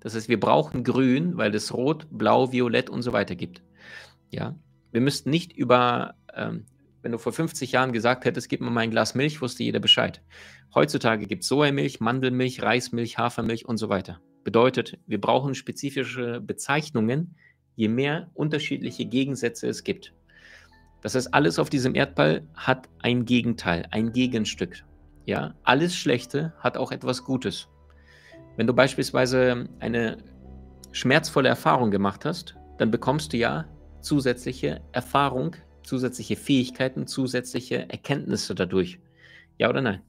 Das 0.00 0.16
heißt, 0.16 0.28
wir 0.28 0.40
brauchen 0.40 0.82
grün, 0.82 1.36
weil 1.36 1.54
es 1.54 1.72
rot, 1.72 2.08
blau, 2.10 2.50
violett 2.50 2.90
und 2.90 3.02
so 3.02 3.12
weiter 3.12 3.36
gibt. 3.36 3.62
Ja, 4.32 4.56
wir 4.90 5.00
müssten 5.00 5.30
nicht 5.30 5.52
über, 5.52 6.16
ähm, 6.34 6.66
wenn 7.06 7.12
du 7.12 7.18
vor 7.18 7.32
50 7.32 7.70
Jahren 7.70 7.92
gesagt 7.92 8.24
hättest, 8.24 8.48
gib 8.48 8.60
mir 8.60 8.68
mal 8.72 8.80
ein 8.80 8.90
Glas 8.90 9.14
Milch, 9.14 9.40
wusste 9.40 9.62
jeder 9.62 9.78
Bescheid. 9.78 10.22
Heutzutage 10.74 11.28
gibt 11.28 11.44
es 11.44 11.48
Sojamilch, 11.48 12.00
Mandelmilch, 12.00 12.64
Reismilch, 12.64 13.16
Hafermilch 13.16 13.64
und 13.64 13.76
so 13.76 13.88
weiter. 13.88 14.20
Bedeutet, 14.42 14.98
wir 15.06 15.20
brauchen 15.20 15.54
spezifische 15.54 16.40
Bezeichnungen, 16.40 17.36
je 17.76 17.86
mehr 17.86 18.28
unterschiedliche 18.34 19.04
Gegensätze 19.04 19.68
es 19.68 19.84
gibt. 19.84 20.14
Das 21.00 21.14
heißt, 21.14 21.32
alles 21.32 21.60
auf 21.60 21.70
diesem 21.70 21.94
Erdball 21.94 22.44
hat 22.54 22.88
ein 22.98 23.24
Gegenteil, 23.24 23.86
ein 23.92 24.10
Gegenstück. 24.10 24.84
Ja, 25.26 25.54
alles 25.62 25.94
Schlechte 25.94 26.54
hat 26.58 26.76
auch 26.76 26.90
etwas 26.90 27.22
Gutes. 27.22 27.68
Wenn 28.56 28.66
du 28.66 28.74
beispielsweise 28.74 29.68
eine 29.78 30.16
schmerzvolle 30.90 31.50
Erfahrung 31.50 31.92
gemacht 31.92 32.24
hast, 32.24 32.56
dann 32.78 32.90
bekommst 32.90 33.32
du 33.32 33.36
ja 33.36 33.64
zusätzliche 34.00 34.80
Erfahrung, 34.90 35.54
zusätzliche 35.86 36.36
Fähigkeiten, 36.36 37.06
zusätzliche 37.06 37.88
Erkenntnisse 37.88 38.54
dadurch. 38.54 38.98
Ja 39.56 39.70
oder 39.70 39.80
nein? 39.80 40.02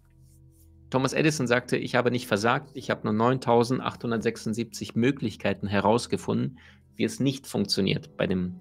Thomas 0.89 1.13
Edison 1.13 1.47
sagte, 1.47 1.77
ich 1.77 1.95
habe 1.95 2.11
nicht 2.11 2.27
versagt, 2.27 2.71
ich 2.73 2.89
habe 2.89 3.01
nur 3.03 3.13
9876 3.13 4.95
Möglichkeiten 4.95 5.67
herausgefunden, 5.67 6.59
wie 6.95 7.03
es 7.03 7.19
nicht 7.19 7.45
funktioniert 7.45 8.17
bei 8.17 8.25
dem, 8.25 8.55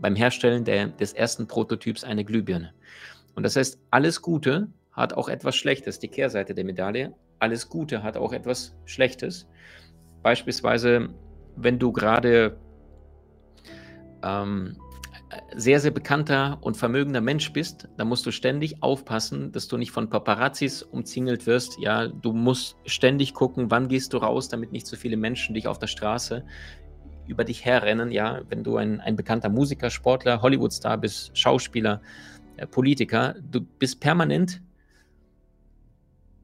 beim 0.00 0.16
Herstellen 0.16 0.64
der, 0.64 0.88
des 0.88 1.12
ersten 1.12 1.46
Prototyps 1.46 2.04
einer 2.04 2.24
Glühbirne. 2.24 2.74
Und 3.34 3.44
das 3.44 3.56
heißt, 3.56 3.78
alles 3.90 4.20
Gute 4.20 4.68
hat 4.92 5.12
auch 5.12 5.28
etwas 5.28 5.56
Schlechtes, 5.56 5.98
die 5.98 6.08
Kehrseite 6.08 6.54
der 6.54 6.64
Medaille. 6.64 7.14
Alles 7.38 7.68
Gute 7.68 8.02
hat 8.02 8.16
auch 8.16 8.32
etwas 8.32 8.76
Schlechtes. 8.84 9.48
Beispielsweise, 10.22 11.08
wenn 11.56 11.78
du 11.78 11.92
gerade 11.92 12.58
ähm, 14.22 14.76
sehr, 15.54 15.80
sehr 15.80 15.90
bekannter 15.90 16.58
und 16.60 16.76
vermögender 16.76 17.20
Mensch 17.20 17.52
bist, 17.52 17.88
dann 17.96 18.08
musst 18.08 18.26
du 18.26 18.30
ständig 18.30 18.82
aufpassen, 18.82 19.52
dass 19.52 19.68
du 19.68 19.76
nicht 19.76 19.90
von 19.90 20.10
Paparazzis 20.10 20.82
umzingelt 20.82 21.46
wirst. 21.46 21.78
Ja, 21.78 22.08
du 22.08 22.32
musst 22.32 22.76
ständig 22.84 23.34
gucken, 23.34 23.70
wann 23.70 23.88
gehst 23.88 24.12
du 24.12 24.18
raus, 24.18 24.48
damit 24.48 24.72
nicht 24.72 24.86
so 24.86 24.96
viele 24.96 25.16
Menschen 25.16 25.54
dich 25.54 25.66
auf 25.66 25.78
der 25.78 25.86
Straße 25.86 26.44
über 27.26 27.44
dich 27.44 27.64
herrennen. 27.64 28.10
Ja, 28.10 28.42
wenn 28.48 28.62
du 28.64 28.76
ein, 28.76 29.00
ein 29.00 29.16
bekannter 29.16 29.48
Musiker, 29.48 29.90
Sportler, 29.90 30.42
Hollywoodstar 30.42 30.98
bist, 30.98 31.36
Schauspieler, 31.36 32.00
äh, 32.56 32.66
Politiker, 32.66 33.34
du 33.50 33.60
bist 33.60 34.00
permanent 34.00 34.60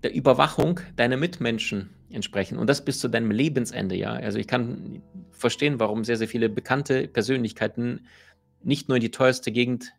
der 0.02 0.14
Überwachung 0.14 0.80
deiner 0.96 1.16
Mitmenschen 1.16 1.90
entsprechen. 2.10 2.58
Und 2.58 2.68
das 2.68 2.84
bis 2.84 2.98
zu 2.98 3.08
deinem 3.08 3.30
Lebensende, 3.30 3.94
ja. 3.94 4.12
Also 4.12 4.38
ich 4.38 4.46
kann 4.46 5.02
verstehen, 5.30 5.78
warum 5.78 6.04
sehr, 6.04 6.16
sehr 6.16 6.28
viele 6.28 6.48
bekannte 6.48 7.06
Persönlichkeiten 7.06 8.06
nicht 8.62 8.88
nur 8.88 8.96
in 8.96 9.02
die 9.02 9.10
teuerste 9.10 9.52
Gegend 9.52 9.92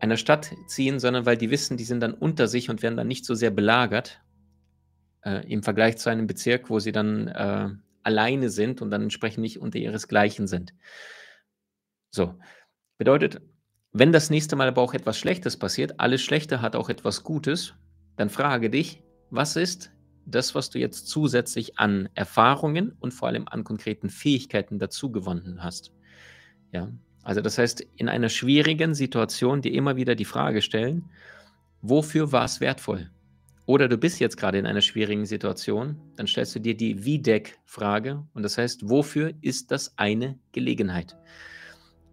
einer 0.00 0.16
Stadt 0.16 0.50
ziehen, 0.66 0.98
sondern 0.98 1.26
weil 1.26 1.36
die 1.36 1.50
wissen, 1.50 1.76
die 1.76 1.84
sind 1.84 2.00
dann 2.00 2.14
unter 2.14 2.48
sich 2.48 2.68
und 2.68 2.82
werden 2.82 2.96
dann 2.96 3.06
nicht 3.06 3.24
so 3.24 3.34
sehr 3.34 3.50
belagert 3.50 4.20
äh, 5.24 5.46
im 5.50 5.62
Vergleich 5.62 5.96
zu 5.98 6.10
einem 6.10 6.26
Bezirk, 6.26 6.70
wo 6.70 6.80
sie 6.80 6.92
dann 6.92 7.28
äh, 7.28 7.68
alleine 8.02 8.50
sind 8.50 8.82
und 8.82 8.90
dann 8.90 9.02
entsprechend 9.02 9.42
nicht 9.42 9.60
unter 9.60 9.78
ihresgleichen 9.78 10.48
sind. 10.48 10.74
So, 12.10 12.34
bedeutet, 12.98 13.40
wenn 13.92 14.12
das 14.12 14.30
nächste 14.30 14.56
Mal 14.56 14.68
aber 14.68 14.82
auch 14.82 14.94
etwas 14.94 15.18
Schlechtes 15.18 15.56
passiert, 15.56 16.00
alles 16.00 16.22
Schlechte 16.22 16.60
hat 16.62 16.74
auch 16.74 16.88
etwas 16.88 17.22
Gutes, 17.22 17.74
dann 18.16 18.28
frage 18.28 18.70
dich, 18.70 19.02
was 19.30 19.56
ist 19.56 19.92
das, 20.26 20.54
was 20.54 20.70
du 20.70 20.78
jetzt 20.78 21.08
zusätzlich 21.08 21.78
an 21.78 22.08
Erfahrungen 22.14 22.92
und 23.00 23.12
vor 23.12 23.28
allem 23.28 23.46
an 23.48 23.64
konkreten 23.64 24.10
Fähigkeiten 24.10 24.78
dazu 24.78 25.12
gewonnen 25.12 25.62
hast? 25.62 25.92
Ja, 26.72 26.90
also 27.22 27.40
das 27.40 27.58
heißt, 27.58 27.84
in 27.96 28.08
einer 28.08 28.28
schwierigen 28.28 28.94
Situation 28.94 29.62
dir 29.62 29.72
immer 29.72 29.96
wieder 29.96 30.14
die 30.14 30.24
Frage 30.24 30.62
stellen, 30.62 31.04
wofür 31.80 32.32
war 32.32 32.44
es 32.44 32.60
wertvoll? 32.60 33.10
Oder 33.64 33.88
du 33.88 33.96
bist 33.96 34.18
jetzt 34.18 34.36
gerade 34.36 34.58
in 34.58 34.66
einer 34.66 34.80
schwierigen 34.80 35.24
Situation, 35.24 35.96
dann 36.16 36.26
stellst 36.26 36.54
du 36.54 36.58
dir 36.58 36.76
die 36.76 37.04
Wie-Deck-Frage 37.04 38.26
und 38.34 38.42
das 38.42 38.58
heißt, 38.58 38.88
wofür 38.88 39.32
ist 39.40 39.70
das 39.70 39.96
eine 39.96 40.38
Gelegenheit? 40.50 41.16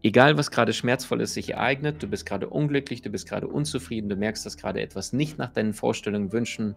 Egal, 0.02 0.38
was 0.38 0.52
gerade 0.52 0.74
schmerzvolles 0.74 1.34
sich 1.34 1.50
ereignet, 1.50 2.02
du 2.02 2.08
bist 2.08 2.26
gerade 2.26 2.48
unglücklich, 2.48 3.02
du 3.02 3.10
bist 3.10 3.28
gerade 3.28 3.48
unzufrieden, 3.48 4.10
du 4.10 4.16
merkst, 4.16 4.46
dass 4.46 4.58
gerade 4.58 4.80
etwas 4.80 5.12
nicht 5.12 5.38
nach 5.38 5.52
deinen 5.52 5.74
Vorstellungen, 5.74 6.32
Wünschen 6.32 6.76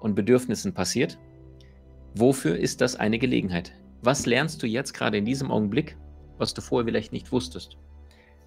und 0.00 0.14
Bedürfnissen 0.14 0.74
passiert. 0.74 1.18
Wofür 2.14 2.56
ist 2.56 2.80
das 2.80 2.96
eine 2.96 3.18
Gelegenheit? 3.18 3.72
Was 4.00 4.26
lernst 4.26 4.62
du 4.62 4.66
jetzt 4.66 4.94
gerade 4.94 5.18
in 5.18 5.24
diesem 5.24 5.50
Augenblick 5.50 5.96
was 6.38 6.54
du 6.54 6.60
vorher 6.60 6.86
vielleicht 6.86 7.12
nicht 7.12 7.32
wusstest. 7.32 7.76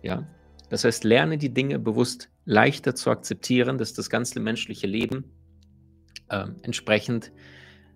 Ja, 0.04 0.28
das 0.70 0.84
heißt, 0.84 1.04
lerne 1.04 1.38
die 1.38 1.54
Dinge 1.54 1.80
bewusst 1.80 2.30
leichter 2.46 2.96
zu 2.96 3.10
akzeptieren, 3.10 3.78
dass 3.78 3.94
das 3.94 4.10
ganze 4.10 4.40
menschliche 4.40 4.88
Leben 4.88 5.26
äh, 6.30 6.48
entsprechend 6.64 7.32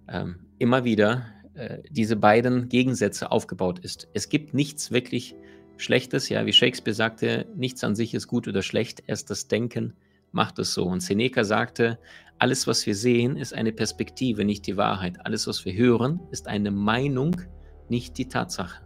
äh, 0.07 0.25
immer 0.59 0.83
wieder 0.83 1.25
äh, 1.55 1.79
diese 1.89 2.15
beiden 2.15 2.69
Gegensätze 2.69 3.31
aufgebaut 3.31 3.79
ist. 3.79 4.07
Es 4.13 4.29
gibt 4.29 4.53
nichts 4.53 4.91
wirklich 4.91 5.35
Schlechtes, 5.77 6.29
ja, 6.29 6.45
wie 6.45 6.53
Shakespeare 6.53 6.95
sagte, 6.95 7.47
nichts 7.55 7.83
an 7.83 7.95
sich 7.95 8.13
ist 8.13 8.27
gut 8.27 8.47
oder 8.47 8.61
schlecht, 8.61 9.03
erst 9.07 9.29
das 9.29 9.47
Denken 9.47 9.93
macht 10.31 10.59
es 10.59 10.73
so. 10.73 10.85
Und 10.85 11.01
Seneca 11.01 11.43
sagte, 11.43 11.97
alles, 12.39 12.67
was 12.67 12.85
wir 12.85 12.95
sehen, 12.95 13.37
ist 13.37 13.53
eine 13.53 13.71
Perspektive, 13.71 14.43
nicht 14.43 14.67
die 14.67 14.77
Wahrheit. 14.77 15.25
Alles, 15.25 15.47
was 15.47 15.63
wir 15.65 15.73
hören, 15.73 16.19
ist 16.31 16.47
eine 16.47 16.71
Meinung, 16.71 17.41
nicht 17.87 18.17
die 18.17 18.27
Tatsache. 18.27 18.84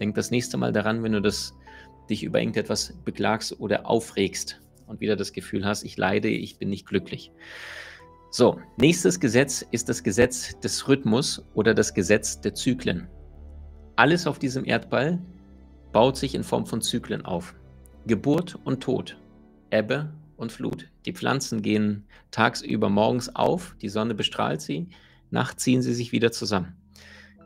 Denk 0.00 0.14
das 0.14 0.30
nächste 0.30 0.56
Mal 0.56 0.72
daran, 0.72 1.02
wenn 1.02 1.12
du 1.12 1.20
das, 1.20 1.54
dich 2.08 2.22
über 2.22 2.40
irgendetwas 2.40 2.94
beklagst 3.04 3.60
oder 3.60 3.86
aufregst 3.86 4.60
und 4.86 5.00
wieder 5.00 5.16
das 5.16 5.32
Gefühl 5.32 5.64
hast, 5.64 5.84
ich 5.84 5.96
leide, 5.96 6.28
ich 6.28 6.58
bin 6.58 6.70
nicht 6.70 6.86
glücklich. 6.86 7.32
So, 8.30 8.60
nächstes 8.76 9.20
Gesetz 9.20 9.64
ist 9.70 9.88
das 9.88 10.02
Gesetz 10.02 10.58
des 10.60 10.86
Rhythmus 10.86 11.44
oder 11.54 11.74
das 11.74 11.94
Gesetz 11.94 12.40
der 12.40 12.54
Zyklen. 12.54 13.08
Alles 13.96 14.26
auf 14.26 14.38
diesem 14.38 14.64
Erdball 14.64 15.18
baut 15.92 16.16
sich 16.16 16.34
in 16.34 16.44
Form 16.44 16.66
von 16.66 16.82
Zyklen 16.82 17.24
auf. 17.24 17.54
Geburt 18.06 18.58
und 18.64 18.82
Tod, 18.82 19.18
Ebbe 19.70 20.12
und 20.36 20.52
Flut. 20.52 20.88
Die 21.06 21.12
Pflanzen 21.12 21.62
gehen 21.62 22.06
tagsüber 22.30 22.88
morgens 22.88 23.34
auf, 23.34 23.74
die 23.80 23.88
Sonne 23.88 24.14
bestrahlt 24.14 24.60
sie, 24.60 24.88
nachts 25.30 25.64
ziehen 25.64 25.82
sie 25.82 25.94
sich 25.94 26.12
wieder 26.12 26.30
zusammen. 26.30 26.76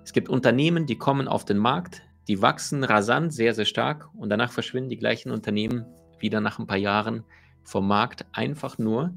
Es 0.05 0.13
gibt 0.13 0.29
Unternehmen, 0.29 0.87
die 0.87 0.99
kommen 0.99 1.29
auf 1.29 1.45
den 1.45 1.59
Markt, 1.59 2.03
die 2.29 2.41
wachsen 2.41 2.85
rasant, 2.85 3.33
sehr, 3.33 3.55
sehr 3.55 3.65
stark 3.65 4.09
und 4.15 4.29
danach 4.29 4.53
verschwinden 4.53 4.91
die 4.91 4.97
gleichen 4.97 5.31
Unternehmen 5.31 5.87
wieder 6.19 6.41
nach 6.41 6.59
ein 6.59 6.67
paar 6.67 6.77
Jahren 6.77 7.25
vom 7.65 7.87
Markt, 7.87 8.27
einfach 8.33 8.79
nur, 8.79 9.17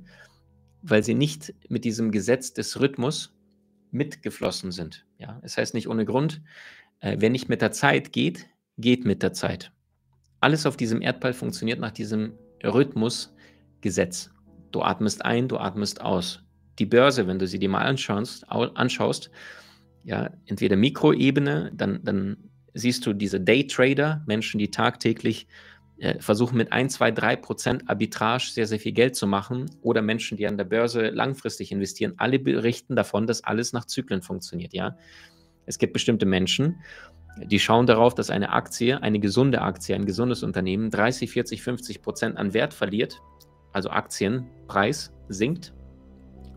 weil 0.81 1.03
sie 1.03 1.13
nicht 1.13 1.53
mit 1.69 1.85
diesem 1.85 2.11
Gesetz 2.11 2.53
des 2.53 2.79
Rhythmus 2.79 3.35
mitgeflossen 3.91 4.71
sind. 4.71 5.05
Ja, 5.17 5.39
es 5.43 5.57
heißt 5.57 5.73
nicht 5.73 5.87
ohne 5.87 6.05
Grund, 6.05 6.41
äh, 6.99 7.17
wer 7.19 7.29
nicht 7.29 7.49
mit 7.49 7.61
der 7.61 7.71
Zeit 7.71 8.11
geht, 8.11 8.47
geht 8.77 9.05
mit 9.05 9.23
der 9.23 9.33
Zeit. 9.33 9.71
Alles 10.41 10.65
auf 10.65 10.77
diesem 10.77 11.01
Erdball 11.01 11.33
funktioniert 11.33 11.79
nach 11.79 11.91
diesem 11.91 12.33
Rhythmusgesetz. 12.63 14.31
Du 14.71 14.81
atmest 14.81 15.23
ein, 15.23 15.47
du 15.47 15.57
atmest 15.57 16.01
aus. 16.01 16.43
Die 16.79 16.85
Börse, 16.85 17.27
wenn 17.27 17.39
du 17.39 17.47
sie 17.47 17.59
dir 17.59 17.69
mal 17.69 17.85
anschaust, 17.85 18.49
anschaust 18.49 19.31
ja, 20.03 20.29
entweder 20.45 20.75
Mikroebene, 20.75 21.71
dann, 21.73 22.01
dann 22.03 22.51
siehst 22.75 23.05
du 23.05 23.13
diese 23.13 23.39
Daytrader, 23.39 24.23
Menschen, 24.27 24.59
die 24.59 24.69
tagtäglich 24.69 25.47
äh, 25.97 26.19
versuchen 26.19 26.57
mit 26.57 26.73
1, 26.73 26.93
2, 26.93 27.11
3 27.11 27.35
Prozent 27.37 27.89
Arbitrage 27.89 28.51
sehr, 28.51 28.67
sehr 28.67 28.79
viel 28.79 28.91
Geld 28.91 29.15
zu 29.15 29.27
machen 29.27 29.71
oder 29.81 30.01
Menschen, 30.01 30.37
die 30.37 30.45
an 30.45 30.57
der 30.57 30.65
Börse 30.65 31.07
langfristig 31.07 31.71
investieren. 31.71 32.15
Alle 32.17 32.37
berichten 32.37 32.97
davon, 32.97 33.27
dass 33.27 33.45
alles 33.45 33.71
nach 33.71 33.85
Zyklen 33.85 34.21
funktioniert. 34.21 34.73
Ja? 34.73 34.97
Es 35.65 35.77
gibt 35.77 35.93
bestimmte 35.93 36.25
Menschen, 36.25 36.81
die 37.43 37.59
schauen 37.59 37.85
darauf, 37.85 38.13
dass 38.13 38.29
eine 38.29 38.51
Aktie, 38.51 39.01
eine 39.01 39.19
gesunde 39.19 39.61
Aktie, 39.61 39.95
ein 39.95 40.05
gesundes 40.05 40.43
Unternehmen 40.43 40.89
30, 40.89 41.31
40, 41.31 41.61
50 41.61 42.01
Prozent 42.01 42.37
an 42.37 42.53
Wert 42.53 42.73
verliert, 42.73 43.21
also 43.71 43.89
Aktienpreis 43.89 45.13
sinkt. 45.29 45.73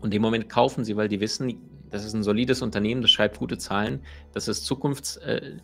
Und 0.01 0.13
im 0.13 0.21
Moment 0.21 0.49
kaufen 0.49 0.83
sie, 0.83 0.97
weil 0.97 1.07
die 1.07 1.21
wissen, 1.21 1.61
das 1.89 2.03
ist 2.03 2.13
ein 2.13 2.23
solides 2.23 2.61
Unternehmen, 2.61 3.01
das 3.01 3.11
schreibt 3.11 3.39
gute 3.39 3.57
Zahlen, 3.57 4.01
das 4.33 4.49
ist 4.49 4.65
zukunfts... 4.65 5.15
Äh, 5.17 5.59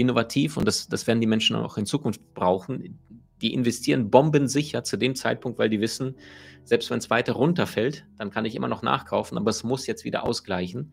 innovativ 0.00 0.56
und 0.56 0.66
das, 0.66 0.88
das 0.88 1.06
werden 1.06 1.20
die 1.20 1.26
Menschen 1.26 1.56
auch 1.56 1.76
in 1.76 1.86
Zukunft 1.86 2.34
brauchen. 2.34 2.98
Die 3.42 3.54
investieren 3.54 4.10
bombensicher 4.10 4.84
zu 4.84 4.96
dem 4.96 5.14
Zeitpunkt, 5.14 5.58
weil 5.58 5.70
die 5.70 5.80
wissen, 5.80 6.16
selbst 6.64 6.90
wenn 6.90 6.98
es 6.98 7.10
weiter 7.10 7.32
runterfällt, 7.34 8.06
dann 8.18 8.30
kann 8.30 8.44
ich 8.44 8.54
immer 8.54 8.68
noch 8.68 8.82
nachkaufen, 8.82 9.38
aber 9.38 9.50
es 9.50 9.64
muss 9.64 9.86
jetzt 9.86 10.04
wieder 10.04 10.24
ausgleichen. 10.24 10.92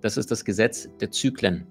Das 0.00 0.16
ist 0.16 0.30
das 0.30 0.44
Gesetz 0.44 0.88
der 1.00 1.10
Zyklen. 1.10 1.66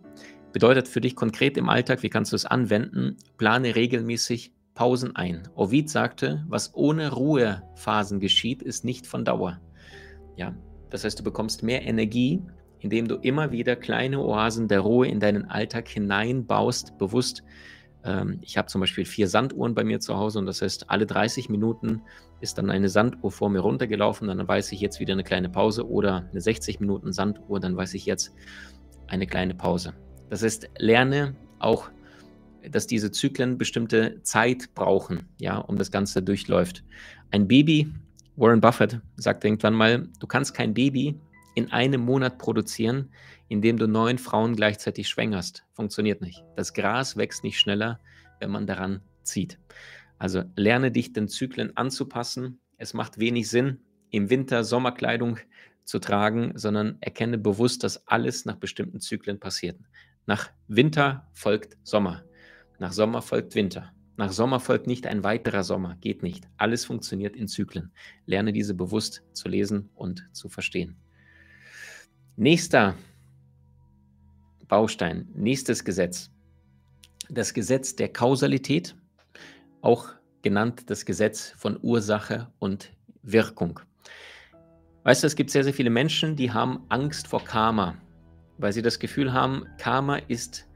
Bedeutet 0.52 0.88
für 0.88 1.02
dich 1.02 1.16
konkret 1.16 1.58
im 1.58 1.70
Alltag, 1.70 2.04
wie 2.04 2.10
kannst 2.10 2.32
du 2.32 2.36
es 2.36 2.46
anwenden? 2.46 3.18
Plane 3.38 3.76
regelmäßig 3.76 4.54
Pausen 4.76 5.16
ein. 5.16 5.48
Ovid 5.56 5.90
sagte, 5.90 6.44
was 6.48 6.74
ohne 6.74 7.12
Ruhephasen 7.12 8.20
geschieht, 8.20 8.62
ist 8.62 8.86
nicht 8.86 9.08
von 9.08 9.26
Dauer. 9.26 9.60
Ja, 10.36 10.56
das 10.90 11.04
heißt, 11.04 11.20
du 11.20 11.24
bekommst 11.24 11.64
mehr 11.64 11.84
Energie, 11.84 12.42
indem 12.84 13.08
du 13.08 13.16
immer 13.16 13.52
wieder 13.52 13.76
kleine 13.76 14.20
Oasen 14.20 14.68
der 14.68 14.82
Ruhe 14.82 15.08
in 15.08 15.20
deinen 15.20 15.46
Alltag 15.46 15.88
hineinbaust, 15.88 16.98
bewusst. 16.98 17.44
Ähm, 18.04 18.40
ich 18.42 18.58
habe 18.58 18.68
zum 18.68 18.82
Beispiel 18.82 19.06
vier 19.06 19.30
Sanduhren 19.30 19.74
bei 19.74 19.86
mir 19.86 20.02
zu 20.02 20.18
Hause 20.18 20.40
und 20.40 20.46
das 20.46 20.62
heißt, 20.62 20.90
alle 20.90 21.06
30 21.06 21.50
Minuten 21.50 22.02
ist 22.42 22.58
dann 22.58 22.70
eine 22.70 22.90
Sanduhr 22.90 23.32
vor 23.32 23.50
mir 23.50 23.62
runtergelaufen, 23.62 24.28
dann 24.28 24.46
weiß 24.46 24.74
ich 24.74 24.82
jetzt 24.82 25.00
wieder 25.00 25.14
eine 25.14 25.24
kleine 25.24 25.50
Pause 25.50 25.88
oder 25.88 26.28
eine 26.30 26.42
60 26.42 26.82
Minuten 26.82 27.14
Sanduhr, 27.14 27.62
dann 27.62 27.78
weiß 27.78 27.94
ich 27.94 28.06
jetzt, 28.06 28.34
eine 29.08 29.28
kleine 29.28 29.56
Pause. 29.56 29.94
Das 30.30 30.44
heißt, 30.44 30.70
lerne 30.78 31.36
auch, 31.60 31.90
dass 32.70 32.86
diese 32.86 33.12
Zyklen 33.12 33.58
bestimmte 33.58 34.22
Zeit 34.24 34.74
brauchen, 34.74 35.30
ja, 35.38 35.58
um 35.58 35.78
das 35.78 35.90
Ganze 35.90 36.22
durchläuft. 36.22 36.84
Ein 37.32 37.48
Baby, 37.48 37.94
Warren 38.36 38.60
Buffett 38.60 39.00
sagt 39.16 39.46
irgendwann 39.46 39.74
mal, 39.74 40.10
du 40.20 40.28
kannst 40.28 40.54
kein 40.54 40.74
Baby 40.74 41.16
in 41.56 41.72
einem 41.72 42.02
Monat 42.02 42.38
produzieren, 42.38 43.12
indem 43.48 43.78
du 43.78 43.88
neun 43.88 44.18
Frauen 44.18 44.56
gleichzeitig 44.56 45.08
schwängerst. 45.08 45.66
Funktioniert 45.74 46.22
nicht. 46.22 46.44
Das 46.56 46.74
Gras 46.74 47.18
wächst 47.18 47.44
nicht 47.44 47.60
schneller, 47.60 48.00
wenn 48.40 48.52
man 48.52 48.68
daran 48.68 49.02
zieht. 49.24 49.60
Also 50.18 50.44
lerne 50.56 50.92
dich 50.92 51.14
den 51.14 51.28
Zyklen 51.28 51.76
anzupassen. 51.78 52.60
Es 52.78 52.94
macht 52.94 53.20
wenig 53.20 53.50
Sinn, 53.50 53.80
im 54.10 54.30
Winter 54.30 54.64
Sommerkleidung 54.64 55.40
zu 55.84 56.00
tragen, 56.00 56.54
sondern 56.56 56.98
erkenne 57.02 57.38
bewusst, 57.38 57.84
dass 57.84 58.08
alles 58.08 58.46
nach 58.46 58.56
bestimmten 58.56 59.00
Zyklen 59.00 59.40
passiert. 59.40 59.78
Nach 60.26 60.50
Winter 60.68 61.28
folgt 61.34 61.78
Sommer. 61.84 62.24
Nach 62.80 62.94
Sommer 62.94 63.22
folgt 63.22 63.56
Winter. 63.56 63.92
Nach 64.16 64.32
Sommer 64.32 64.60
folgt 64.60 64.88
nicht 64.88 65.08
ein 65.08 65.24
weiterer 65.24 65.64
Sommer. 65.64 65.98
Geht 66.00 66.24
nicht. 66.24 66.48
Alles 66.58 66.86
funktioniert 66.86 67.36
in 67.36 67.48
Zyklen. 67.48 67.92
Lerne 68.26 68.54
diese 68.54 68.76
bewusst 68.76 69.24
zu 69.34 69.50
lesen 69.50 69.90
und 69.96 70.30
zu 70.32 70.50
verstehen. 70.50 71.03
Nächster 72.36 72.96
Baustein, 74.68 75.28
nächstes 75.36 75.86
Gesetz. 75.86 76.32
Das 77.30 77.54
Gesetz 77.54 77.96
der 77.96 78.12
Kausalität, 78.12 78.96
auch 79.82 80.10
genannt 80.42 80.90
das 80.90 81.06
Gesetz 81.06 81.54
von 81.56 81.78
Ursache 81.80 82.52
und 82.58 82.92
Wirkung. 83.22 83.82
Weißt 85.04 85.22
du, 85.22 85.28
es 85.28 85.36
gibt 85.36 85.52
sehr, 85.52 85.64
sehr 85.64 85.76
viele 85.76 85.92
Menschen, 85.92 86.36
die 86.36 86.52
haben 86.52 86.84
Angst 86.90 87.28
vor 87.28 87.44
Karma, 87.44 88.00
weil 88.58 88.74
sie 88.74 88.82
das 88.82 88.98
Gefühl 88.98 89.32
haben, 89.32 89.68
Karma 89.78 90.16
ist 90.16 90.68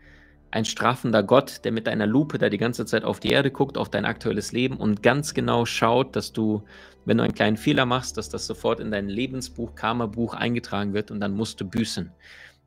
ein 0.51 0.65
strafender 0.65 1.23
Gott, 1.23 1.65
der 1.65 1.71
mit 1.71 1.87
einer 1.87 2.07
Lupe 2.07 2.37
da 2.37 2.49
die 2.49 2.57
ganze 2.57 2.85
Zeit 2.85 3.03
auf 3.03 3.19
die 3.19 3.31
Erde 3.31 3.51
guckt, 3.51 3.77
auf 3.77 3.89
dein 3.89 4.05
aktuelles 4.05 4.51
Leben 4.51 4.77
und 4.77 5.03
ganz 5.03 5.33
genau 5.33 5.65
schaut, 5.65 6.15
dass 6.15 6.31
du, 6.31 6.63
wenn 7.05 7.17
du 7.17 7.23
einen 7.23 7.33
kleinen 7.33 7.57
Fehler 7.57 7.85
machst, 7.85 8.17
dass 8.17 8.29
das 8.29 8.47
sofort 8.47 8.79
in 8.79 8.91
dein 8.91 9.09
Lebensbuch, 9.09 9.75
Karma-Buch 9.75 10.33
eingetragen 10.33 10.93
wird 10.93 11.11
und 11.11 11.19
dann 11.19 11.33
musst 11.33 11.59
du 11.59 11.65
büßen. 11.65 12.11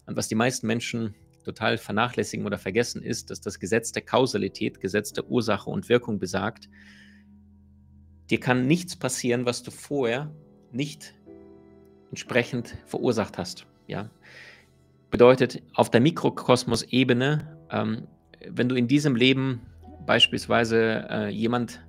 Und 0.07 0.17
was 0.17 0.29
die 0.29 0.35
meisten 0.35 0.67
Menschen 0.67 1.15
total 1.45 1.79
vernachlässigen 1.79 2.45
oder 2.45 2.59
vergessen 2.59 3.03
ist, 3.03 3.31
dass 3.31 3.41
das 3.41 3.59
Gesetz 3.59 3.93
der 3.93 4.03
Kausalität, 4.03 4.81
Gesetz 4.81 5.13
der 5.13 5.29
Ursache 5.31 5.71
und 5.71 5.89
Wirkung 5.89 6.19
besagt, 6.19 6.69
dir 8.29 8.41
kann 8.41 8.67
nichts 8.67 8.95
passieren, 8.97 9.47
was 9.47 9.63
du 9.63 9.71
vorher 9.71 10.31
nicht 10.71 11.15
entsprechend 12.11 12.77
verursacht 12.87 13.39
hast. 13.39 13.67
Ja? 13.87 14.11
Bedeutet, 15.11 15.63
auf 15.75 15.91
der 15.91 16.01
Mikrokosmos-Ebene 16.01 17.60
ähm, 17.71 18.07
wenn 18.49 18.69
du 18.69 18.75
in 18.75 18.89
diesem 18.89 19.17
Leben 19.17 19.61
beispielsweise 20.07 21.07
äh, 21.09 21.29
jemand 21.29 21.81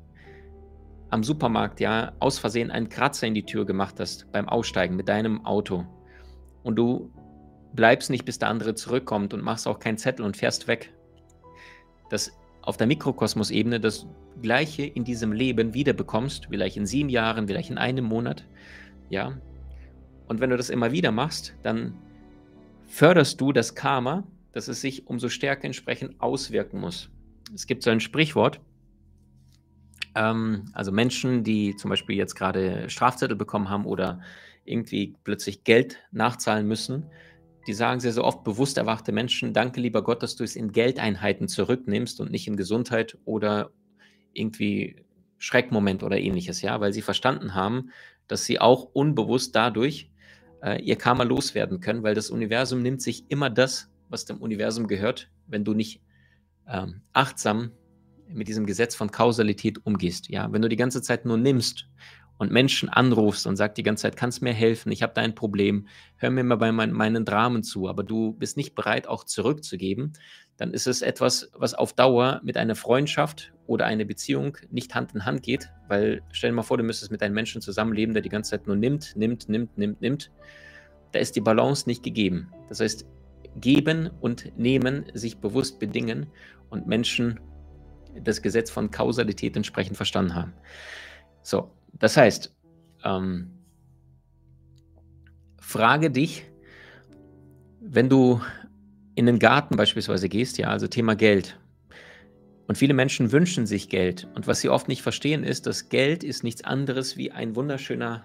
am 1.09 1.23
Supermarkt 1.23 1.79
ja 1.79 2.13
aus 2.19 2.39
Versehen 2.39 2.71
einen 2.71 2.89
Kratzer 2.89 3.27
in 3.27 3.33
die 3.33 3.45
Tür 3.45 3.65
gemacht 3.65 3.95
hast 3.99 4.31
beim 4.31 4.47
Aussteigen 4.47 4.95
mit 4.95 5.09
deinem 5.09 5.45
Auto 5.45 5.85
und 6.63 6.75
du 6.75 7.11
bleibst 7.73 8.09
nicht, 8.09 8.25
bis 8.25 8.39
der 8.39 8.49
andere 8.49 8.75
zurückkommt 8.75 9.33
und 9.33 9.43
machst 9.43 9.67
auch 9.67 9.79
keinen 9.79 9.97
Zettel 9.97 10.25
und 10.25 10.37
fährst 10.37 10.67
weg. 10.67 10.93
Dass 12.09 12.31
auf 12.61 12.77
der 12.77 12.87
Mikrokosmos-Ebene 12.87 13.79
das 13.79 14.05
Gleiche 14.41 14.83
in 14.83 15.03
diesem 15.03 15.31
Leben 15.31 15.73
wiederbekommst, 15.73 16.47
vielleicht 16.49 16.77
in 16.77 16.85
sieben 16.85 17.09
Jahren, 17.09 17.47
vielleicht 17.47 17.69
in 17.69 17.77
einem 17.77 18.05
Monat, 18.05 18.45
ja. 19.09 19.37
Und 20.27 20.39
wenn 20.39 20.49
du 20.49 20.57
das 20.57 20.69
immer 20.69 20.91
wieder 20.91 21.11
machst, 21.11 21.55
dann 21.63 21.93
förderst 22.87 23.41
du 23.41 23.51
das 23.51 23.75
Karma, 23.75 24.23
dass 24.51 24.67
es 24.67 24.81
sich 24.81 25.07
umso 25.07 25.29
stärker 25.29 25.65
entsprechend 25.65 26.19
auswirken 26.19 26.79
muss. 26.79 27.09
Es 27.53 27.67
gibt 27.67 27.83
so 27.83 27.89
ein 27.89 27.99
Sprichwort, 27.99 28.59
ähm, 30.15 30.65
also 30.73 30.91
Menschen, 30.91 31.43
die 31.43 31.75
zum 31.75 31.89
Beispiel 31.89 32.15
jetzt 32.15 32.35
gerade 32.35 32.89
Strafzettel 32.89 33.35
bekommen 33.35 33.69
haben 33.69 33.85
oder 33.85 34.21
irgendwie 34.65 35.15
plötzlich 35.23 35.63
Geld 35.63 35.97
nachzahlen 36.11 36.67
müssen, 36.67 37.05
die 37.67 37.73
sagen 37.73 37.99
sehr, 37.99 38.13
sehr 38.13 38.23
oft 38.23 38.43
bewusst 38.43 38.77
erwachte 38.77 39.11
Menschen, 39.11 39.53
danke 39.53 39.79
lieber 39.79 40.03
Gott, 40.03 40.23
dass 40.23 40.35
du 40.35 40.43
es 40.43 40.55
in 40.55 40.71
Geldeinheiten 40.71 41.47
zurücknimmst 41.47 42.19
und 42.19 42.31
nicht 42.31 42.47
in 42.47 42.57
Gesundheit 42.57 43.17
oder 43.25 43.71
irgendwie 44.33 45.05
Schreckmoment 45.37 46.03
oder 46.03 46.17
ähnliches, 46.17 46.61
ja, 46.61 46.79
weil 46.79 46.93
sie 46.93 47.01
verstanden 47.01 47.53
haben, 47.53 47.91
dass 48.27 48.45
sie 48.45 48.59
auch 48.59 48.83
unbewusst 48.93 49.55
dadurch 49.55 50.11
äh, 50.63 50.81
ihr 50.81 50.95
Karma 50.95 51.23
loswerden 51.23 51.79
können, 51.79 52.03
weil 52.03 52.15
das 52.15 52.29
Universum 52.29 52.81
nimmt 52.81 53.01
sich 53.01 53.29
immer 53.29 53.49
das, 53.49 53.90
was 54.11 54.25
dem 54.25 54.37
Universum 54.37 54.87
gehört, 54.87 55.29
wenn 55.47 55.63
du 55.63 55.73
nicht 55.73 56.01
ähm, 56.67 57.01
achtsam 57.13 57.71
mit 58.27 58.47
diesem 58.47 58.65
Gesetz 58.65 58.95
von 58.95 59.11
Kausalität 59.11 59.85
umgehst. 59.85 60.29
Ja, 60.29 60.51
wenn 60.51 60.61
du 60.61 60.69
die 60.69 60.77
ganze 60.77 61.01
Zeit 61.01 61.25
nur 61.25 61.37
nimmst 61.37 61.87
und 62.37 62.51
Menschen 62.51 62.89
anrufst 62.89 63.45
und 63.45 63.55
sagst 63.55 63.77
die 63.77 63.83
ganze 63.83 64.03
Zeit, 64.03 64.15
kannst 64.15 64.41
mir 64.41 64.53
helfen, 64.53 64.91
ich 64.91 65.03
habe 65.03 65.13
da 65.13 65.21
ein 65.21 65.35
Problem, 65.35 65.87
hör 66.15 66.31
mir 66.31 66.43
mal 66.43 66.55
bei 66.55 66.71
mein, 66.71 66.91
meinen 66.91 67.25
Dramen 67.25 67.61
zu, 67.61 67.87
aber 67.87 68.03
du 68.03 68.33
bist 68.33 68.57
nicht 68.57 68.73
bereit, 68.73 69.07
auch 69.07 69.25
zurückzugeben, 69.25 70.13
dann 70.57 70.73
ist 70.73 70.87
es 70.87 71.01
etwas, 71.01 71.51
was 71.53 71.73
auf 71.73 71.93
Dauer 71.93 72.41
mit 72.43 72.57
einer 72.57 72.75
Freundschaft 72.75 73.53
oder 73.67 73.85
einer 73.85 74.05
Beziehung 74.05 74.57
nicht 74.69 74.95
Hand 74.95 75.13
in 75.13 75.25
Hand 75.25 75.43
geht, 75.43 75.69
weil 75.87 76.23
stell 76.31 76.49
dir 76.49 76.55
mal 76.55 76.63
vor, 76.63 76.77
du 76.77 76.83
müsstest 76.83 77.11
mit 77.11 77.21
einem 77.21 77.35
Menschen 77.35 77.61
zusammenleben, 77.61 78.13
der 78.13 78.23
die 78.23 78.29
ganze 78.29 78.51
Zeit 78.51 78.67
nur 78.67 78.75
nimmt, 78.75 79.15
nimmt, 79.15 79.47
nimmt, 79.49 79.77
nimmt, 79.77 80.01
nimmt. 80.01 80.31
Da 81.11 81.19
ist 81.19 81.35
die 81.35 81.41
Balance 81.41 81.87
nicht 81.87 82.03
gegeben. 82.03 82.51
Das 82.69 82.79
heißt, 82.79 83.05
Geben 83.55 84.09
und 84.21 84.57
Nehmen 84.57 85.05
sich 85.13 85.37
bewusst 85.39 85.79
bedingen 85.79 86.27
und 86.69 86.87
Menschen 86.87 87.39
das 88.23 88.41
Gesetz 88.41 88.69
von 88.69 88.91
Kausalität 88.91 89.55
entsprechend 89.55 89.97
verstanden 89.97 90.35
haben. 90.35 90.53
So, 91.41 91.71
das 91.93 92.17
heißt, 92.17 92.55
ähm, 93.03 93.51
frage 95.59 96.11
dich, 96.11 96.45
wenn 97.79 98.09
du 98.09 98.41
in 99.15 99.25
den 99.25 99.39
Garten 99.39 99.75
beispielsweise 99.75 100.29
gehst, 100.29 100.57
ja, 100.57 100.67
also 100.67 100.87
Thema 100.87 101.15
Geld. 101.15 101.59
Und 102.67 102.77
viele 102.77 102.93
Menschen 102.93 103.31
wünschen 103.31 103.65
sich 103.65 103.89
Geld. 103.89 104.27
Und 104.35 104.47
was 104.47 104.61
sie 104.61 104.69
oft 104.69 104.87
nicht 104.87 105.01
verstehen, 105.01 105.43
ist, 105.43 105.65
dass 105.65 105.89
Geld 105.89 106.23
ist 106.23 106.43
nichts 106.43 106.63
anderes 106.63 107.17
wie 107.17 107.31
ein 107.31 107.55
wunderschöner 107.55 108.23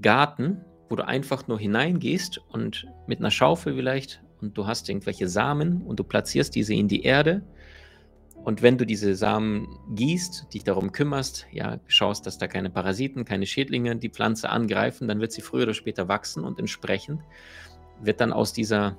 Garten, 0.00 0.64
wo 0.88 0.96
du 0.96 1.06
einfach 1.06 1.46
nur 1.48 1.58
hineingehst 1.58 2.38
und 2.48 2.86
mit 3.06 3.18
einer 3.18 3.30
Schaufel 3.30 3.74
vielleicht 3.74 4.22
und 4.40 4.56
du 4.56 4.66
hast 4.66 4.88
irgendwelche 4.88 5.28
Samen 5.28 5.82
und 5.82 5.98
du 5.98 6.04
platzierst 6.04 6.54
diese 6.54 6.74
in 6.74 6.88
die 6.88 7.02
Erde. 7.02 7.42
Und 8.44 8.62
wenn 8.62 8.78
du 8.78 8.86
diese 8.86 9.16
Samen 9.16 9.66
gießt, 9.94 10.54
dich 10.54 10.62
darum 10.62 10.92
kümmerst, 10.92 11.46
ja, 11.50 11.80
schaust, 11.88 12.26
dass 12.26 12.38
da 12.38 12.46
keine 12.46 12.70
Parasiten, 12.70 13.24
keine 13.24 13.46
Schädlinge 13.46 13.96
die 13.96 14.08
Pflanze 14.08 14.50
angreifen, 14.50 15.08
dann 15.08 15.20
wird 15.20 15.32
sie 15.32 15.40
früher 15.40 15.64
oder 15.64 15.74
später 15.74 16.06
wachsen 16.08 16.44
und 16.44 16.58
entsprechend 16.58 17.22
wird 18.00 18.20
dann 18.20 18.32
aus, 18.32 18.52
dieser, 18.52 18.96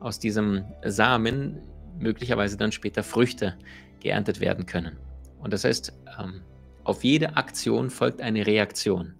aus 0.00 0.18
diesem 0.18 0.64
Samen 0.84 1.60
möglicherweise 1.98 2.56
dann 2.56 2.72
später 2.72 3.02
Früchte 3.02 3.56
geerntet 4.00 4.40
werden 4.40 4.66
können. 4.66 4.96
Und 5.40 5.52
das 5.52 5.64
heißt, 5.64 5.92
ähm, 6.18 6.42
auf 6.84 7.04
jede 7.04 7.36
Aktion 7.36 7.90
folgt 7.90 8.20
eine 8.20 8.46
Reaktion. 8.46 9.14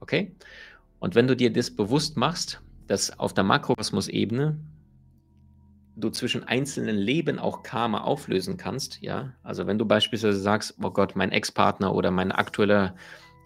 Okay? 0.00 0.34
Und 0.98 1.14
wenn 1.14 1.28
du 1.28 1.36
dir 1.36 1.52
das 1.52 1.70
bewusst 1.70 2.16
machst, 2.16 2.62
dass 2.86 3.18
auf 3.18 3.34
der 3.34 3.44
Makrokosmos-Ebene 3.44 4.58
du 5.96 6.10
zwischen 6.10 6.44
einzelnen 6.44 6.96
Leben 6.96 7.38
auch 7.38 7.62
Karma 7.62 8.02
auflösen 8.02 8.56
kannst, 8.56 9.00
ja. 9.00 9.32
Also 9.42 9.66
wenn 9.66 9.78
du 9.78 9.84
beispielsweise 9.84 10.40
sagst, 10.40 10.76
oh 10.82 10.90
Gott, 10.90 11.16
mein 11.16 11.32
Ex-Partner 11.32 11.94
oder 11.94 12.10
mein 12.10 12.32
aktueller 12.32 12.96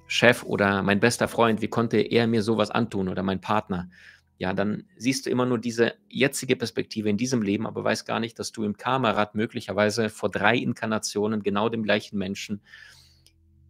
Chef 0.07 0.43
oder 0.43 0.83
mein 0.83 1.01
bester 1.01 1.29
Freund, 1.29 1.61
wie 1.61 1.69
konnte 1.69 1.99
er 1.99 2.27
mir 2.27 2.43
sowas 2.43 2.71
antun 2.71 3.09
oder 3.09 3.23
mein 3.23 3.41
Partner, 3.41 3.91
ja, 4.39 4.55
dann 4.55 4.85
siehst 4.97 5.27
du 5.27 5.31
immer 5.31 5.47
nur 5.47 5.59
diese 5.59 5.95
jetzige 6.09 6.55
Perspektive 6.55 7.11
in 7.11 7.17
diesem 7.17 7.43
Leben, 7.43 7.67
aber 7.67 7.83
weißt 7.83 8.07
gar 8.07 8.21
nicht, 8.21 8.39
dass 8.39 8.53
du 8.53 8.63
im 8.65 8.77
Karma-Rad 8.77 9.35
möglicherweise 9.35 10.09
vor 10.11 10.31
drei 10.31 10.57
Inkarnationen 10.57 11.43
genau 11.43 11.69
dem 11.69 11.83
gleichen 11.83 12.19
Menschen 12.19 12.63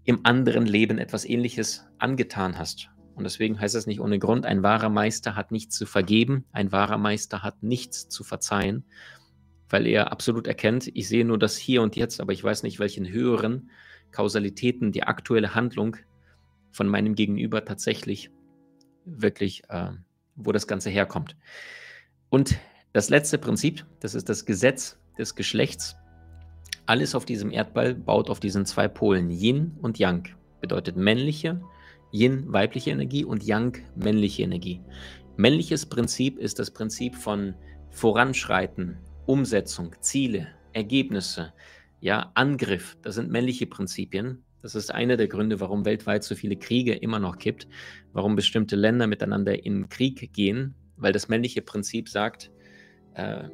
im 0.05 0.21
anderen 0.25 0.67
Leben 0.67 0.99
etwas 0.99 1.25
Ähnliches 1.25 1.87
angetan 1.99 2.59
hast. 2.59 2.91
Und 3.19 3.25
deswegen 3.25 3.61
heißt 3.61 3.75
es 3.75 3.89
nicht 3.89 4.01
ohne 4.01 4.21
Grund, 4.21 4.47
ein 4.47 4.63
wahrer 4.63 4.91
Meister 4.91 5.35
hat 5.35 5.51
nichts 5.51 5.77
zu 5.77 5.87
vergeben, 5.87 6.45
ein 6.53 6.71
wahrer 6.71 6.99
Meister 6.99 7.43
hat 7.43 7.65
nichts 7.65 8.09
zu 8.09 8.23
verzeihen, 8.23 8.85
weil 9.69 9.89
er 9.89 10.13
absolut 10.13 10.47
erkennt, 10.47 10.89
ich 10.95 11.09
sehe 11.09 11.25
nur 11.25 11.37
das 11.37 11.57
hier 11.57 11.83
und 11.83 11.97
jetzt, 11.97 12.21
aber 12.21 12.33
ich 12.33 12.45
weiß 12.45 12.63
nicht, 12.63 12.79
welchen 12.79 13.09
höheren 13.11 13.71
Kausalitäten 14.13 14.93
die 14.93 15.03
aktuelle 15.03 15.57
Handlung 15.57 15.97
von 16.71 16.87
meinem 16.87 17.17
Gegenüber 17.17 17.65
tatsächlich 17.65 18.31
wirklich, 19.05 19.65
äh, 19.69 19.91
wo 20.37 20.53
das 20.53 20.69
Ganze 20.69 20.89
herkommt. 20.89 21.37
Und 22.31 22.57
das 22.93 23.11
letzte 23.11 23.37
Prinzip, 23.37 23.85
das 23.99 24.15
ist 24.15 24.29
das 24.29 24.45
Gesetz 24.45 24.97
des 25.19 25.35
Geschlechts. 25.35 25.97
Alles 26.87 27.17
auf 27.17 27.25
diesem 27.25 27.51
Erdball 27.51 27.97
baut 27.97 28.31
auf 28.31 28.39
diesen 28.39 28.65
zwei 28.65 28.87
Polen, 28.87 29.29
Yin 29.29 29.77
und 29.83 29.99
Yang. 29.99 30.29
Bedeutet 30.61 30.97
männliche 30.97 31.61
Yin 32.12 32.53
weibliche 32.53 32.90
Energie 32.90 33.25
und 33.25 33.42
Yang 33.42 33.79
männliche 33.97 34.42
Energie. 34.42 34.81
Männliches 35.37 35.87
Prinzip 35.87 36.38
ist 36.38 36.59
das 36.59 36.71
Prinzip 36.71 37.14
von 37.14 37.55
Voranschreiten, 37.90 38.99
Umsetzung, 39.27 39.94
Ziele, 40.01 40.49
Ergebnisse, 40.73 41.53
ja, 42.01 42.31
Angriff, 42.35 42.97
das 43.03 43.16
sind 43.16 43.31
männliche 43.31 43.66
Prinzipien. 43.66 44.44
Das 44.62 44.75
ist 44.75 44.92
einer 44.92 45.16
der 45.16 45.29
Gründe, 45.29 45.61
warum 45.61 45.85
weltweit 45.85 46.25
so 46.25 46.35
viele 46.35 46.57
Kriege 46.57 46.94
immer 46.94 47.18
noch 47.18 47.38
gibt, 47.38 47.68
warum 48.12 48.35
bestimmte 48.37 48.77
Länder 48.77 49.07
miteinander 49.07 49.64
in 49.64 49.88
Krieg 49.88 50.33
gehen, 50.33 50.75
weil 50.97 51.12
das 51.12 51.29
männliche 51.29 51.62
Prinzip 51.62 52.09
sagt, 52.09 52.51
äh, 53.14 53.44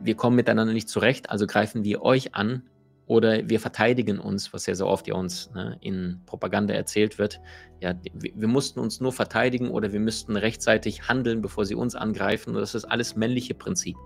wir 0.00 0.14
kommen 0.14 0.36
miteinander 0.36 0.72
nicht 0.72 0.88
zurecht, 0.88 1.30
also 1.30 1.46
greifen 1.46 1.84
wir 1.84 2.02
euch 2.02 2.34
an 2.34 2.68
oder 3.08 3.48
wir 3.48 3.58
verteidigen 3.58 4.18
uns, 4.18 4.52
was 4.52 4.66
ja 4.66 4.74
so 4.74 4.86
oft 4.86 5.08
ja 5.08 5.14
uns 5.14 5.50
ne, 5.54 5.78
in 5.80 6.20
Propaganda 6.26 6.74
erzählt 6.74 7.18
wird. 7.18 7.40
Ja, 7.80 7.94
wir, 8.12 8.32
wir, 8.34 8.48
mussten 8.48 8.80
uns 8.80 9.00
nur 9.00 9.12
verteidigen 9.12 9.70
oder 9.70 9.92
wir 9.92 10.00
müssten 10.00 10.36
rechtzeitig 10.36 11.08
handeln, 11.08 11.40
bevor 11.40 11.64
sie 11.64 11.74
uns 11.74 11.94
angreifen. 11.94 12.54
Und 12.54 12.60
das 12.60 12.74
ist 12.74 12.84
alles 12.84 13.16
männliche 13.16 13.54
Prinzip. 13.54 13.96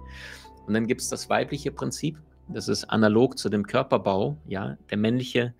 Und 0.67 0.75
dann 0.75 0.87
gibt 0.87 1.01
es 1.01 1.09
das 1.09 1.29
weibliche 1.29 1.73
Prinzip. 1.73 2.17
Das 2.49 2.69
ist 2.69 2.85
analog 2.85 3.39
zu 3.39 3.49
dem 3.49 3.67
Körperbau. 3.67 4.39
Ja, 4.47 4.79
der 4.91 4.99
männliche 4.99 5.53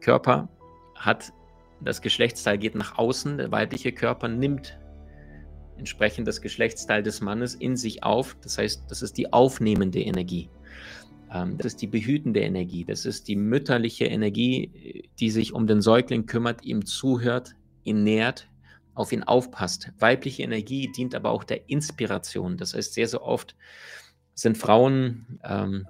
Körper 0.00 0.48
hat 0.94 1.32
das 1.80 2.00
Geschlechtsteil 2.00 2.56
geht 2.56 2.76
nach 2.76 2.98
außen, 2.98 3.36
der 3.36 3.50
weibliche 3.50 3.92
Körper 3.92 4.28
nimmt 4.28 4.78
entsprechend 5.76 6.26
das 6.26 6.40
Geschlechtsteil 6.40 7.02
des 7.02 7.20
Mannes 7.20 7.54
in 7.54 7.76
sich 7.76 8.02
auf. 8.02 8.36
Das 8.42 8.58
heißt, 8.58 8.84
das 8.88 9.02
ist 9.02 9.18
die 9.18 9.32
aufnehmende 9.32 10.00
Energie. 10.00 10.48
Ähm, 11.32 11.56
das 11.58 11.66
ist 11.66 11.82
die 11.82 11.86
behütende 11.86 12.40
Energie. 12.40 12.84
Das 12.84 13.04
ist 13.06 13.28
die 13.28 13.36
mütterliche 13.36 14.06
Energie, 14.06 15.08
die 15.18 15.30
sich 15.30 15.52
um 15.52 15.66
den 15.66 15.80
Säugling 15.80 16.26
kümmert, 16.26 16.64
ihm 16.64 16.84
zuhört, 16.84 17.54
ihn 17.84 18.04
nährt, 18.04 18.48
auf 18.94 19.12
ihn 19.12 19.22
aufpasst. 19.22 19.92
Weibliche 19.98 20.42
Energie 20.42 20.90
dient 20.90 21.14
aber 21.14 21.30
auch 21.30 21.44
der 21.44 21.68
Inspiration. 21.68 22.56
Das 22.56 22.74
heißt, 22.74 22.94
sehr, 22.94 23.08
sehr 23.08 23.22
oft 23.22 23.56
sind 24.34 24.58
Frauen, 24.58 25.38
ähm, 25.44 25.86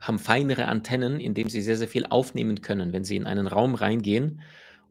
haben 0.00 0.18
feinere 0.18 0.66
Antennen, 0.66 1.18
indem 1.18 1.48
sie 1.48 1.62
sehr, 1.62 1.76
sehr 1.76 1.88
viel 1.88 2.06
aufnehmen 2.06 2.60
können. 2.60 2.92
Wenn 2.92 3.04
sie 3.04 3.16
in 3.16 3.26
einen 3.26 3.46
Raum 3.46 3.74
reingehen 3.74 4.42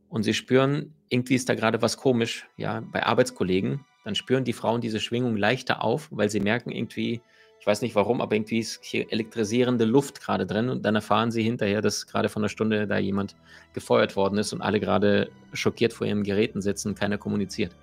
und 0.10 0.24
sie 0.24 0.34
spüren, 0.34 0.96
irgendwie 1.10 1.36
ist 1.36 1.50
da 1.50 1.56
gerade 1.56 1.82
was 1.82 1.98
komisch, 1.98 2.48
ja, 2.58 2.82
bei 2.82 3.06
Arbeitskollegen, 3.06 3.86
dann 4.04 4.16
spüren 4.16 4.44
die 4.44 4.54
Frauen 4.54 4.82
diese 4.82 5.00
Schwingung 5.00 5.38
leichter 5.38 5.84
auf, 5.84 6.10
weil 6.12 6.30
sie 6.30 6.40
merken 6.40 6.72
irgendwie, 6.72 7.22
ich 7.64 7.68
weiß 7.68 7.82
nicht 7.82 7.96
warum, 7.96 8.20
aber 8.20 8.36
irgendwie 8.36 8.60
ist 8.60 8.84
hier 8.84 9.10
elektrisierende 9.10 9.86
Luft 9.86 10.20
gerade 10.20 10.46
drin 10.46 10.68
und 10.68 10.84
dann 10.84 10.96
erfahren 10.96 11.32
sie 11.32 11.44
hinterher, 11.44 11.82
dass 11.82 12.08
gerade 12.08 12.28
von 12.28 12.42
einer 12.42 12.50
Stunde 12.50 12.88
da 12.88 12.98
jemand 12.98 13.38
gefeuert 13.72 14.18
worden 14.18 14.38
ist 14.38 14.52
und 14.52 14.62
alle 14.62 14.82
gerade 14.82 15.30
schockiert 15.54 15.94
vor 15.94 16.06
ihren 16.06 16.24
Geräten 16.24 16.62
sitzen 16.62 16.94
keiner 16.94 17.18
kommuniziert. 17.18 17.74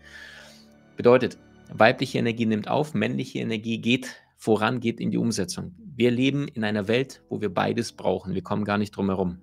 Bedeutet, 0.98 1.38
weibliche 1.72 2.18
Energie 2.18 2.44
nimmt 2.44 2.68
auf, 2.68 2.92
männliche 2.92 3.38
Energie 3.38 3.78
geht 3.78 4.16
voran, 4.36 4.80
geht 4.80 5.00
in 5.00 5.12
die 5.12 5.16
Umsetzung. 5.16 5.74
Wir 5.96 6.10
leben 6.10 6.46
in 6.48 6.62
einer 6.62 6.86
Welt, 6.86 7.22
wo 7.30 7.40
wir 7.40 7.48
beides 7.48 7.92
brauchen. 7.92 8.34
Wir 8.34 8.42
kommen 8.42 8.66
gar 8.66 8.76
nicht 8.76 8.90
drum 8.90 9.08
herum. 9.08 9.38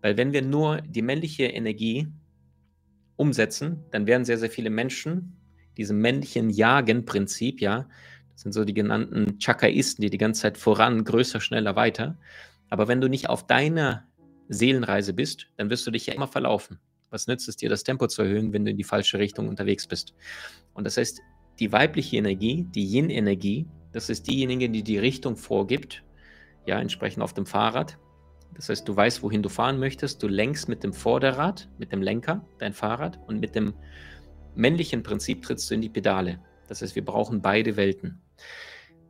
Weil 0.00 0.16
wenn 0.16 0.32
wir 0.32 0.42
nur 0.42 0.80
die 0.82 1.02
männliche 1.02 1.46
Energie 1.46 2.06
umsetzen, 3.16 3.82
dann 3.90 4.06
werden 4.06 4.24
sehr, 4.24 4.38
sehr 4.38 4.50
viele 4.50 4.70
Menschen 4.70 5.38
diesem 5.76 6.00
männlichen 6.00 6.50
Jagen-Prinzip, 6.50 7.60
ja, 7.60 7.88
das 8.32 8.42
sind 8.42 8.52
so 8.52 8.64
die 8.64 8.74
genannten 8.74 9.38
Chakaisten, 9.38 10.02
die 10.02 10.10
die 10.10 10.18
ganze 10.18 10.42
Zeit 10.42 10.58
voran, 10.58 11.04
größer, 11.04 11.40
schneller, 11.40 11.76
weiter. 11.76 12.16
Aber 12.70 12.88
wenn 12.88 13.00
du 13.00 13.08
nicht 13.08 13.28
auf 13.28 13.46
deiner 13.46 14.08
Seelenreise 14.48 15.12
bist, 15.12 15.46
dann 15.56 15.70
wirst 15.70 15.86
du 15.86 15.90
dich 15.90 16.06
ja 16.06 16.14
immer 16.14 16.28
verlaufen. 16.28 16.78
Was 17.10 17.26
nützt 17.26 17.48
es 17.48 17.56
dir, 17.56 17.68
das 17.68 17.84
Tempo 17.84 18.06
zu 18.06 18.22
erhöhen, 18.22 18.52
wenn 18.52 18.64
du 18.64 18.70
in 18.70 18.78
die 18.78 18.84
falsche 18.84 19.18
Richtung 19.18 19.48
unterwegs 19.48 19.86
bist? 19.86 20.14
Und 20.72 20.84
das 20.84 20.96
heißt, 20.96 21.20
die 21.58 21.70
weibliche 21.70 22.16
Energie, 22.16 22.66
die 22.74 22.86
Yin-Energie, 22.86 23.66
das 23.92 24.08
ist 24.08 24.26
diejenige, 24.26 24.70
die 24.70 24.82
die 24.82 24.98
Richtung 24.98 25.36
vorgibt, 25.36 26.02
ja, 26.66 26.80
entsprechend 26.80 27.22
auf 27.22 27.34
dem 27.34 27.44
Fahrrad. 27.44 27.98
Das 28.54 28.68
heißt, 28.68 28.88
du 28.88 28.96
weißt, 28.96 29.22
wohin 29.22 29.42
du 29.42 29.48
fahren 29.48 29.78
möchtest, 29.78 30.22
du 30.22 30.28
lenkst 30.28 30.68
mit 30.68 30.82
dem 30.82 30.92
Vorderrad, 30.92 31.68
mit 31.78 31.92
dem 31.92 32.02
Lenker 32.02 32.46
dein 32.58 32.72
Fahrrad 32.72 33.18
und 33.26 33.40
mit 33.40 33.54
dem 33.54 33.74
männlichen 34.54 35.02
Prinzip 35.02 35.42
trittst 35.42 35.70
du 35.70 35.74
in 35.74 35.82
die 35.82 35.88
Pedale. 35.88 36.40
Das 36.72 36.80
heißt, 36.80 36.94
wir 36.94 37.04
brauchen 37.04 37.42
beide 37.42 37.76
Welten. 37.76 38.22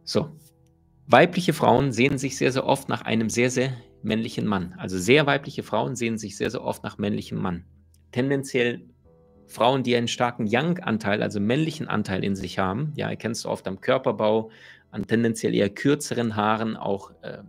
So, 0.02 0.36
weibliche 1.06 1.52
Frauen 1.52 1.92
sehen 1.92 2.18
sich 2.18 2.36
sehr, 2.36 2.50
sehr 2.50 2.66
oft 2.66 2.88
nach 2.88 3.02
einem 3.02 3.30
sehr, 3.30 3.50
sehr 3.50 3.72
männlichen 4.02 4.48
Mann. 4.48 4.74
Also 4.78 4.98
sehr 4.98 5.26
weibliche 5.26 5.62
Frauen 5.62 5.94
sehen 5.94 6.18
sich 6.18 6.36
sehr, 6.36 6.50
sehr 6.50 6.64
oft 6.64 6.82
nach 6.82 6.98
männlichem 6.98 7.38
Mann. 7.38 7.64
Tendenziell 8.10 8.82
Frauen, 9.46 9.84
die 9.84 9.94
einen 9.94 10.08
starken 10.08 10.48
Yang-Anteil, 10.48 11.22
also 11.22 11.38
männlichen 11.38 11.86
Anteil 11.86 12.24
in 12.24 12.34
sich 12.34 12.58
haben, 12.58 12.92
ja, 12.96 13.08
erkennst 13.08 13.44
du 13.44 13.48
oft 13.48 13.68
am 13.68 13.80
Körperbau, 13.80 14.50
an 14.90 15.06
tendenziell 15.06 15.54
eher 15.54 15.70
kürzeren 15.70 16.34
Haaren, 16.34 16.76
auch 16.76 17.12
äh, 17.22 17.44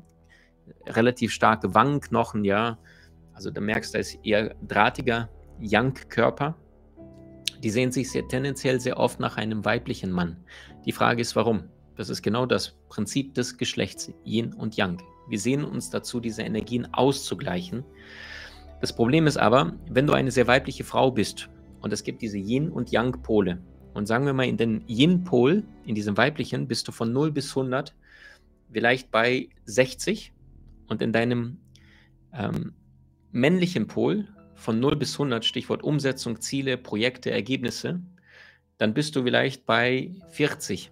relativ 0.86 1.32
starke 1.32 1.73
Wangenknochen, 1.73 2.45
ja. 2.45 2.78
Also 3.34 3.49
da 3.49 3.62
merkst 3.62 3.95
du, 3.95 3.97
da 3.97 3.99
ist 4.02 4.19
eher 4.23 4.54
drahtiger 4.62 5.32
Yang-Körper 5.60 6.56
die 7.63 7.69
sehen 7.69 7.91
sich 7.91 8.12
sehr 8.12 8.28
tendenziell 8.28 8.80
sehr 8.80 8.97
oft 8.97 9.19
nach 9.19 9.38
einem 9.38 9.63
weiblichen 9.63 10.12
Mann. 10.12 10.38
Die 10.86 10.91
Frage 10.91 11.21
ist, 11.21 11.36
warum? 11.36 11.63
Das 11.95 12.10
ist 12.10 12.21
genau 12.21 12.45
das 12.45 12.76
Prinzip 12.89 13.34
des 13.36 13.58
Geschlechts, 13.58 14.12
Yin 14.26 14.54
und 14.54 14.76
Yang. 14.76 15.02
Wir 15.30 15.39
sehen 15.39 15.63
uns 15.63 15.89
dazu, 15.89 16.19
diese 16.19 16.41
Energien 16.41 16.93
auszugleichen. 16.93 17.86
Das 18.82 18.93
Problem 18.93 19.28
ist 19.28 19.38
aber, 19.38 19.78
wenn 19.89 20.08
du 20.08 20.13
eine 20.13 20.32
sehr 20.32 20.47
weibliche 20.47 20.84
Frau 20.84 21.12
bist 21.12 21.49
und 21.80 21.93
es 21.93 22.04
gibt 22.04 22.21
diese 22.21 22.38
Yin- 22.38 22.69
und 22.69 22.91
Yang-Pole 22.91 23.62
und 23.93 24.08
sagen 24.08 24.26
wir 24.26 24.34
mal, 24.34 24.47
in 24.47 24.58
den 24.58 24.84
Yin-Pol, 24.88 25.63
in 25.86 25.95
diesem 25.95 26.17
weiblichen, 26.17 26.67
bist 26.67 26.88
du 26.88 26.91
von 26.91 27.13
0 27.13 27.32
bis 27.32 27.56
100 27.56 27.95
vielleicht 28.73 29.10
bei 29.10 29.47
60 29.65 30.34
und 30.88 31.02
in 31.02 31.13
deinem 31.13 31.60
ähm, 32.34 32.73
männlichen 33.32 33.88
Pol 33.88 34.28
von 34.63 34.80
0 34.80 34.95
bis 34.95 35.15
100, 35.15 35.43
Stichwort 35.43 35.84
Umsetzung, 35.84 36.39
Ziele, 36.39 36.78
Projekte, 36.78 37.30
Ergebnisse, 37.30 38.02
dann 38.78 38.93
bist 38.93 39.13
du 39.15 39.23
vielleicht 39.23 39.65
bei 39.65 40.15
40 40.30 40.89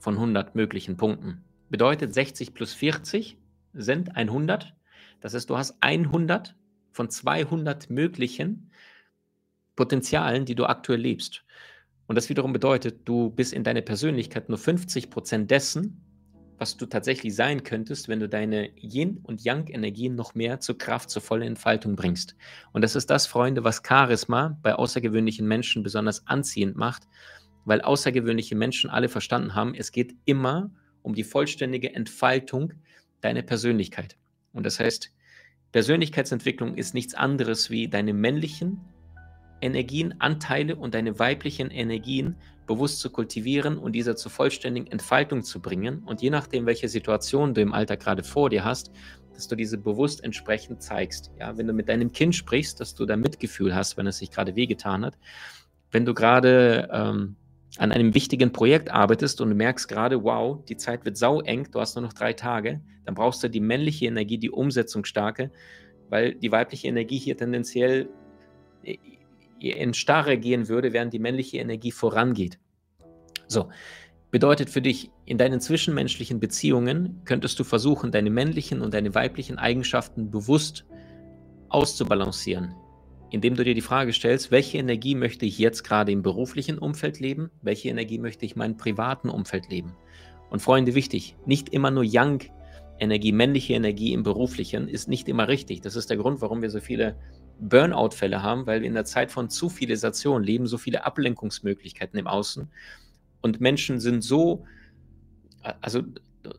von 0.00 0.14
100 0.14 0.56
möglichen 0.56 0.96
Punkten. 0.96 1.44
Bedeutet 1.68 2.12
60 2.12 2.52
plus 2.52 2.74
40 2.74 3.38
sind 3.74 4.16
100. 4.16 4.74
Das 5.20 5.34
heißt, 5.34 5.48
du 5.48 5.56
hast 5.56 5.76
100 5.80 6.56
von 6.90 7.08
200 7.08 7.90
möglichen 7.90 8.72
Potenzialen, 9.76 10.44
die 10.44 10.56
du 10.56 10.66
aktuell 10.66 11.00
lebst. 11.00 11.44
Und 12.08 12.16
das 12.16 12.28
wiederum 12.28 12.52
bedeutet, 12.52 13.02
du 13.04 13.30
bist 13.30 13.52
in 13.52 13.62
deiner 13.62 13.82
Persönlichkeit 13.82 14.48
nur 14.48 14.58
50 14.58 15.10
Prozent 15.10 15.48
dessen, 15.52 16.02
was 16.60 16.76
du 16.76 16.84
tatsächlich 16.84 17.34
sein 17.34 17.62
könntest, 17.62 18.08
wenn 18.08 18.20
du 18.20 18.28
deine 18.28 18.68
Yin- 18.76 19.20
und 19.22 19.42
Yang-Energien 19.42 20.14
noch 20.14 20.34
mehr 20.34 20.60
zur 20.60 20.76
Kraft, 20.76 21.08
zur 21.08 21.22
vollen 21.22 21.42
Entfaltung 21.42 21.96
bringst. 21.96 22.36
Und 22.72 22.82
das 22.82 22.94
ist 22.94 23.08
das, 23.08 23.26
Freunde, 23.26 23.64
was 23.64 23.82
Charisma 23.82 24.58
bei 24.62 24.74
außergewöhnlichen 24.74 25.48
Menschen 25.48 25.82
besonders 25.82 26.26
anziehend 26.26 26.76
macht, 26.76 27.08
weil 27.64 27.80
außergewöhnliche 27.80 28.56
Menschen 28.56 28.90
alle 28.90 29.08
verstanden 29.08 29.54
haben, 29.54 29.74
es 29.74 29.90
geht 29.90 30.14
immer 30.26 30.70
um 31.00 31.14
die 31.14 31.24
vollständige 31.24 31.94
Entfaltung 31.94 32.74
deiner 33.22 33.42
Persönlichkeit. 33.42 34.18
Und 34.52 34.66
das 34.66 34.78
heißt, 34.78 35.10
Persönlichkeitsentwicklung 35.72 36.74
ist 36.74 36.92
nichts 36.92 37.14
anderes 37.14 37.70
wie 37.70 37.88
deine 37.88 38.12
männlichen 38.12 38.82
Energien, 39.60 40.14
Anteile 40.18 40.76
und 40.76 40.94
deine 40.94 41.18
weiblichen 41.18 41.70
Energien 41.70 42.36
bewusst 42.66 43.00
zu 43.00 43.10
kultivieren 43.10 43.78
und 43.78 43.92
diese 43.92 44.14
zur 44.14 44.30
vollständigen 44.30 44.86
Entfaltung 44.86 45.42
zu 45.42 45.60
bringen. 45.60 46.02
Und 46.04 46.22
je 46.22 46.30
nachdem, 46.30 46.66
welche 46.66 46.88
Situation 46.88 47.52
du 47.52 47.60
im 47.60 47.72
Alter 47.72 47.96
gerade 47.96 48.22
vor 48.22 48.48
dir 48.48 48.64
hast, 48.64 48.92
dass 49.34 49.48
du 49.48 49.56
diese 49.56 49.78
bewusst 49.78 50.22
entsprechend 50.22 50.82
zeigst. 50.82 51.30
Ja, 51.38 51.56
wenn 51.56 51.66
du 51.66 51.72
mit 51.72 51.88
deinem 51.88 52.12
Kind 52.12 52.34
sprichst, 52.34 52.78
dass 52.78 52.94
du 52.94 53.06
da 53.06 53.16
Mitgefühl 53.16 53.74
hast, 53.74 53.96
wenn 53.96 54.06
es 54.06 54.18
sich 54.18 54.30
gerade 54.30 54.54
wehgetan 54.54 55.04
hat. 55.04 55.18
Wenn 55.90 56.04
du 56.04 56.14
gerade 56.14 56.88
ähm, 56.92 57.36
an 57.78 57.90
einem 57.90 58.14
wichtigen 58.14 58.52
Projekt 58.52 58.90
arbeitest 58.90 59.40
und 59.40 59.48
du 59.48 59.56
merkst 59.56 59.88
gerade, 59.88 60.22
wow, 60.22 60.64
die 60.68 60.76
Zeit 60.76 61.04
wird 61.04 61.16
sau 61.16 61.40
eng, 61.40 61.68
du 61.72 61.80
hast 61.80 61.96
nur 61.96 62.02
noch 62.02 62.12
drei 62.12 62.32
Tage, 62.32 62.80
dann 63.04 63.14
brauchst 63.14 63.42
du 63.42 63.48
die 63.48 63.60
männliche 63.60 64.06
Energie, 64.06 64.38
die 64.38 64.50
Umsetzungsstarke, 64.50 65.50
weil 66.08 66.34
die 66.34 66.52
weibliche 66.52 66.88
Energie 66.88 67.18
hier 67.18 67.36
tendenziell 67.36 68.08
in 69.60 69.94
Starre 69.94 70.38
gehen 70.38 70.68
würde, 70.68 70.92
während 70.92 71.12
die 71.12 71.18
männliche 71.18 71.58
Energie 71.58 71.92
vorangeht. 71.92 72.58
So, 73.46 73.68
bedeutet 74.30 74.70
für 74.70 74.82
dich, 74.82 75.10
in 75.24 75.38
deinen 75.38 75.60
zwischenmenschlichen 75.60 76.40
Beziehungen 76.40 77.20
könntest 77.24 77.58
du 77.58 77.64
versuchen, 77.64 78.12
deine 78.12 78.30
männlichen 78.30 78.80
und 78.80 78.94
deine 78.94 79.14
weiblichen 79.14 79.58
Eigenschaften 79.58 80.30
bewusst 80.30 80.86
auszubalancieren, 81.68 82.74
indem 83.30 83.54
du 83.54 83.64
dir 83.64 83.74
die 83.74 83.80
Frage 83.80 84.12
stellst, 84.12 84.50
welche 84.50 84.78
Energie 84.78 85.14
möchte 85.14 85.46
ich 85.46 85.58
jetzt 85.58 85.82
gerade 85.82 86.12
im 86.12 86.22
beruflichen 86.22 86.78
Umfeld 86.78 87.20
leben, 87.20 87.50
welche 87.62 87.88
Energie 87.88 88.18
möchte 88.18 88.44
ich 88.44 88.52
in 88.52 88.58
meinem 88.58 88.76
privaten 88.76 89.28
Umfeld 89.28 89.68
leben. 89.70 89.96
Und 90.50 90.60
Freunde, 90.60 90.94
wichtig, 90.94 91.36
nicht 91.46 91.68
immer 91.68 91.90
nur 91.90 92.02
Yang 92.02 92.50
Energie, 92.98 93.32
männliche 93.32 93.74
Energie 93.74 94.12
im 94.12 94.22
beruflichen 94.22 94.88
ist 94.88 95.08
nicht 95.08 95.28
immer 95.28 95.48
richtig. 95.48 95.80
Das 95.80 95.96
ist 95.96 96.10
der 96.10 96.18
Grund, 96.18 96.40
warum 96.42 96.60
wir 96.60 96.70
so 96.70 96.80
viele 96.80 97.16
Burnout-Fälle 97.60 98.42
haben, 98.42 98.66
weil 98.66 98.80
wir 98.80 98.88
in 98.88 98.94
der 98.94 99.04
Zeit 99.04 99.30
von 99.30 99.50
Zivilisation 99.50 100.42
leben, 100.42 100.66
so 100.66 100.78
viele 100.78 101.04
Ablenkungsmöglichkeiten 101.04 102.18
im 102.18 102.26
Außen. 102.26 102.70
Und 103.40 103.60
Menschen 103.60 104.00
sind 104.00 104.22
so, 104.22 104.64
also 105.80 106.02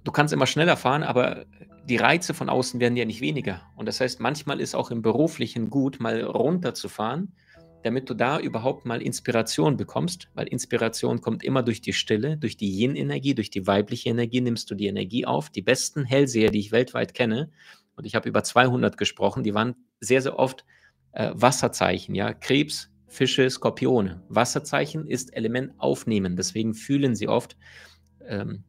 du 0.04 0.12
kannst 0.12 0.34
immer 0.34 0.48
schneller 0.48 0.78
fahren, 0.78 1.04
aber 1.04 1.46
die 1.88 1.98
Reize 1.98 2.34
von 2.34 2.50
außen 2.50 2.80
werden 2.80 2.96
ja 2.96 3.06
nicht 3.06 3.22
weniger. 3.22 3.62
Und 3.76 3.88
das 3.88 4.00
heißt, 4.00 4.20
manchmal 4.20 4.60
ist 4.60 4.76
auch 4.76 4.92
im 4.92 5.02
beruflichen 5.02 5.70
gut, 5.70 6.00
mal 6.00 6.22
runterzufahren, 6.24 7.34
damit 7.84 8.10
du 8.10 8.14
da 8.14 8.40
überhaupt 8.40 8.86
mal 8.86 9.02
Inspiration 9.02 9.76
bekommst, 9.78 10.30
weil 10.36 10.48
Inspiration 10.48 11.22
kommt 11.22 11.44
immer 11.44 11.64
durch 11.64 11.82
die 11.82 11.94
Stille, 11.94 12.38
durch 12.38 12.56
die 12.56 12.70
Yin-Energie, 12.70 13.34
durch 13.34 13.50
die 13.50 13.66
weibliche 13.66 14.10
Energie 14.10 14.42
nimmst 14.42 14.70
du 14.70 14.76
die 14.76 14.86
Energie 14.86 15.26
auf. 15.26 15.50
Die 15.50 15.64
besten 15.64 16.06
Hellseher, 16.06 16.52
die 16.52 16.60
ich 16.60 16.72
weltweit 16.72 17.16
kenne, 17.16 17.50
und 17.96 18.06
ich 18.06 18.16
habe 18.16 18.30
über 18.30 18.44
200 18.44 18.98
gesprochen, 18.98 19.44
die 19.44 19.54
waren 19.54 19.76
sehr, 20.00 20.22
sehr 20.22 20.40
oft 20.40 20.66
äh, 21.14 21.32
Wasserzeichen, 21.34 22.16
ja, 22.16 22.34
Krebs, 22.34 22.90
Fische, 23.08 23.50
Skorpione. 23.50 24.24
Wasserzeichen 24.30 25.08
ist 25.08 25.36
Element 25.36 25.74
aufnehmen, 25.78 26.36
deswegen 26.36 26.74
fühlen 26.74 27.16
sie 27.16 27.28
oft. 27.28 27.58
Ähm, 28.26 28.64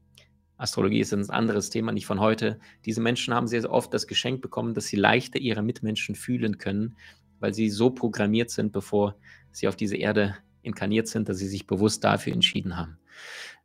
Astrologie 0.56 1.00
ist 1.00 1.12
ein 1.12 1.28
anderes 1.30 1.70
Thema, 1.70 1.92
nicht 1.92 2.06
von 2.06 2.20
heute. 2.20 2.58
Diese 2.84 3.00
Menschen 3.00 3.34
haben 3.34 3.48
sehr, 3.48 3.62
sehr 3.62 3.72
oft 3.72 3.92
das 3.92 4.06
Geschenk 4.06 4.42
bekommen, 4.42 4.74
dass 4.74 4.86
sie 4.86 4.96
leichter 4.96 5.38
ihre 5.38 5.62
Mitmenschen 5.62 6.14
fühlen 6.14 6.58
können, 6.58 6.96
weil 7.40 7.52
sie 7.52 7.68
so 7.68 7.90
programmiert 7.90 8.50
sind, 8.50 8.72
bevor 8.72 9.16
sie 9.50 9.66
auf 9.66 9.76
diese 9.76 9.96
Erde 9.96 10.36
inkarniert 10.62 11.08
sind, 11.08 11.28
dass 11.28 11.38
sie 11.38 11.48
sich 11.48 11.66
bewusst 11.66 12.04
dafür 12.04 12.32
entschieden 12.32 12.76
haben. 12.76 12.98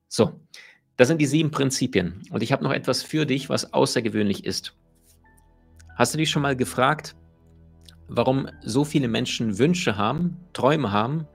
So, 0.07 0.39
das 0.95 1.07
sind 1.07 1.21
die 1.21 1.27
sieben 1.27 1.51
Prinzipien. 1.51 2.23
Und 2.31 2.41
ich 2.41 2.51
habe 2.51 2.63
noch 2.63 2.73
etwas 2.73 3.03
für 3.03 3.25
dich, 3.25 3.49
was 3.49 3.73
außergewöhnlich 3.73 4.45
ist. 4.45 4.75
Hast 5.95 6.13
du 6.13 6.17
dich 6.17 6.29
schon 6.29 6.41
mal 6.41 6.55
gefragt, 6.55 7.15
warum 8.07 8.47
so 8.63 8.83
viele 8.83 9.07
Menschen 9.07 9.57
Wünsche 9.57 9.97
haben, 9.97 10.37
Träume 10.53 10.91
haben, 10.91 11.27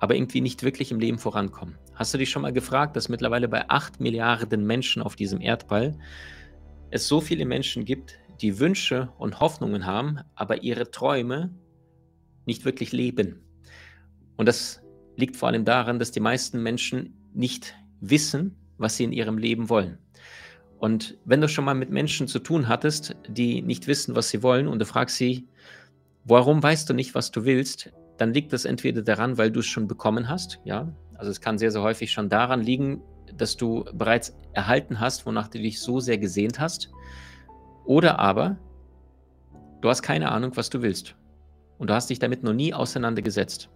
aber 0.00 0.14
irgendwie 0.14 0.40
nicht 0.40 0.62
wirklich 0.62 0.90
im 0.90 1.00
Leben 1.00 1.18
vorankommen? 1.18 1.78
Hast 1.94 2.12
du 2.12 2.18
dich 2.18 2.30
schon 2.30 2.42
mal 2.42 2.52
gefragt, 2.52 2.96
dass 2.96 3.08
mittlerweile 3.08 3.48
bei 3.48 3.68
8 3.68 4.00
Milliarden 4.00 4.66
Menschen 4.66 5.02
auf 5.02 5.16
diesem 5.16 5.40
Erdball 5.40 5.98
es 6.90 7.08
so 7.08 7.20
viele 7.20 7.46
Menschen 7.46 7.84
gibt, 7.84 8.18
die 8.40 8.58
Wünsche 8.58 9.08
und 9.18 9.40
Hoffnungen 9.40 9.86
haben, 9.86 10.20
aber 10.34 10.62
ihre 10.62 10.90
Träume 10.90 11.54
nicht 12.44 12.64
wirklich 12.64 12.92
leben? 12.92 13.40
Und 14.36 14.46
das 14.46 14.82
liegt 15.16 15.36
vor 15.36 15.48
allem 15.48 15.64
daran, 15.64 15.98
dass 15.98 16.12
die 16.12 16.20
meisten 16.20 16.62
Menschen 16.62 17.14
nicht 17.32 17.74
wissen, 18.00 18.56
was 18.78 18.96
sie 18.96 19.04
in 19.04 19.12
ihrem 19.12 19.38
Leben 19.38 19.70
wollen. 19.70 19.98
Und 20.78 21.16
wenn 21.24 21.40
du 21.40 21.48
schon 21.48 21.64
mal 21.64 21.74
mit 21.74 21.88
Menschen 21.88 22.28
zu 22.28 22.38
tun 22.38 22.68
hattest, 22.68 23.16
die 23.26 23.62
nicht 23.62 23.86
wissen, 23.86 24.14
was 24.14 24.28
sie 24.28 24.42
wollen, 24.42 24.68
und 24.68 24.78
du 24.78 24.84
fragst 24.84 25.16
sie, 25.16 25.48
warum 26.26 26.62
weißt 26.62 26.90
du 26.90 26.94
nicht, 26.94 27.14
was 27.14 27.30
du 27.30 27.44
willst, 27.44 27.92
dann 28.18 28.34
liegt 28.34 28.52
das 28.52 28.64
entweder 28.64 29.02
daran, 29.02 29.38
weil 29.38 29.50
du 29.50 29.60
es 29.60 29.66
schon 29.66 29.86
bekommen 29.86 30.28
hast, 30.28 30.60
ja, 30.64 30.92
also 31.14 31.30
es 31.30 31.40
kann 31.40 31.58
sehr, 31.58 31.70
sehr 31.70 31.82
häufig 31.82 32.12
schon 32.12 32.28
daran 32.28 32.60
liegen, 32.60 33.00
dass 33.36 33.56
du 33.56 33.84
bereits 33.92 34.36
erhalten 34.52 35.00
hast, 35.00 35.24
wonach 35.26 35.48
du 35.48 35.58
dich 35.58 35.80
so 35.80 36.00
sehr 36.00 36.18
gesehnt 36.18 36.60
hast. 36.60 36.90
Oder 37.84 38.18
aber 38.18 38.58
du 39.80 39.88
hast 39.88 40.02
keine 40.02 40.30
Ahnung, 40.30 40.52
was 40.56 40.70
du 40.70 40.82
willst. 40.82 41.14
Und 41.78 41.90
du 41.90 41.94
hast 41.94 42.10
dich 42.10 42.18
damit 42.18 42.42
noch 42.42 42.52
nie 42.52 42.74
auseinandergesetzt. 42.74 43.70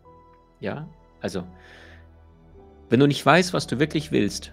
Ja, 0.60 0.88
also, 1.20 1.44
wenn 2.88 3.00
du 3.00 3.06
nicht 3.06 3.24
weißt, 3.24 3.52
was 3.52 3.66
du 3.66 3.78
wirklich 3.78 4.12
willst, 4.12 4.52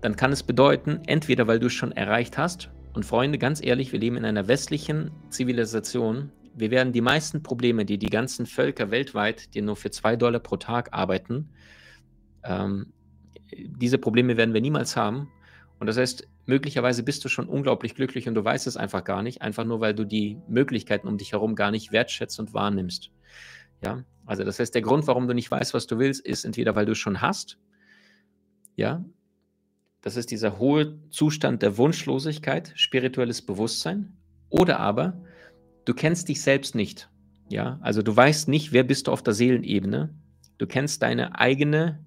dann 0.00 0.16
kann 0.16 0.32
es 0.32 0.42
bedeuten, 0.42 1.00
entweder 1.06 1.46
weil 1.46 1.58
du 1.58 1.66
es 1.66 1.72
schon 1.72 1.92
erreicht 1.92 2.38
hast, 2.38 2.70
und 2.94 3.04
Freunde, 3.04 3.38
ganz 3.38 3.64
ehrlich, 3.64 3.92
wir 3.92 4.00
leben 4.00 4.16
in 4.16 4.24
einer 4.24 4.48
westlichen 4.48 5.12
Zivilisation. 5.28 6.32
Wir 6.58 6.70
werden 6.70 6.92
die 6.92 7.00
meisten 7.00 7.42
Probleme, 7.42 7.84
die 7.84 7.98
die 7.98 8.10
ganzen 8.10 8.46
Völker 8.46 8.90
weltweit, 8.90 9.54
die 9.54 9.62
nur 9.62 9.76
für 9.76 9.90
zwei 9.90 10.16
Dollar 10.16 10.40
pro 10.40 10.56
Tag 10.56 10.92
arbeiten, 10.92 11.50
ähm, 12.44 12.92
diese 13.50 13.98
Probleme 13.98 14.36
werden 14.36 14.54
wir 14.54 14.60
niemals 14.60 14.96
haben. 14.96 15.28
Und 15.78 15.86
das 15.86 15.96
heißt, 15.96 16.26
möglicherweise 16.46 17.02
bist 17.02 17.24
du 17.24 17.28
schon 17.28 17.48
unglaublich 17.48 17.94
glücklich 17.94 18.28
und 18.28 18.34
du 18.34 18.44
weißt 18.44 18.66
es 18.66 18.76
einfach 18.76 19.04
gar 19.04 19.22
nicht, 19.22 19.42
einfach 19.42 19.64
nur 19.64 19.80
weil 19.80 19.94
du 19.94 20.04
die 20.04 20.38
Möglichkeiten 20.48 21.06
um 21.06 21.18
dich 21.18 21.32
herum 21.32 21.54
gar 21.54 21.70
nicht 21.70 21.92
wertschätzt 21.92 22.40
und 22.40 22.52
wahrnimmst. 22.52 23.10
Ja, 23.82 24.04
also 24.26 24.44
das 24.44 24.58
heißt, 24.58 24.74
der 24.74 24.82
Grund, 24.82 25.06
warum 25.06 25.28
du 25.28 25.34
nicht 25.34 25.50
weißt, 25.50 25.72
was 25.72 25.86
du 25.86 25.98
willst, 25.98 26.26
ist 26.26 26.44
entweder, 26.44 26.74
weil 26.74 26.86
du 26.86 26.92
es 26.92 26.98
schon 26.98 27.20
hast, 27.20 27.58
ja, 28.74 29.04
das 30.00 30.16
ist 30.16 30.30
dieser 30.30 30.58
hohe 30.58 30.98
Zustand 31.10 31.62
der 31.62 31.76
Wunschlosigkeit, 31.76 32.72
spirituelles 32.74 33.42
Bewusstsein, 33.42 34.16
oder 34.48 34.80
aber 34.80 35.20
du 35.88 35.94
kennst 35.94 36.28
dich 36.28 36.42
selbst 36.42 36.74
nicht, 36.74 37.08
ja, 37.48 37.78
also 37.80 38.02
du 38.02 38.14
weißt 38.14 38.48
nicht, 38.48 38.72
wer 38.72 38.84
bist 38.84 39.06
du 39.06 39.12
auf 39.12 39.22
der 39.22 39.32
Seelenebene, 39.32 40.14
du 40.58 40.66
kennst 40.66 41.02
deine 41.02 41.38
eigene 41.38 42.04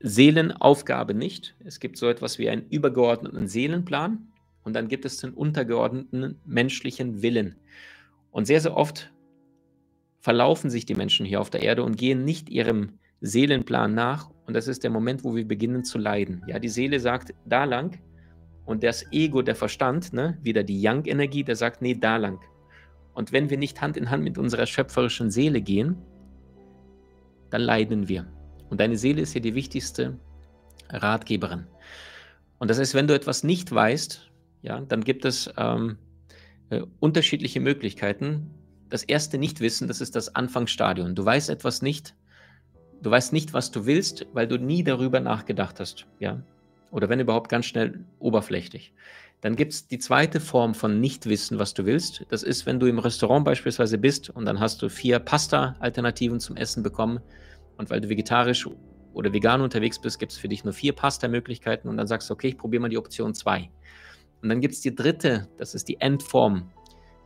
Seelenaufgabe 0.00 1.14
nicht. 1.14 1.54
Es 1.64 1.78
gibt 1.78 1.96
so 1.96 2.08
etwas 2.08 2.40
wie 2.40 2.48
einen 2.48 2.66
übergeordneten 2.68 3.46
Seelenplan 3.46 4.32
und 4.64 4.74
dann 4.74 4.88
gibt 4.88 5.04
es 5.04 5.18
den 5.18 5.32
untergeordneten 5.32 6.40
menschlichen 6.44 7.22
Willen. 7.22 7.54
Und 8.32 8.46
sehr, 8.46 8.60
sehr 8.60 8.76
oft 8.76 9.12
verlaufen 10.18 10.70
sich 10.70 10.86
die 10.86 10.96
Menschen 10.96 11.24
hier 11.24 11.40
auf 11.40 11.50
der 11.50 11.62
Erde 11.62 11.84
und 11.84 11.96
gehen 11.96 12.24
nicht 12.24 12.50
ihrem 12.50 12.98
Seelenplan 13.20 13.94
nach. 13.94 14.28
Und 14.46 14.54
das 14.54 14.66
ist 14.66 14.82
der 14.82 14.90
Moment, 14.90 15.22
wo 15.22 15.36
wir 15.36 15.46
beginnen 15.46 15.84
zu 15.84 15.98
leiden. 15.98 16.42
Ja, 16.48 16.58
die 16.58 16.68
Seele 16.68 16.98
sagt 16.98 17.32
da 17.46 17.62
lang 17.62 18.00
und 18.64 18.82
das 18.84 19.04
Ego, 19.12 19.42
der 19.42 19.56
Verstand, 19.56 20.12
ne, 20.12 20.38
wieder 20.42 20.62
die 20.62 20.80
Yang-Energie, 20.80 21.44
der 21.44 21.56
sagt, 21.56 21.82
nee, 21.82 21.94
da 21.94 22.16
lang. 22.16 22.38
Und 23.14 23.32
wenn 23.32 23.50
wir 23.50 23.58
nicht 23.58 23.80
Hand 23.80 23.96
in 23.96 24.10
Hand 24.10 24.24
mit 24.24 24.38
unserer 24.38 24.66
schöpferischen 24.66 25.30
Seele 25.30 25.60
gehen, 25.60 25.96
dann 27.50 27.60
leiden 27.60 28.08
wir. 28.08 28.26
Und 28.70 28.80
deine 28.80 28.96
Seele 28.96 29.20
ist 29.20 29.34
ja 29.34 29.40
die 29.40 29.54
wichtigste 29.54 30.18
Ratgeberin. 30.88 31.66
Und 32.58 32.70
das 32.70 32.78
heißt, 32.78 32.94
wenn 32.94 33.06
du 33.06 33.14
etwas 33.14 33.44
nicht 33.44 33.72
weißt, 33.72 34.30
ja, 34.62 34.80
dann 34.80 35.02
gibt 35.02 35.24
es 35.24 35.52
ähm, 35.58 35.98
äh, 36.70 36.82
unterschiedliche 37.00 37.60
Möglichkeiten. 37.60 38.50
Das 38.88 39.02
erste 39.02 39.36
Nichtwissen, 39.36 39.88
das 39.88 40.00
ist 40.00 40.16
das 40.16 40.34
Anfangsstadium. 40.34 41.14
Du 41.14 41.24
weißt 41.24 41.50
etwas 41.50 41.82
nicht, 41.82 42.14
du 43.02 43.10
weißt 43.10 43.32
nicht, 43.32 43.52
was 43.52 43.72
du 43.72 43.84
willst, 43.84 44.26
weil 44.32 44.46
du 44.46 44.58
nie 44.58 44.84
darüber 44.84 45.20
nachgedacht 45.20 45.80
hast, 45.80 46.06
ja. 46.18 46.42
Oder 46.92 47.08
wenn 47.08 47.18
überhaupt 47.18 47.48
ganz 47.48 47.66
schnell 47.66 48.04
oberflächlich. 48.20 48.94
Dann 49.40 49.56
gibt 49.56 49.72
es 49.72 49.88
die 49.88 49.98
zweite 49.98 50.38
Form 50.38 50.74
von 50.74 51.00
Nichtwissen, 51.00 51.58
was 51.58 51.74
du 51.74 51.84
willst. 51.84 52.24
Das 52.28 52.44
ist, 52.44 52.64
wenn 52.64 52.78
du 52.78 52.86
im 52.86 53.00
Restaurant 53.00 53.44
beispielsweise 53.44 53.98
bist 53.98 54.30
und 54.30 54.44
dann 54.44 54.60
hast 54.60 54.80
du 54.82 54.88
vier 54.88 55.18
Pasta-Alternativen 55.18 56.38
zum 56.38 56.56
Essen 56.56 56.84
bekommen 56.84 57.18
und 57.76 57.90
weil 57.90 58.00
du 58.00 58.08
vegetarisch 58.08 58.68
oder 59.14 59.32
vegan 59.32 59.62
unterwegs 59.62 60.00
bist, 60.00 60.20
gibt 60.20 60.30
es 60.30 60.38
für 60.38 60.48
dich 60.48 60.62
nur 60.62 60.72
vier 60.72 60.92
Pasta-Möglichkeiten 60.92 61.88
und 61.88 61.96
dann 61.96 62.06
sagst 62.06 62.30
du, 62.30 62.34
okay, 62.34 62.48
ich 62.48 62.58
probiere 62.58 62.82
mal 62.82 62.88
die 62.88 62.98
Option 62.98 63.34
2. 63.34 63.68
Und 64.42 64.48
dann 64.48 64.60
gibt 64.60 64.74
es 64.74 64.80
die 64.80 64.94
dritte, 64.94 65.48
das 65.58 65.74
ist 65.74 65.88
die 65.88 66.00
Endform 66.00 66.70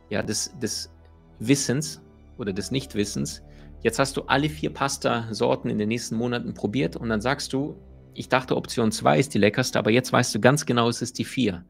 ja, 0.09 0.23
des, 0.23 0.57
des 0.59 0.91
Wissens 1.39 2.01
oder 2.37 2.51
des 2.51 2.71
Nichtwissens. 2.71 3.43
Jetzt 3.83 3.99
hast 3.99 4.17
du 4.17 4.23
alle 4.23 4.49
vier 4.49 4.73
Pasta-Sorten 4.73 5.69
in 5.69 5.77
den 5.77 5.89
nächsten 5.89 6.15
Monaten 6.15 6.55
probiert 6.55 6.95
und 6.95 7.09
dann 7.09 7.21
sagst 7.21 7.53
du, 7.53 7.75
ich 8.13 8.29
dachte, 8.29 8.55
Option 8.55 8.91
2 8.91 9.19
ist 9.19 9.33
die 9.33 9.39
leckerste, 9.39 9.79
aber 9.79 9.91
jetzt 9.91 10.11
weißt 10.11 10.33
du 10.33 10.39
ganz 10.39 10.65
genau, 10.65 10.89
es 10.89 11.01
ist 11.01 11.17
die 11.19 11.25
4. 11.25 11.65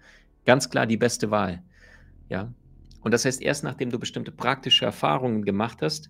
Ganz 0.45 0.69
klar 0.69 0.85
die 0.85 0.97
beste 0.97 1.31
Wahl. 1.31 1.61
Ja. 2.29 2.53
Und 3.01 3.13
das 3.13 3.25
heißt, 3.25 3.41
erst 3.41 3.63
nachdem 3.63 3.89
du 3.89 3.99
bestimmte 3.99 4.31
praktische 4.31 4.85
Erfahrungen 4.85 5.43
gemacht 5.43 5.81
hast, 5.81 6.09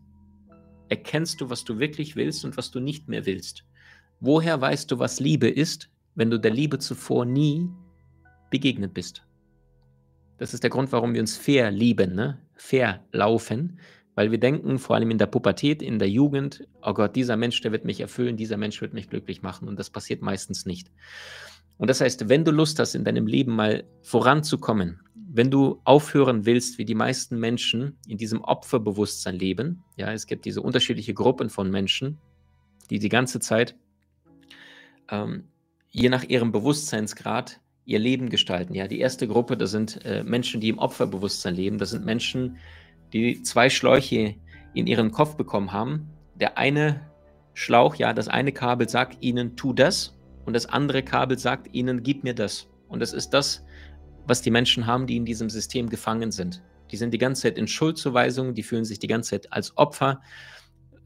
erkennst 0.90 1.42
du, 1.42 1.50
was 1.50 1.64
du 1.64 1.80
wirklich 1.80 2.16
willst 2.16 2.46
und 2.46 2.58
was 2.58 2.72
du 2.72 2.80
nicht 2.80 3.08
mehr 3.08 3.26
willst. 3.26 3.66
Woher 4.20 4.60
weißt 4.60 4.90
du, 4.92 5.00
was 5.00 5.20
Liebe 5.20 5.50
ist, 5.50 5.90
wenn 6.16 6.30
du 6.30 6.40
der 6.40 6.52
Liebe 6.52 6.80
zuvor 6.80 7.26
nie 7.26 7.70
begegnet 8.50 8.94
bist? 8.94 9.24
Das 10.38 10.54
ist 10.54 10.64
der 10.64 10.70
Grund, 10.70 10.92
warum 10.92 11.14
wir 11.14 11.22
uns 11.22 11.36
fair 11.36 11.72
lieben, 11.72 12.16
ne? 12.16 12.40
fair 12.56 13.04
laufen, 13.12 13.80
weil 14.18 14.32
wir 14.32 14.40
denken, 14.40 14.80
vor 14.80 14.96
allem 14.96 15.12
in 15.12 15.20
der 15.20 15.28
Pubertät, 15.28 15.84
in 15.84 16.00
der 16.00 16.10
Jugend, 16.10 16.68
oh 16.82 16.96
Gott, 16.96 17.16
dieser 17.16 17.38
Mensch, 17.38 17.62
der 17.62 17.72
wird 17.72 17.86
mich 17.86 18.02
erfüllen, 18.02 18.36
dieser 18.36 18.58
Mensch 18.58 18.82
wird 18.82 18.92
mich 18.92 19.12
glücklich 19.12 19.44
machen 19.44 19.68
und 19.68 19.78
das 19.78 19.92
passiert 19.92 20.24
meistens 20.24 20.66
nicht. 20.66 20.90
Und 21.78 21.88
das 21.88 22.02
heißt, 22.02 22.28
wenn 22.28 22.44
du 22.44 22.50
Lust 22.50 22.80
hast, 22.80 22.96
in 22.96 23.04
deinem 23.04 23.28
Leben 23.28 23.56
mal 23.56 23.84
voranzukommen, 24.02 25.02
wenn 25.14 25.52
du 25.52 25.82
aufhören 25.84 26.48
willst, 26.48 26.80
wie 26.80 26.86
die 26.86 26.96
meisten 26.96 27.40
Menschen 27.40 28.00
in 28.08 28.18
diesem 28.18 28.42
Opferbewusstsein 28.42 29.36
leben, 29.36 29.84
ja, 29.98 30.12
es 30.12 30.26
gibt 30.26 30.46
diese 30.46 30.64
unterschiedliche 30.64 31.14
Gruppen 31.14 31.52
von 31.52 31.70
Menschen, 31.70 32.18
die 32.90 32.98
die 32.98 33.10
ganze 33.10 33.40
Zeit 33.40 33.76
ähm, 35.12 35.44
je 35.92 36.10
nach 36.10 36.24
ihrem 36.24 36.52
Bewusstseinsgrad 36.52 37.62
ihr 37.86 38.00
Leben 38.00 38.30
gestalten. 38.30 38.74
Ja, 38.74 38.88
die 38.88 39.00
erste 39.00 39.28
Gruppe, 39.28 39.58
das 39.58 39.70
sind 39.70 40.04
äh, 40.06 40.24
Menschen, 40.24 40.60
die 40.60 40.70
im 40.70 40.80
Opferbewusstsein 40.80 41.54
leben. 41.54 41.78
Das 41.78 41.92
sind 41.92 42.04
Menschen, 42.04 42.56
die 42.56 42.58
zwei 43.44 43.70
Schläuche 43.70 44.36
in 44.74 44.88
ihren 44.88 45.12
Kopf 45.12 45.36
bekommen 45.36 45.72
haben. 45.72 46.10
Der 46.36 46.58
eine 46.58 47.02
Schlauch, 47.54 47.96
ja, 47.96 48.14
das 48.14 48.28
eine 48.28 48.52
Kabel 48.52 48.88
sagt 48.88 49.18
ihnen, 49.22 49.56
tu 49.56 49.74
das, 49.74 50.18
und 50.46 50.54
das 50.54 50.66
andere 50.66 51.04
Kabel 51.04 51.38
sagt 51.38 51.74
ihnen, 51.74 52.04
gib 52.04 52.24
mir 52.24 52.34
das. 52.34 52.70
Und 52.88 53.02
das 53.02 53.12
ist 53.12 53.32
das, 53.32 53.66
was 54.28 54.42
die 54.42 54.52
Menschen 54.52 54.86
haben, 54.86 55.06
die 55.06 55.18
in 55.18 55.26
diesem 55.26 55.50
System 55.50 55.90
gefangen 55.90 56.32
sind. 56.32 56.62
Die 56.90 56.96
sind 56.96 57.14
die 57.14 57.18
ganze 57.18 57.42
Zeit 57.44 57.58
in 57.58 57.68
Schuldzuweisungen, 57.68 58.54
die 58.54 58.64
fühlen 58.64 58.86
sich 58.86 58.98
die 58.98 59.08
ganze 59.08 59.32
Zeit 59.32 59.52
als 59.52 59.78
Opfer. 59.78 60.22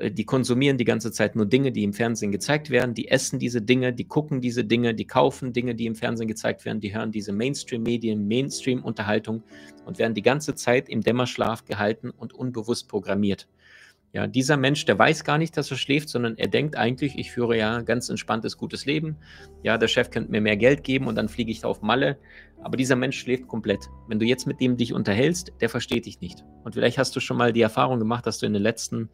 Äh, 0.01 0.11
die 0.11 0.25
konsumieren 0.25 0.77
die 0.77 0.85
ganze 0.85 1.11
Zeit 1.11 1.35
nur 1.35 1.45
Dinge, 1.45 1.71
die 1.71 1.83
im 1.83 1.93
Fernsehen 1.93 2.31
gezeigt 2.31 2.69
werden, 2.69 2.93
die 2.93 3.07
essen 3.07 3.39
diese 3.39 3.61
Dinge, 3.61 3.93
die 3.93 4.05
gucken 4.05 4.41
diese 4.41 4.63
Dinge, 4.65 4.93
die 4.93 5.05
kaufen 5.05 5.53
Dinge, 5.53 5.75
die 5.75 5.85
im 5.85 5.95
Fernsehen 5.95 6.27
gezeigt 6.27 6.65
werden, 6.65 6.81
die 6.81 6.93
hören 6.93 7.11
diese 7.11 7.31
Mainstream-Medien, 7.33 8.27
Mainstream-Unterhaltung 8.27 9.43
und 9.85 9.99
werden 9.99 10.13
die 10.13 10.21
ganze 10.21 10.55
Zeit 10.55 10.89
im 10.89 11.01
Dämmerschlaf 11.01 11.65
gehalten 11.65 12.09
und 12.09 12.33
unbewusst 12.33 12.87
programmiert. 12.87 13.47
Ja, 14.13 14.27
dieser 14.27 14.57
Mensch, 14.57 14.83
der 14.83 14.99
weiß 14.99 15.23
gar 15.23 15.37
nicht, 15.37 15.55
dass 15.55 15.71
er 15.71 15.77
schläft, 15.77 16.09
sondern 16.09 16.37
er 16.37 16.49
denkt 16.49 16.75
eigentlich, 16.75 17.17
ich 17.17 17.31
führe 17.31 17.57
ja 17.57 17.81
ganz 17.81 18.09
entspanntes, 18.09 18.57
gutes 18.57 18.85
Leben. 18.85 19.15
Ja, 19.63 19.77
der 19.77 19.87
Chef 19.87 20.09
könnte 20.09 20.31
mir 20.31 20.41
mehr 20.41 20.57
Geld 20.57 20.83
geben 20.83 21.07
und 21.07 21.15
dann 21.15 21.29
fliege 21.29 21.49
ich 21.49 21.61
da 21.61 21.69
auf 21.69 21.81
Malle. 21.81 22.17
Aber 22.61 22.75
dieser 22.75 22.97
Mensch 22.97 23.17
schläft 23.17 23.47
komplett. 23.47 23.89
Wenn 24.09 24.19
du 24.19 24.25
jetzt 24.25 24.47
mit 24.47 24.59
dem 24.59 24.75
dich 24.75 24.93
unterhältst, 24.93 25.53
der 25.61 25.69
versteht 25.69 26.07
dich 26.07 26.19
nicht. 26.19 26.43
Und 26.65 26.73
vielleicht 26.73 26.97
hast 26.97 27.15
du 27.15 27.21
schon 27.21 27.37
mal 27.37 27.53
die 27.53 27.61
Erfahrung 27.61 27.99
gemacht, 27.99 28.27
dass 28.27 28.39
du 28.39 28.45
in 28.45 28.51
den 28.51 28.61
letzten 28.61 29.09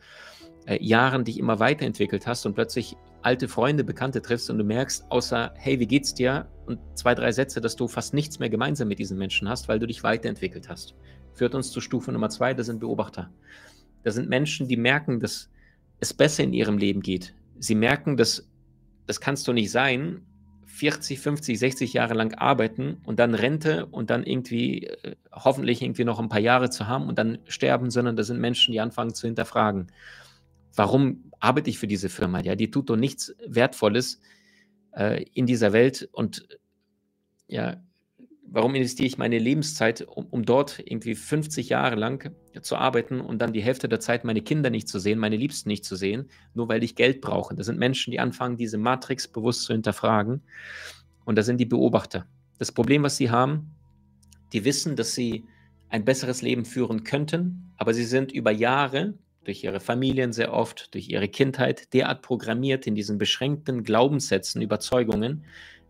äh, 0.68 0.84
Jahren 0.84 1.24
dich 1.24 1.39
immer 1.39 1.59
weiterentwickelt 1.59 2.28
hast 2.28 2.45
und 2.45 2.53
plötzlich 2.53 2.95
alte 3.22 3.47
Freunde, 3.47 3.84
Bekannte 3.84 4.22
triffst 4.22 4.49
und 4.49 4.57
du 4.57 4.63
merkst, 4.63 5.05
außer, 5.09 5.53
hey, 5.55 5.80
wie 5.80 5.88
geht's 5.88 6.13
dir? 6.13 6.47
Und 6.65 6.80
zwei, 6.95 7.15
drei 7.15 7.32
Sätze, 7.32 7.61
dass 7.61 7.76
du 7.76 7.88
fast 7.88 8.13
nichts 8.13 8.39
mehr 8.39 8.49
gemeinsam 8.49 8.88
mit 8.88 8.99
diesen 8.99 9.18
Menschen 9.18 9.49
hast, 9.49 9.68
weil 9.68 9.80
du 9.80 9.88
dich 9.88 10.03
weiterentwickelt 10.03 10.70
hast. 10.70 10.95
Führt 11.34 11.55
uns 11.55 11.72
zu 11.72 11.82
Stufe 11.82 12.11
Nummer 12.11 12.30
zwei, 12.30 12.53
das 12.53 12.68
sind 12.68 12.80
Beobachter. 12.80 13.32
Das 14.03 14.15
sind 14.15 14.30
Menschen, 14.30 14.68
die 14.68 14.78
merken, 14.78 15.20
dass 15.20 15.49
es 15.99 16.13
besser 16.13 16.43
in 16.43 16.53
ihrem 16.53 16.78
Leben 16.78 17.01
geht. 17.01 17.34
Sie 17.59 17.76
merken, 17.76 18.18
dass 18.18 18.47
das 19.07 19.22
kannst 19.22 19.47
du 19.47 19.53
nicht 19.53 19.72
sein, 19.72 20.22
40, 20.65 21.20
50, 21.20 21.57
60 21.57 21.93
Jahre 21.93 22.13
lang 22.13 22.36
arbeiten 22.36 22.97
und 23.05 23.20
dann 23.20 23.34
Rente 23.34 23.88
und 23.88 24.09
dann 24.09 24.24
irgendwie 24.24 24.86
äh, 24.86 25.15
hoffentlich 25.32 25.82
irgendwie 25.82 26.03
noch 26.03 26.20
ein 26.20 26.30
paar 26.30 26.41
Jahre 26.41 26.70
zu 26.70 26.88
haben 26.88 27.07
und 27.07 27.18
dann 27.18 27.39
sterben, 27.47 27.89
sondern 27.89 28.15
das 28.15 28.28
sind 28.28 28.39
Menschen, 28.39 28.74
die 28.74 28.80
anfangen 28.80 29.15
zu 29.15 29.26
hinterfragen. 29.26 29.88
Warum 30.78 31.32
arbeite 31.39 31.69
ich 31.69 31.80
für 31.80 31.88
diese 31.88 32.07
Firma? 32.07 32.39
Ja, 32.41 32.55
die 32.55 32.71
tut 32.71 32.89
doch 32.89 32.95
nichts 32.95 33.36
Wertvolles 33.45 34.21
äh, 34.95 35.25
in 35.34 35.45
dieser 35.45 35.73
Welt 35.73 36.07
und 36.13 36.47
ja, 37.47 37.82
warum 38.49 38.75
investiere 38.75 39.07
ich 39.07 39.17
meine 39.17 39.39
Lebenszeit, 39.39 40.01
um, 40.03 40.28
um, 40.28 40.45
dort 40.45 40.80
irgendwie 40.80 41.15
50 41.15 41.69
Jahre 41.69 41.95
lang 41.95 42.32
zu 42.61 42.75
arbeiten 42.75 43.19
und 43.19 43.39
dann 43.39 43.53
die 43.53 43.61
Hälfte 43.61 43.89
der 43.89 43.99
Zeit 43.99 44.23
meine 44.23 44.41
Kinder 44.41 44.69
nicht 44.69 44.88
zu 44.88 44.99
sehen, 44.99 45.19
meine 45.19 45.36
Liebsten 45.36 45.69
nicht 45.69 45.84
zu 45.84 45.95
sehen, 45.95 46.30
nur 46.53 46.69
weil 46.69 46.84
ich 46.84 46.95
Geld 46.95 47.21
brauche. 47.21 47.55
Das 47.55 47.65
sind 47.65 47.80
Menschen, 47.80 48.11
die 48.11 48.19
anfangen, 48.19 48.57
diese 48.57 48.78
Matrix 48.78 49.28
bewusst 49.28 49.63
zu 49.63 49.73
hinterfragen. 49.73 50.41
Und 51.25 51.38
das 51.38 51.45
sind 51.45 51.57
die 51.57 51.65
Beobachter. 51.65 52.25
Das 52.57 52.71
Problem, 52.71 53.03
was 53.03 53.17
sie 53.17 53.30
haben, 53.30 53.75
die 54.53 54.63
wissen, 54.63 54.95
dass 54.95 55.13
sie 55.13 55.43
ein 55.89 56.05
besseres 56.05 56.41
Leben 56.41 56.65
führen 56.65 57.03
könnten, 57.03 57.71
aber 57.78 57.93
sie 57.93 58.05
sind 58.05 58.32
über 58.32 58.51
Jahre 58.51 59.13
durch 59.47 59.63
ihre 59.63 59.79
Familien 59.79 60.33
sehr 60.33 60.53
oft, 60.53 60.93
durch 60.93 61.07
ihre 61.07 61.29
Kindheit 61.29 61.93
derart 61.93 62.21
programmiert 62.21 62.85
in 62.85 62.95
diesen 62.95 63.17
beschränkten 63.17 63.83
Glaubenssätzen, 63.83 64.61
Überzeugungen, 64.61 65.45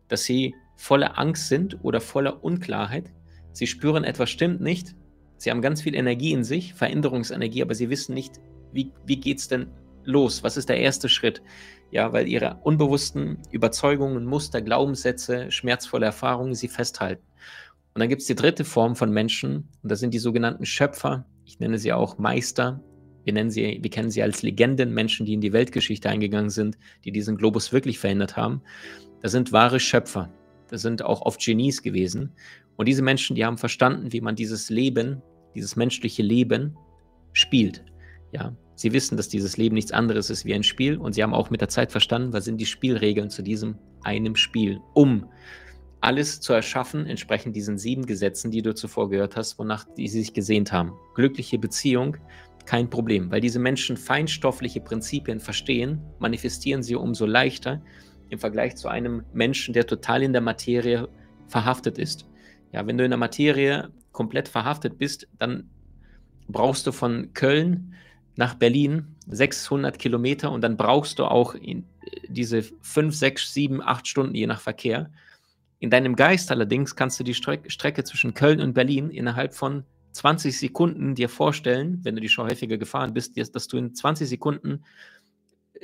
dass 0.08 0.24
sie 0.24 0.54
voller 0.76 1.18
Angst 1.18 1.48
sind 1.48 1.84
oder 1.84 2.00
voller 2.00 2.44
Unklarheit. 2.44 3.12
Sie 3.54 3.66
spüren, 3.66 4.04
etwas 4.04 4.30
stimmt 4.30 4.62
nicht. 4.62 4.96
Sie 5.38 5.50
haben 5.50 5.64
ganz 5.64 5.82
viel 5.82 5.96
Energie 5.96 6.34
in 6.34 6.44
sich, 6.44 6.76
Veränderungsenergie, 6.76 7.64
aber 7.64 7.74
sie 7.74 7.90
wissen 7.90 8.14
nicht, 8.14 8.36
wie, 8.74 8.92
wie 9.08 9.20
geht 9.20 9.40
es 9.40 9.48
denn 9.48 9.72
los? 10.04 10.44
Was 10.44 10.56
ist 10.56 10.70
der 10.70 10.78
erste 10.78 11.10
Schritt? 11.10 11.42
Ja, 11.90 12.14
weil 12.14 12.28
ihre 12.28 12.60
unbewussten 12.64 13.40
Überzeugungen, 13.50 14.26
Muster, 14.26 14.62
Glaubenssätze, 14.62 15.52
schmerzvolle 15.52 16.06
Erfahrungen 16.06 16.54
sie 16.54 16.68
festhalten. 16.68 17.26
Und 17.96 18.02
dann 18.02 18.10
gibt 18.10 18.22
es 18.22 18.28
die 18.28 18.36
dritte 18.36 18.66
Form 18.66 18.96
von 18.96 19.12
Menschen, 19.12 19.70
und 19.82 19.92
das 19.92 20.00
sind 20.00 20.14
die 20.14 20.20
sogenannten 20.20 20.66
Schöpfer. 20.68 21.26
Ich 21.46 21.60
nenne 21.60 21.80
sie 21.80 21.92
auch 21.92 22.20
Meister. 22.20 22.84
Wir, 23.28 23.34
nennen 23.34 23.52
sie, 23.52 23.80
wir 23.82 23.90
kennen 23.90 24.10
sie 24.10 24.24
als 24.24 24.42
Legenden, 24.42 24.94
Menschen, 24.94 25.26
die 25.26 25.34
in 25.34 25.42
die 25.42 25.52
Weltgeschichte 25.52 26.08
eingegangen 26.08 26.50
sind, 26.50 26.78
die 27.04 27.12
diesen 27.12 27.36
Globus 27.36 27.74
wirklich 27.74 28.00
verändert 28.00 28.38
haben. 28.38 28.62
Das 29.22 29.34
sind 29.34 29.52
wahre 29.52 29.82
Schöpfer. 29.82 30.32
Das 30.70 30.82
sind 30.82 31.02
auch 31.04 31.24
oft 31.24 31.42
Genies 31.42 31.84
gewesen. 31.84 32.32
Und 32.78 32.88
diese 32.88 33.02
Menschen, 33.02 33.36
die 33.36 33.44
haben 33.44 33.58
verstanden, 33.58 34.14
wie 34.14 34.22
man 34.22 34.38
dieses 34.38 34.70
Leben, 34.70 35.22
dieses 35.56 35.76
menschliche 35.76 36.24
Leben 36.24 36.78
spielt. 37.34 37.84
Ja, 38.32 38.56
sie 38.76 38.94
wissen, 38.94 39.18
dass 39.18 39.28
dieses 39.28 39.58
Leben 39.58 39.76
nichts 39.76 39.92
anderes 39.92 40.30
ist 40.30 40.46
wie 40.46 40.54
ein 40.54 40.64
Spiel 40.64 40.96
und 40.96 41.12
sie 41.12 41.22
haben 41.22 41.34
auch 41.34 41.50
mit 41.50 41.60
der 41.60 41.68
Zeit 41.68 41.92
verstanden, 41.92 42.32
was 42.32 42.46
sind 42.46 42.62
die 42.62 42.66
Spielregeln 42.66 43.30
zu 43.30 43.42
diesem 43.42 43.76
einem 44.04 44.38
Spiel, 44.38 44.80
um 44.94 45.26
alles 46.00 46.40
zu 46.40 46.54
erschaffen, 46.54 47.06
entsprechend 47.08 47.56
diesen 47.58 47.78
sieben 47.78 48.06
Gesetzen, 48.06 48.52
die 48.52 48.62
du 48.62 48.74
zuvor 48.74 49.10
gehört 49.10 49.36
hast, 49.36 49.60
wonach 49.60 49.86
die 49.98 50.08
sie 50.08 50.20
sich 50.20 50.34
gesehnt 50.34 50.72
haben. 50.72 50.94
Glückliche 51.16 51.58
Beziehung, 51.60 52.18
kein 52.68 52.90
Problem, 52.90 53.32
weil 53.32 53.42
diese 53.42 53.58
Menschen 53.58 53.98
feinstoffliche 53.98 54.82
Prinzipien 54.82 55.40
verstehen, 55.40 56.02
manifestieren 56.20 56.84
sie 56.84 56.96
umso 56.96 57.26
leichter, 57.26 57.82
im 58.30 58.38
Vergleich 58.38 58.76
zu 58.76 58.90
einem 58.90 59.24
Menschen, 59.34 59.74
der 59.74 59.88
total 59.88 60.22
in 60.22 60.34
der 60.34 60.42
Materie 60.42 61.08
verhaftet 61.48 61.98
ist. 61.98 62.30
Ja, 62.74 62.86
wenn 62.86 62.98
du 62.98 63.06
in 63.06 63.10
der 63.10 63.18
Materie 63.18 63.90
komplett 64.12 64.50
verhaftet 64.50 64.98
bist, 64.98 65.28
dann 65.40 65.70
brauchst 66.50 66.86
du 66.86 66.92
von 66.92 67.34
Köln 67.34 67.96
nach 68.36 68.54
Berlin 68.54 69.16
600 69.28 69.98
Kilometer 69.98 70.52
und 70.52 70.62
dann 70.62 70.76
brauchst 70.76 71.20
du 71.20 71.26
auch 71.26 71.56
diese 72.28 72.64
5, 72.82 73.16
6, 73.16 73.54
7, 73.54 73.82
8 73.82 74.08
Stunden 74.08 74.36
je 74.36 74.46
nach 74.46 74.60
Verkehr. 74.60 75.10
In 75.80 75.90
deinem 75.90 76.18
Geist 76.18 76.52
allerdings 76.52 76.96
kannst 76.98 77.20
du 77.20 77.24
die 77.24 77.34
Strecke 77.34 78.04
zwischen 78.04 78.34
Köln 78.34 78.60
und 78.60 78.74
Berlin 78.74 79.10
innerhalb 79.10 79.54
von 79.54 79.86
20 80.18 80.58
Sekunden 80.58 81.14
dir 81.14 81.30
vorstellen, 81.30 82.00
wenn 82.04 82.16
du 82.16 82.22
die 82.22 82.30
schon 82.30 82.50
häufiger 82.50 82.78
gefahren 82.78 83.14
bist, 83.14 83.38
dass 83.38 83.68
du 83.68 83.78
in 83.78 83.94
20 83.94 84.28
Sekunden 84.28 84.84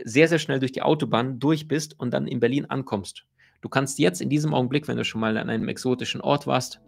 sehr, 0.03 0.27
sehr 0.27 0.39
schnell 0.39 0.59
durch 0.59 0.71
die 0.71 0.81
Autobahn 0.81 1.39
durch 1.39 1.67
bist 1.67 1.99
und 1.99 2.11
dann 2.11 2.25
in 2.25 2.39
Berlin 2.39 2.65
ankommst. 2.65 3.25
Du 3.61 3.69
kannst 3.69 3.99
jetzt 3.99 4.21
in 4.21 4.29
diesem 4.29 4.55
Augenblick, 4.55 4.87
wenn 4.87 4.97
du 4.97 5.05
schon 5.05 5.21
mal 5.21 5.37
an 5.37 5.51
einem 5.51 5.67
exotischen 5.67 6.19
Ort 6.19 6.47
warst, 6.47 6.81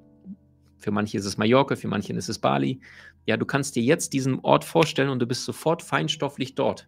für 0.79 0.89
manche 0.89 1.17
ist 1.17 1.25
es 1.25 1.37
Mallorca, 1.37 1.75
für 1.75 1.87
manche 1.87 2.13
ist 2.13 2.29
es 2.29 2.39
Bali, 2.39 2.81
ja, 3.27 3.37
du 3.37 3.45
kannst 3.45 3.75
dir 3.75 3.83
jetzt 3.83 4.13
diesen 4.13 4.39
Ort 4.39 4.63
vorstellen 4.63 5.09
und 5.09 5.19
du 5.19 5.27
bist 5.27 5.45
sofort 5.45 5.83
feinstofflich 5.83 6.55
dort. 6.55 6.87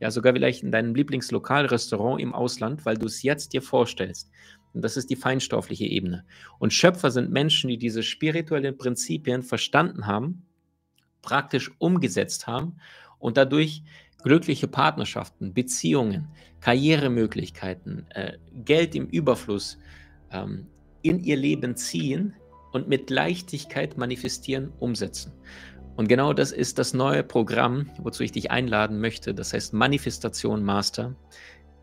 Ja, 0.00 0.10
sogar 0.10 0.32
vielleicht 0.32 0.62
in 0.62 0.72
deinem 0.72 0.94
Lieblingslokalrestaurant 0.94 2.20
im 2.20 2.34
Ausland, 2.34 2.84
weil 2.84 2.96
du 2.96 3.06
es 3.06 3.22
jetzt 3.22 3.52
dir 3.52 3.62
vorstellst. 3.62 4.30
Und 4.72 4.82
das 4.82 4.96
ist 4.96 5.08
die 5.08 5.16
feinstoffliche 5.16 5.86
Ebene. 5.86 6.24
Und 6.58 6.72
Schöpfer 6.72 7.10
sind 7.10 7.30
Menschen, 7.30 7.68
die 7.68 7.78
diese 7.78 8.02
spirituellen 8.02 8.76
Prinzipien 8.76 9.42
verstanden 9.42 10.06
haben, 10.06 10.46
praktisch 11.22 11.70
umgesetzt 11.78 12.46
haben 12.46 12.76
und 13.18 13.36
dadurch 13.36 13.82
glückliche 14.24 14.66
Partnerschaften, 14.66 15.54
Beziehungen, 15.54 16.28
Karrieremöglichkeiten, 16.60 18.06
äh, 18.10 18.38
Geld 18.64 18.94
im 18.94 19.06
Überfluss 19.06 19.78
ähm, 20.32 20.66
in 21.02 21.22
ihr 21.22 21.36
Leben 21.36 21.76
ziehen 21.76 22.34
und 22.72 22.88
mit 22.88 23.10
Leichtigkeit 23.10 23.96
manifestieren, 23.96 24.72
umsetzen. 24.80 25.32
Und 25.96 26.08
genau 26.08 26.32
das 26.32 26.50
ist 26.50 26.78
das 26.78 26.92
neue 26.92 27.22
Programm, 27.22 27.90
wozu 27.98 28.24
ich 28.24 28.32
dich 28.32 28.50
einladen 28.50 29.00
möchte. 29.00 29.32
Das 29.32 29.52
heißt 29.52 29.72
Manifestation 29.72 30.64
Master. 30.64 31.14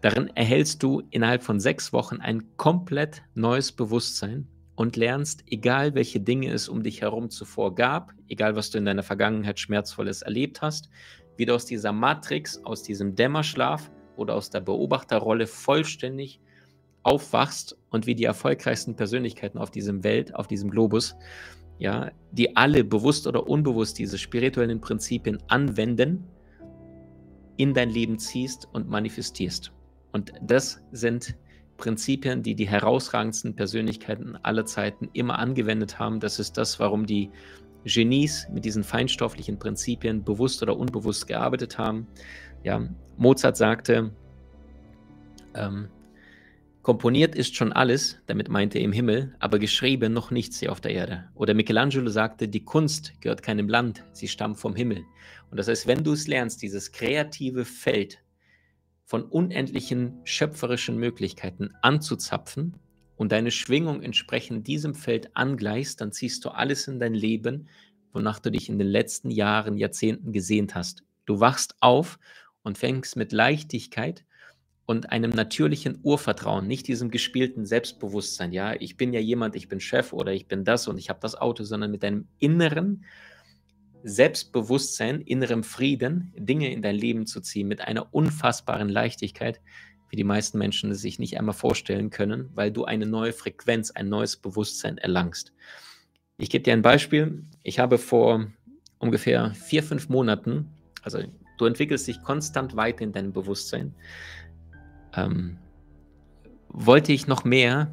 Darin 0.01 0.29
erhältst 0.35 0.83
du 0.83 1.01
innerhalb 1.11 1.43
von 1.43 1.59
sechs 1.59 1.93
Wochen 1.93 2.17
ein 2.17 2.57
komplett 2.57 3.23
neues 3.35 3.71
Bewusstsein 3.71 4.47
und 4.75 4.95
lernst, 4.95 5.43
egal 5.47 5.93
welche 5.95 6.19
Dinge 6.19 6.51
es 6.51 6.67
um 6.67 6.83
dich 6.83 7.01
herum 7.01 7.29
zuvor 7.29 7.75
gab, 7.75 8.13
egal 8.27 8.55
was 8.55 8.71
du 8.71 8.79
in 8.79 8.85
deiner 8.85 9.03
Vergangenheit 9.03 9.59
Schmerzvolles 9.59 10.23
erlebt 10.23 10.61
hast, 10.61 10.89
wie 11.37 11.45
du 11.45 11.53
aus 11.53 11.65
dieser 11.65 11.93
Matrix, 11.93 12.63
aus 12.65 12.83
diesem 12.83 13.15
Dämmerschlaf 13.15 13.91
oder 14.17 14.35
aus 14.35 14.49
der 14.49 14.61
Beobachterrolle 14.61 15.47
vollständig 15.47 16.41
aufwachst 17.03 17.77
und 17.89 18.07
wie 18.07 18.15
die 18.15 18.25
erfolgreichsten 18.25 18.95
Persönlichkeiten 18.95 19.57
auf 19.57 19.71
diesem 19.71 20.03
Welt, 20.03 20.35
auf 20.35 20.47
diesem 20.47 20.69
Globus, 20.69 21.15
ja, 21.81 22.11
die 22.31 22.55
alle 22.55 22.83
bewusst 22.83 23.25
oder 23.25 23.47
unbewusst 23.47 23.97
diese 23.97 24.19
spirituellen 24.19 24.79
Prinzipien 24.79 25.39
anwenden, 25.47 26.23
in 27.57 27.73
dein 27.73 27.89
Leben 27.89 28.19
ziehst 28.19 28.67
und 28.71 28.87
manifestierst. 28.87 29.71
Und 30.11 30.31
das 30.43 30.79
sind 30.91 31.35
Prinzipien, 31.77 32.43
die 32.43 32.53
die 32.53 32.69
herausragendsten 32.69 33.55
Persönlichkeiten 33.55 34.37
aller 34.43 34.67
Zeiten 34.67 35.09
immer 35.13 35.39
angewendet 35.39 35.97
haben. 35.97 36.19
Das 36.19 36.37
ist 36.37 36.55
das, 36.55 36.79
warum 36.79 37.07
die 37.07 37.31
Genies 37.83 38.47
mit 38.53 38.63
diesen 38.63 38.83
feinstofflichen 38.83 39.57
Prinzipien 39.57 40.23
bewusst 40.23 40.61
oder 40.61 40.77
unbewusst 40.77 41.25
gearbeitet 41.25 41.79
haben. 41.79 42.05
Ja, 42.63 42.87
Mozart 43.17 43.57
sagte, 43.57 44.11
ähm, 45.55 45.87
komponiert 46.81 47.35
ist 47.35 47.55
schon 47.55 47.71
alles, 47.71 48.19
damit 48.27 48.49
meinte 48.49 48.79
er 48.79 48.85
im 48.85 48.91
Himmel, 48.91 49.35
aber 49.39 49.59
geschrieben 49.59 50.13
noch 50.13 50.31
nichts 50.31 50.59
hier 50.59 50.71
auf 50.71 50.81
der 50.81 50.91
Erde. 50.91 51.29
Oder 51.35 51.53
Michelangelo 51.53 52.09
sagte, 52.09 52.47
die 52.47 52.65
Kunst 52.65 53.13
gehört 53.21 53.43
keinem 53.43 53.69
Land, 53.69 54.03
sie 54.13 54.27
stammt 54.27 54.57
vom 54.57 54.75
Himmel. 54.75 55.03
Und 55.49 55.57
das 55.57 55.67
heißt, 55.67 55.87
wenn 55.87 56.03
du 56.03 56.13
es 56.13 56.27
lernst, 56.27 56.61
dieses 56.61 56.91
kreative 56.91 57.65
Feld 57.65 58.23
von 59.05 59.23
unendlichen 59.23 60.21
schöpferischen 60.23 60.97
Möglichkeiten 60.97 61.71
anzuzapfen, 61.81 62.75
und 63.21 63.31
deine 63.31 63.51
Schwingung 63.51 64.01
entsprechend 64.01 64.65
diesem 64.65 64.95
Feld 64.95 65.37
angleichst, 65.37 66.01
dann 66.01 66.11
ziehst 66.11 66.43
du 66.43 66.49
alles 66.49 66.87
in 66.87 66.99
dein 66.99 67.13
Leben, 67.13 67.69
wonach 68.13 68.39
du 68.39 68.49
dich 68.49 68.67
in 68.67 68.79
den 68.79 68.87
letzten 68.87 69.29
Jahren, 69.29 69.77
Jahrzehnten 69.77 70.31
gesehnt 70.31 70.73
hast. 70.73 71.03
Du 71.27 71.39
wachst 71.39 71.75
auf 71.81 72.17
und 72.63 72.79
fängst 72.79 73.15
mit 73.15 73.31
Leichtigkeit 73.31 74.25
und 74.91 75.09
einem 75.09 75.31
natürlichen 75.31 75.99
Urvertrauen, 76.03 76.67
nicht 76.67 76.85
diesem 76.89 77.09
gespielten 77.11 77.65
Selbstbewusstsein, 77.65 78.51
ja, 78.51 78.73
ich 78.77 78.97
bin 78.97 79.13
ja 79.13 79.21
jemand, 79.21 79.55
ich 79.55 79.69
bin 79.69 79.79
Chef 79.79 80.11
oder 80.11 80.33
ich 80.33 80.47
bin 80.47 80.65
das 80.65 80.89
und 80.89 80.97
ich 80.97 81.09
habe 81.09 81.21
das 81.21 81.35
Auto, 81.35 81.63
sondern 81.63 81.91
mit 81.91 82.03
einem 82.03 82.27
inneren 82.39 83.05
Selbstbewusstsein, 84.03 85.21
innerem 85.21 85.63
Frieden, 85.63 86.33
Dinge 86.37 86.73
in 86.73 86.81
dein 86.81 86.95
Leben 86.95 87.25
zu 87.25 87.39
ziehen, 87.39 87.69
mit 87.69 87.79
einer 87.79 88.13
unfassbaren 88.13 88.89
Leichtigkeit, 88.89 89.61
wie 90.09 90.17
die 90.17 90.25
meisten 90.25 90.57
Menschen 90.57 90.91
es 90.91 90.99
sich 90.99 91.19
nicht 91.19 91.39
einmal 91.39 91.55
vorstellen 91.55 92.09
können, 92.09 92.49
weil 92.53 92.69
du 92.69 92.83
eine 92.83 93.05
neue 93.05 93.31
Frequenz, 93.31 93.91
ein 93.91 94.09
neues 94.09 94.35
Bewusstsein 94.35 94.97
erlangst. 94.97 95.53
Ich 96.37 96.49
gebe 96.49 96.65
dir 96.65 96.73
ein 96.73 96.81
Beispiel. 96.81 97.45
Ich 97.63 97.79
habe 97.79 97.97
vor 97.97 98.45
ungefähr 98.99 99.53
vier, 99.53 99.83
fünf 99.83 100.09
Monaten, 100.09 100.67
also 101.01 101.19
du 101.57 101.65
entwickelst 101.65 102.09
dich 102.09 102.21
konstant 102.23 102.75
weiter 102.75 103.03
in 103.05 103.13
deinem 103.13 103.31
Bewusstsein, 103.31 103.95
ähm, 105.15 105.57
wollte 106.69 107.11
ich 107.11 107.27
noch 107.27 107.43
mehr 107.43 107.91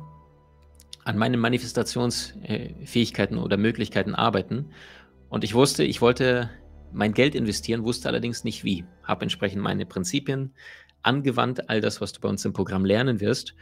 an 1.05 1.17
meinen 1.19 1.41
Manifestationsfähigkeiten 1.41 3.39
oder 3.39 3.57
Möglichkeiten 3.57 4.15
arbeiten. 4.15 4.71
Und 5.29 5.43
ich 5.43 5.55
wusste, 5.55 5.83
ich 5.85 6.01
wollte 6.01 6.51
mein 6.93 7.15
Geld 7.15 7.35
investieren, 7.35 7.85
wusste 7.85 8.09
allerdings 8.09 8.45
nicht 8.45 8.63
wie. 8.65 8.85
Habe 9.03 9.23
entsprechend 9.23 9.63
meine 9.63 9.87
Prinzipien 9.87 10.53
angewandt, 11.03 11.71
all 11.71 11.81
das, 11.81 12.01
was 12.01 12.13
du 12.13 12.21
bei 12.21 12.29
uns 12.29 12.45
im 12.45 12.53
Programm 12.53 12.85
lernen 12.85 13.21
wirst. 13.21 13.55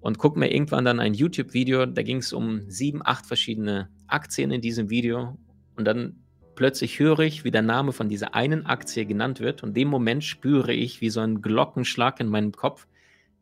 Und 0.00 0.18
guck 0.18 0.36
mir 0.36 0.52
irgendwann 0.52 0.84
dann 0.84 1.00
ein 1.00 1.14
YouTube-Video, 1.14 1.86
da 1.86 2.02
ging 2.02 2.18
es 2.18 2.32
um 2.32 2.70
sieben, 2.70 3.00
acht 3.04 3.26
verschiedene 3.26 3.90
Aktien 4.06 4.50
in 4.50 4.60
diesem 4.60 4.90
Video. 4.90 5.38
Und 5.76 5.84
dann 5.84 6.16
plötzlich 6.54 6.98
höre 6.98 7.20
ich, 7.20 7.44
wie 7.44 7.50
der 7.50 7.62
Name 7.62 7.92
von 7.92 8.08
dieser 8.08 8.34
einen 8.34 8.66
Aktie 8.66 9.06
genannt 9.06 9.40
wird. 9.40 9.62
Und 9.62 9.70
in 9.70 9.74
dem 9.74 9.88
Moment 9.88 10.24
spüre 10.24 10.72
ich, 10.72 11.00
wie 11.00 11.10
so 11.10 11.20
ein 11.20 11.42
Glockenschlag 11.42 12.20
in 12.20 12.28
meinem 12.28 12.52
Kopf, 12.52 12.86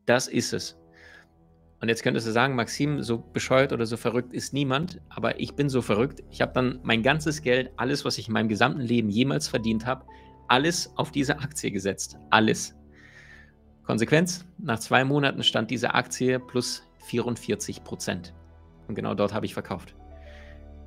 das 0.09 0.29
ist 0.29 0.53
es. 0.53 0.79
Und 1.81 1.89
jetzt 1.89 2.03
könntest 2.03 2.27
du 2.27 2.33
sagen, 2.33 2.57
Maxim, 2.57 3.03
so 3.03 3.19
bescheuert 3.19 3.73
oder 3.73 3.87
so 3.87 3.97
verrückt 3.97 4.33
ist 4.33 4.53
niemand, 4.53 5.01
aber 5.11 5.39
ich 5.39 5.55
bin 5.55 5.69
so 5.69 5.81
verrückt. 5.81 6.25
Ich 6.31 6.41
habe 6.41 6.53
dann 6.53 6.81
mein 6.83 7.03
ganzes 7.03 7.41
Geld, 7.43 7.71
alles, 7.77 8.05
was 8.05 8.19
ich 8.19 8.27
in 8.27 8.35
meinem 8.35 8.49
gesamten 8.49 8.81
Leben 8.81 9.11
jemals 9.11 9.47
verdient 9.47 9.87
habe, 9.87 10.05
alles 10.49 10.93
auf 10.97 11.13
diese 11.13 11.39
Aktie 11.39 11.71
gesetzt. 11.71 12.17
Alles. 12.31 12.75
Konsequenz, 13.85 14.45
nach 14.59 14.81
zwei 14.81 15.05
Monaten 15.05 15.43
stand 15.43 15.71
diese 15.71 15.95
Aktie 15.95 16.41
plus 16.41 16.83
44 17.07 17.85
Prozent. 17.85 18.35
Und 18.89 18.97
genau 18.97 19.15
dort 19.15 19.33
habe 19.33 19.47
ich 19.47 19.55
verkauft. 19.55 19.95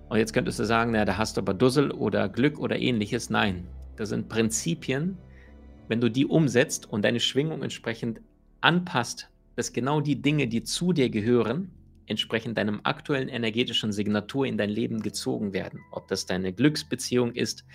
Und 0.09 0.17
jetzt 0.17 0.33
könntest 0.33 0.59
du 0.59 0.65
sagen, 0.65 0.91
na, 0.91 1.05
da 1.05 1.17
hast 1.17 1.37
du 1.37 1.41
aber 1.41 1.53
Dussel 1.53 1.91
oder 1.91 2.27
Glück 2.27 2.59
oder 2.59 2.77
ähnliches. 2.77 3.29
Nein, 3.29 3.65
das 3.95 4.09
sind 4.09 4.27
Prinzipien, 4.27 5.17
wenn 5.87 6.01
du 6.01 6.09
die 6.09 6.25
umsetzt 6.25 6.91
und 6.91 7.05
deine 7.05 7.21
Schwingung 7.21 7.63
entsprechend 7.63 8.19
anpasst, 8.61 9.29
dass 9.55 9.73
genau 9.73 10.01
die 10.01 10.21
Dinge, 10.21 10.47
die 10.47 10.63
zu 10.63 10.93
dir 10.93 11.09
gehören, 11.09 11.71
entsprechend 12.05 12.57
deinem 12.57 12.81
aktuellen 12.83 13.29
energetischen 13.29 13.91
Signatur 13.91 14.45
in 14.45 14.57
dein 14.57 14.69
Leben 14.69 15.01
gezogen 15.01 15.53
werden. 15.53 15.79
Ob 15.91 16.07
das 16.07 16.25
deine 16.25 16.53
Glücksbeziehung 16.53 17.33
ist, 17.33 17.65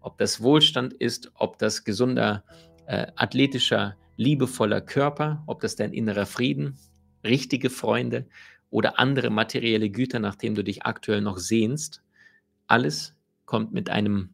ob 0.00 0.18
das 0.18 0.42
Wohlstand 0.42 0.92
ist, 0.94 1.30
ob 1.34 1.58
das 1.58 1.84
gesunder, 1.84 2.44
äh, 2.86 3.06
athletischer, 3.16 3.96
liebevoller 4.16 4.80
Körper, 4.80 5.42
ob 5.46 5.60
das 5.60 5.76
dein 5.76 5.92
innerer 5.92 6.26
Frieden, 6.26 6.78
richtige 7.24 7.70
Freunde 7.70 8.26
oder 8.70 8.98
andere 8.98 9.30
materielle 9.30 9.90
Güter, 9.90 10.18
nach 10.18 10.34
denen 10.34 10.54
du 10.54 10.64
dich 10.64 10.84
aktuell 10.84 11.20
noch 11.20 11.38
sehnst. 11.38 12.02
Alles 12.66 13.14
kommt 13.46 13.72
mit 13.72 13.90
einem 13.90 14.30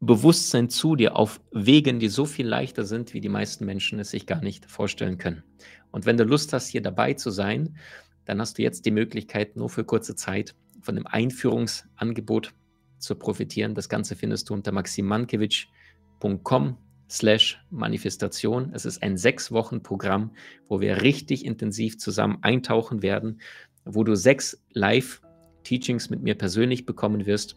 Bewusstsein 0.00 0.70
zu 0.70 0.94
dir 0.94 1.16
auf 1.16 1.40
Wegen, 1.50 1.98
die 1.98 2.06
so 2.08 2.24
viel 2.24 2.46
leichter 2.46 2.84
sind, 2.84 3.14
wie 3.14 3.20
die 3.20 3.28
meisten 3.28 3.64
Menschen 3.64 3.98
es 3.98 4.10
sich 4.10 4.26
gar 4.26 4.40
nicht 4.40 4.70
vorstellen 4.70 5.18
können. 5.18 5.42
Und 5.90 6.06
wenn 6.06 6.16
du 6.16 6.22
Lust 6.24 6.52
hast, 6.52 6.68
hier 6.68 6.82
dabei 6.82 7.14
zu 7.14 7.30
sein, 7.30 7.76
dann 8.24 8.40
hast 8.40 8.58
du 8.58 8.62
jetzt 8.62 8.86
die 8.86 8.92
Möglichkeit, 8.92 9.56
nur 9.56 9.70
für 9.70 9.82
kurze 9.84 10.14
Zeit 10.14 10.54
von 10.82 10.94
dem 10.94 11.06
Einführungsangebot 11.06 12.54
zu 12.98 13.16
profitieren. 13.16 13.74
Das 13.74 13.88
Ganze 13.88 14.14
findest 14.14 14.50
du 14.50 14.54
unter 14.54 14.70
maximankiewicz.com 14.70 16.76
slash 17.10 17.60
Manifestation. 17.70 18.70
Es 18.74 18.84
ist 18.84 19.02
ein 19.02 19.16
sechs 19.16 19.50
Wochen 19.50 19.82
Programm, 19.82 20.30
wo 20.68 20.80
wir 20.80 21.02
richtig 21.02 21.44
intensiv 21.44 21.98
zusammen 21.98 22.38
eintauchen 22.42 23.02
werden, 23.02 23.40
wo 23.84 24.04
du 24.04 24.14
sechs 24.14 24.62
Live-Teachings 24.74 26.08
mit 26.10 26.22
mir 26.22 26.36
persönlich 26.36 26.86
bekommen 26.86 27.26
wirst 27.26 27.56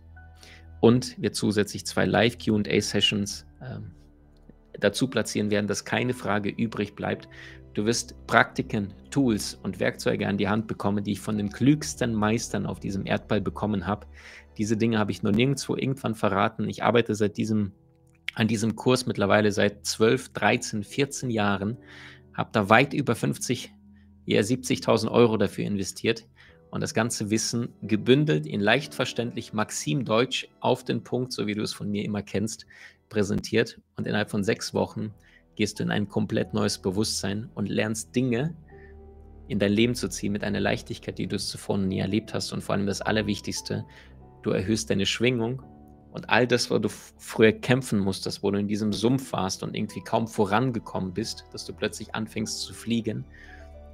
und 0.82 1.16
wir 1.22 1.32
zusätzlich 1.32 1.86
zwei 1.86 2.06
Live-QA-Sessions 2.06 3.46
ähm, 3.62 3.92
dazu 4.80 5.08
platzieren 5.08 5.52
werden, 5.52 5.68
dass 5.68 5.86
keine 5.86 6.14
Frage 6.14 6.50
übrig 6.50 6.96
bleibt. 6.96 7.30
Du 7.74 7.86
wirst 7.86 8.16
Praktiken, 8.28 8.94
Tools 9.12 9.58
und 9.64 9.80
Werkzeuge 9.80 10.28
an 10.28 10.38
die 10.38 10.50
Hand 10.50 10.68
bekommen, 10.68 11.04
die 11.04 11.14
ich 11.14 11.22
von 11.22 11.38
den 11.38 11.50
klügsten 11.50 12.14
Meistern 12.14 12.66
auf 12.66 12.80
diesem 12.80 13.06
Erdball 13.06 13.40
bekommen 13.40 13.88
habe. 13.88 14.08
Diese 14.58 14.76
Dinge 14.76 15.00
habe 15.00 15.12
ich 15.12 15.24
noch 15.24 15.32
nirgendwo 15.32 15.78
irgendwann 15.78 16.16
verraten. 16.16 16.68
Ich 16.68 16.84
arbeite 16.84 17.16
seit 17.16 17.38
diesem, 17.38 17.72
an 18.34 18.48
diesem 18.48 18.76
Kurs 18.76 19.06
mittlerweile 19.06 19.52
seit 19.52 19.86
12, 19.86 20.30
13, 20.34 20.84
14 20.84 21.30
Jahren, 21.30 21.78
habe 22.34 22.50
da 22.52 22.70
weit 22.70 22.94
über 22.94 23.16
50, 23.16 23.72
eher 24.26 24.44
70.000 24.44 25.10
Euro 25.10 25.38
dafür 25.38 25.66
investiert 25.66 26.26
und 26.72 26.82
das 26.82 26.94
ganze 26.94 27.30
Wissen 27.30 27.70
gebündelt 27.82 28.46
in 28.48 28.62
leicht 28.62 28.96
verständlich 28.96 29.54
Maxim 29.54 30.06
Deutsch 30.06 30.48
auf 30.62 30.84
den 30.84 31.04
Punkt, 31.04 31.34
so 31.34 31.46
wie 31.46 31.54
du 31.54 31.62
es 31.62 31.74
von 31.74 31.92
mir 31.92 32.04
immer 32.04 32.24
kennst, 32.24 32.66
präsentiert. 33.10 33.80
Und 33.98 34.08
innerhalb 34.08 34.32
von 34.32 34.44
sechs 34.44 34.74
Wochen 34.74 35.14
gehst 35.56 35.80
du 35.80 35.84
in 35.84 35.92
ein 35.92 36.08
komplett 36.08 36.54
neues 36.54 36.78
Bewusstsein 36.78 37.50
und 37.54 37.68
lernst 37.68 38.16
Dinge 38.16 38.56
in 39.50 39.60
dein 39.60 39.74
Leben 39.74 39.96
zu 39.96 40.08
ziehen 40.08 40.32
mit 40.32 40.46
einer 40.46 40.62
Leichtigkeit, 40.62 41.18
die 41.18 41.28
du 41.28 41.38
zuvor 41.38 41.78
noch 41.78 41.88
nie 41.88 42.00
erlebt 42.00 42.34
hast. 42.34 42.54
Und 42.54 42.64
vor 42.64 42.74
allem 42.74 42.88
das 42.88 43.02
Allerwichtigste, 43.02 43.86
du 44.42 44.52
erhöhst 44.52 44.90
deine 44.90 45.06
Schwingung 45.06 45.62
und 46.14 46.30
all 46.30 46.48
das, 46.48 46.72
wo 46.72 46.80
du 46.80 46.88
früher 46.90 47.52
kämpfen 47.52 48.00
musstest, 48.00 48.44
wo 48.44 48.52
du 48.52 48.60
in 48.60 48.70
diesem 48.70 48.94
Sumpf 48.94 49.34
warst 49.34 49.62
und 49.62 49.76
irgendwie 49.76 50.02
kaum 50.02 50.26
vorangekommen 50.26 51.14
bist, 51.14 51.44
dass 51.52 51.66
du 51.66 51.74
plötzlich 51.74 52.16
anfängst 52.16 52.62
zu 52.62 52.74
fliegen 52.74 53.26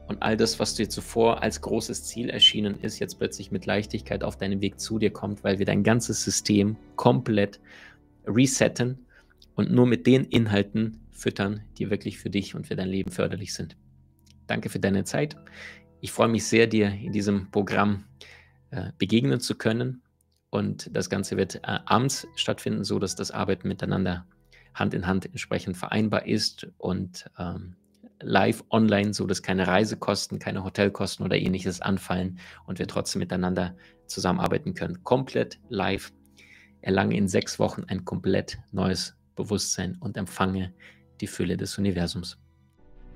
und 0.08 0.22
all 0.24 0.38
das, 0.38 0.60
was 0.60 0.76
dir 0.76 0.90
zuvor 0.90 1.44
als 1.44 1.62
großes 1.62 2.04
Ziel 2.06 2.30
erschienen 2.30 2.80
ist, 2.82 3.00
jetzt 3.00 3.16
plötzlich 3.16 3.52
mit 3.52 3.66
Leichtigkeit 3.66 4.24
auf 4.24 4.38
deinem 4.38 4.62
Weg 4.62 4.80
zu 4.80 5.00
dir 5.00 5.12
kommt, 5.12 5.44
weil 5.44 5.60
wir 5.60 5.66
dein 5.66 5.84
ganzes 5.84 6.24
System 6.24 6.78
komplett 6.96 7.60
resetten 8.26 9.06
und 9.56 9.72
nur 9.72 9.86
mit 9.86 10.08
den 10.08 10.24
Inhalten 10.26 11.00
füttern, 11.12 11.62
die 11.78 11.90
wirklich 11.90 12.20
für 12.20 12.30
dich 12.30 12.56
und 12.56 12.68
für 12.68 12.76
dein 12.76 12.90
Leben 12.90 13.12
förderlich 13.12 13.54
sind. 13.54 13.76
Danke 14.46 14.70
für 14.70 14.80
deine 14.80 15.04
Zeit. 15.04 15.36
Ich 16.00 16.12
freue 16.12 16.30
mich 16.30 16.46
sehr, 16.46 16.68
dir 16.68 16.90
in 16.90 17.12
diesem 17.12 17.52
Programm 17.52 18.06
äh, 18.70 18.92
begegnen 18.98 19.40
zu 19.40 19.56
können. 19.56 20.04
Und 20.50 20.90
das 20.96 21.10
Ganze 21.10 21.36
wird 21.36 21.56
äh, 21.56 21.80
abends 21.86 22.28
stattfinden, 22.36 22.84
so 22.84 23.00
dass 23.00 23.16
das 23.16 23.32
Arbeiten 23.32 23.68
miteinander 23.68 24.26
Hand 24.74 24.94
in 24.94 25.08
Hand 25.08 25.26
entsprechend 25.26 25.76
vereinbar 25.76 26.28
ist 26.28 26.68
und 26.78 27.30
ähm, 27.38 27.76
live 28.22 28.64
online, 28.70 29.14
so 29.14 29.26
dass 29.26 29.42
keine 29.42 29.68
Reisekosten, 29.68 30.40
keine 30.40 30.64
Hotelkosten 30.64 31.26
oder 31.26 31.38
ähnliches 31.38 31.82
anfallen 31.82 32.40
und 32.66 32.80
wir 32.80 32.88
trotzdem 32.88 33.20
miteinander 33.20 33.76
zusammenarbeiten 34.08 34.74
können. 34.74 35.04
Komplett 35.04 35.60
live. 35.70 36.12
Erlange 36.82 37.18
in 37.18 37.28
sechs 37.28 37.60
Wochen 37.60 37.84
ein 37.88 38.06
komplett 38.06 38.60
neues 38.72 39.16
Bewusstsein 39.36 39.98
und 40.00 40.18
empfange 40.18 40.74
die 41.22 41.28
Fülle 41.28 41.58
des 41.58 41.78
Universums. 41.78 42.38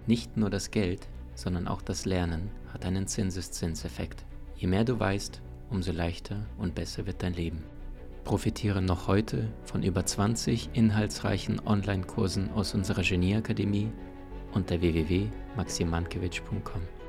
Nicht 0.08 0.38
nur 0.38 0.49
das 0.49 0.72
Geld, 0.72 1.08
sondern 1.36 1.68
auch 1.68 1.82
das 1.82 2.06
Lernen 2.06 2.52
hat 2.74 2.86
einen 2.86 3.08
Zinseszinseffekt. 3.08 4.26
Je 4.56 4.68
mehr 4.68 4.84
du 4.84 4.99
weißt, 4.99 5.41
umso 5.70 5.91
leichter 5.91 6.45
und 6.58 6.76
besser 6.76 7.06
wird 7.06 7.24
dein 7.24 7.34
Leben. 7.34 7.64
Profitiere 8.24 8.82
noch 8.82 9.08
heute 9.08 9.52
von 9.64 9.82
über 9.82 10.06
20 10.06 10.70
inhaltsreichen 10.74 11.60
Online-Kursen 11.66 12.52
aus 12.52 12.76
unserer 12.76 13.02
Genieakademie 13.02 13.91
unter 14.54 14.78
www.maximankiewicz.com. 14.78 17.01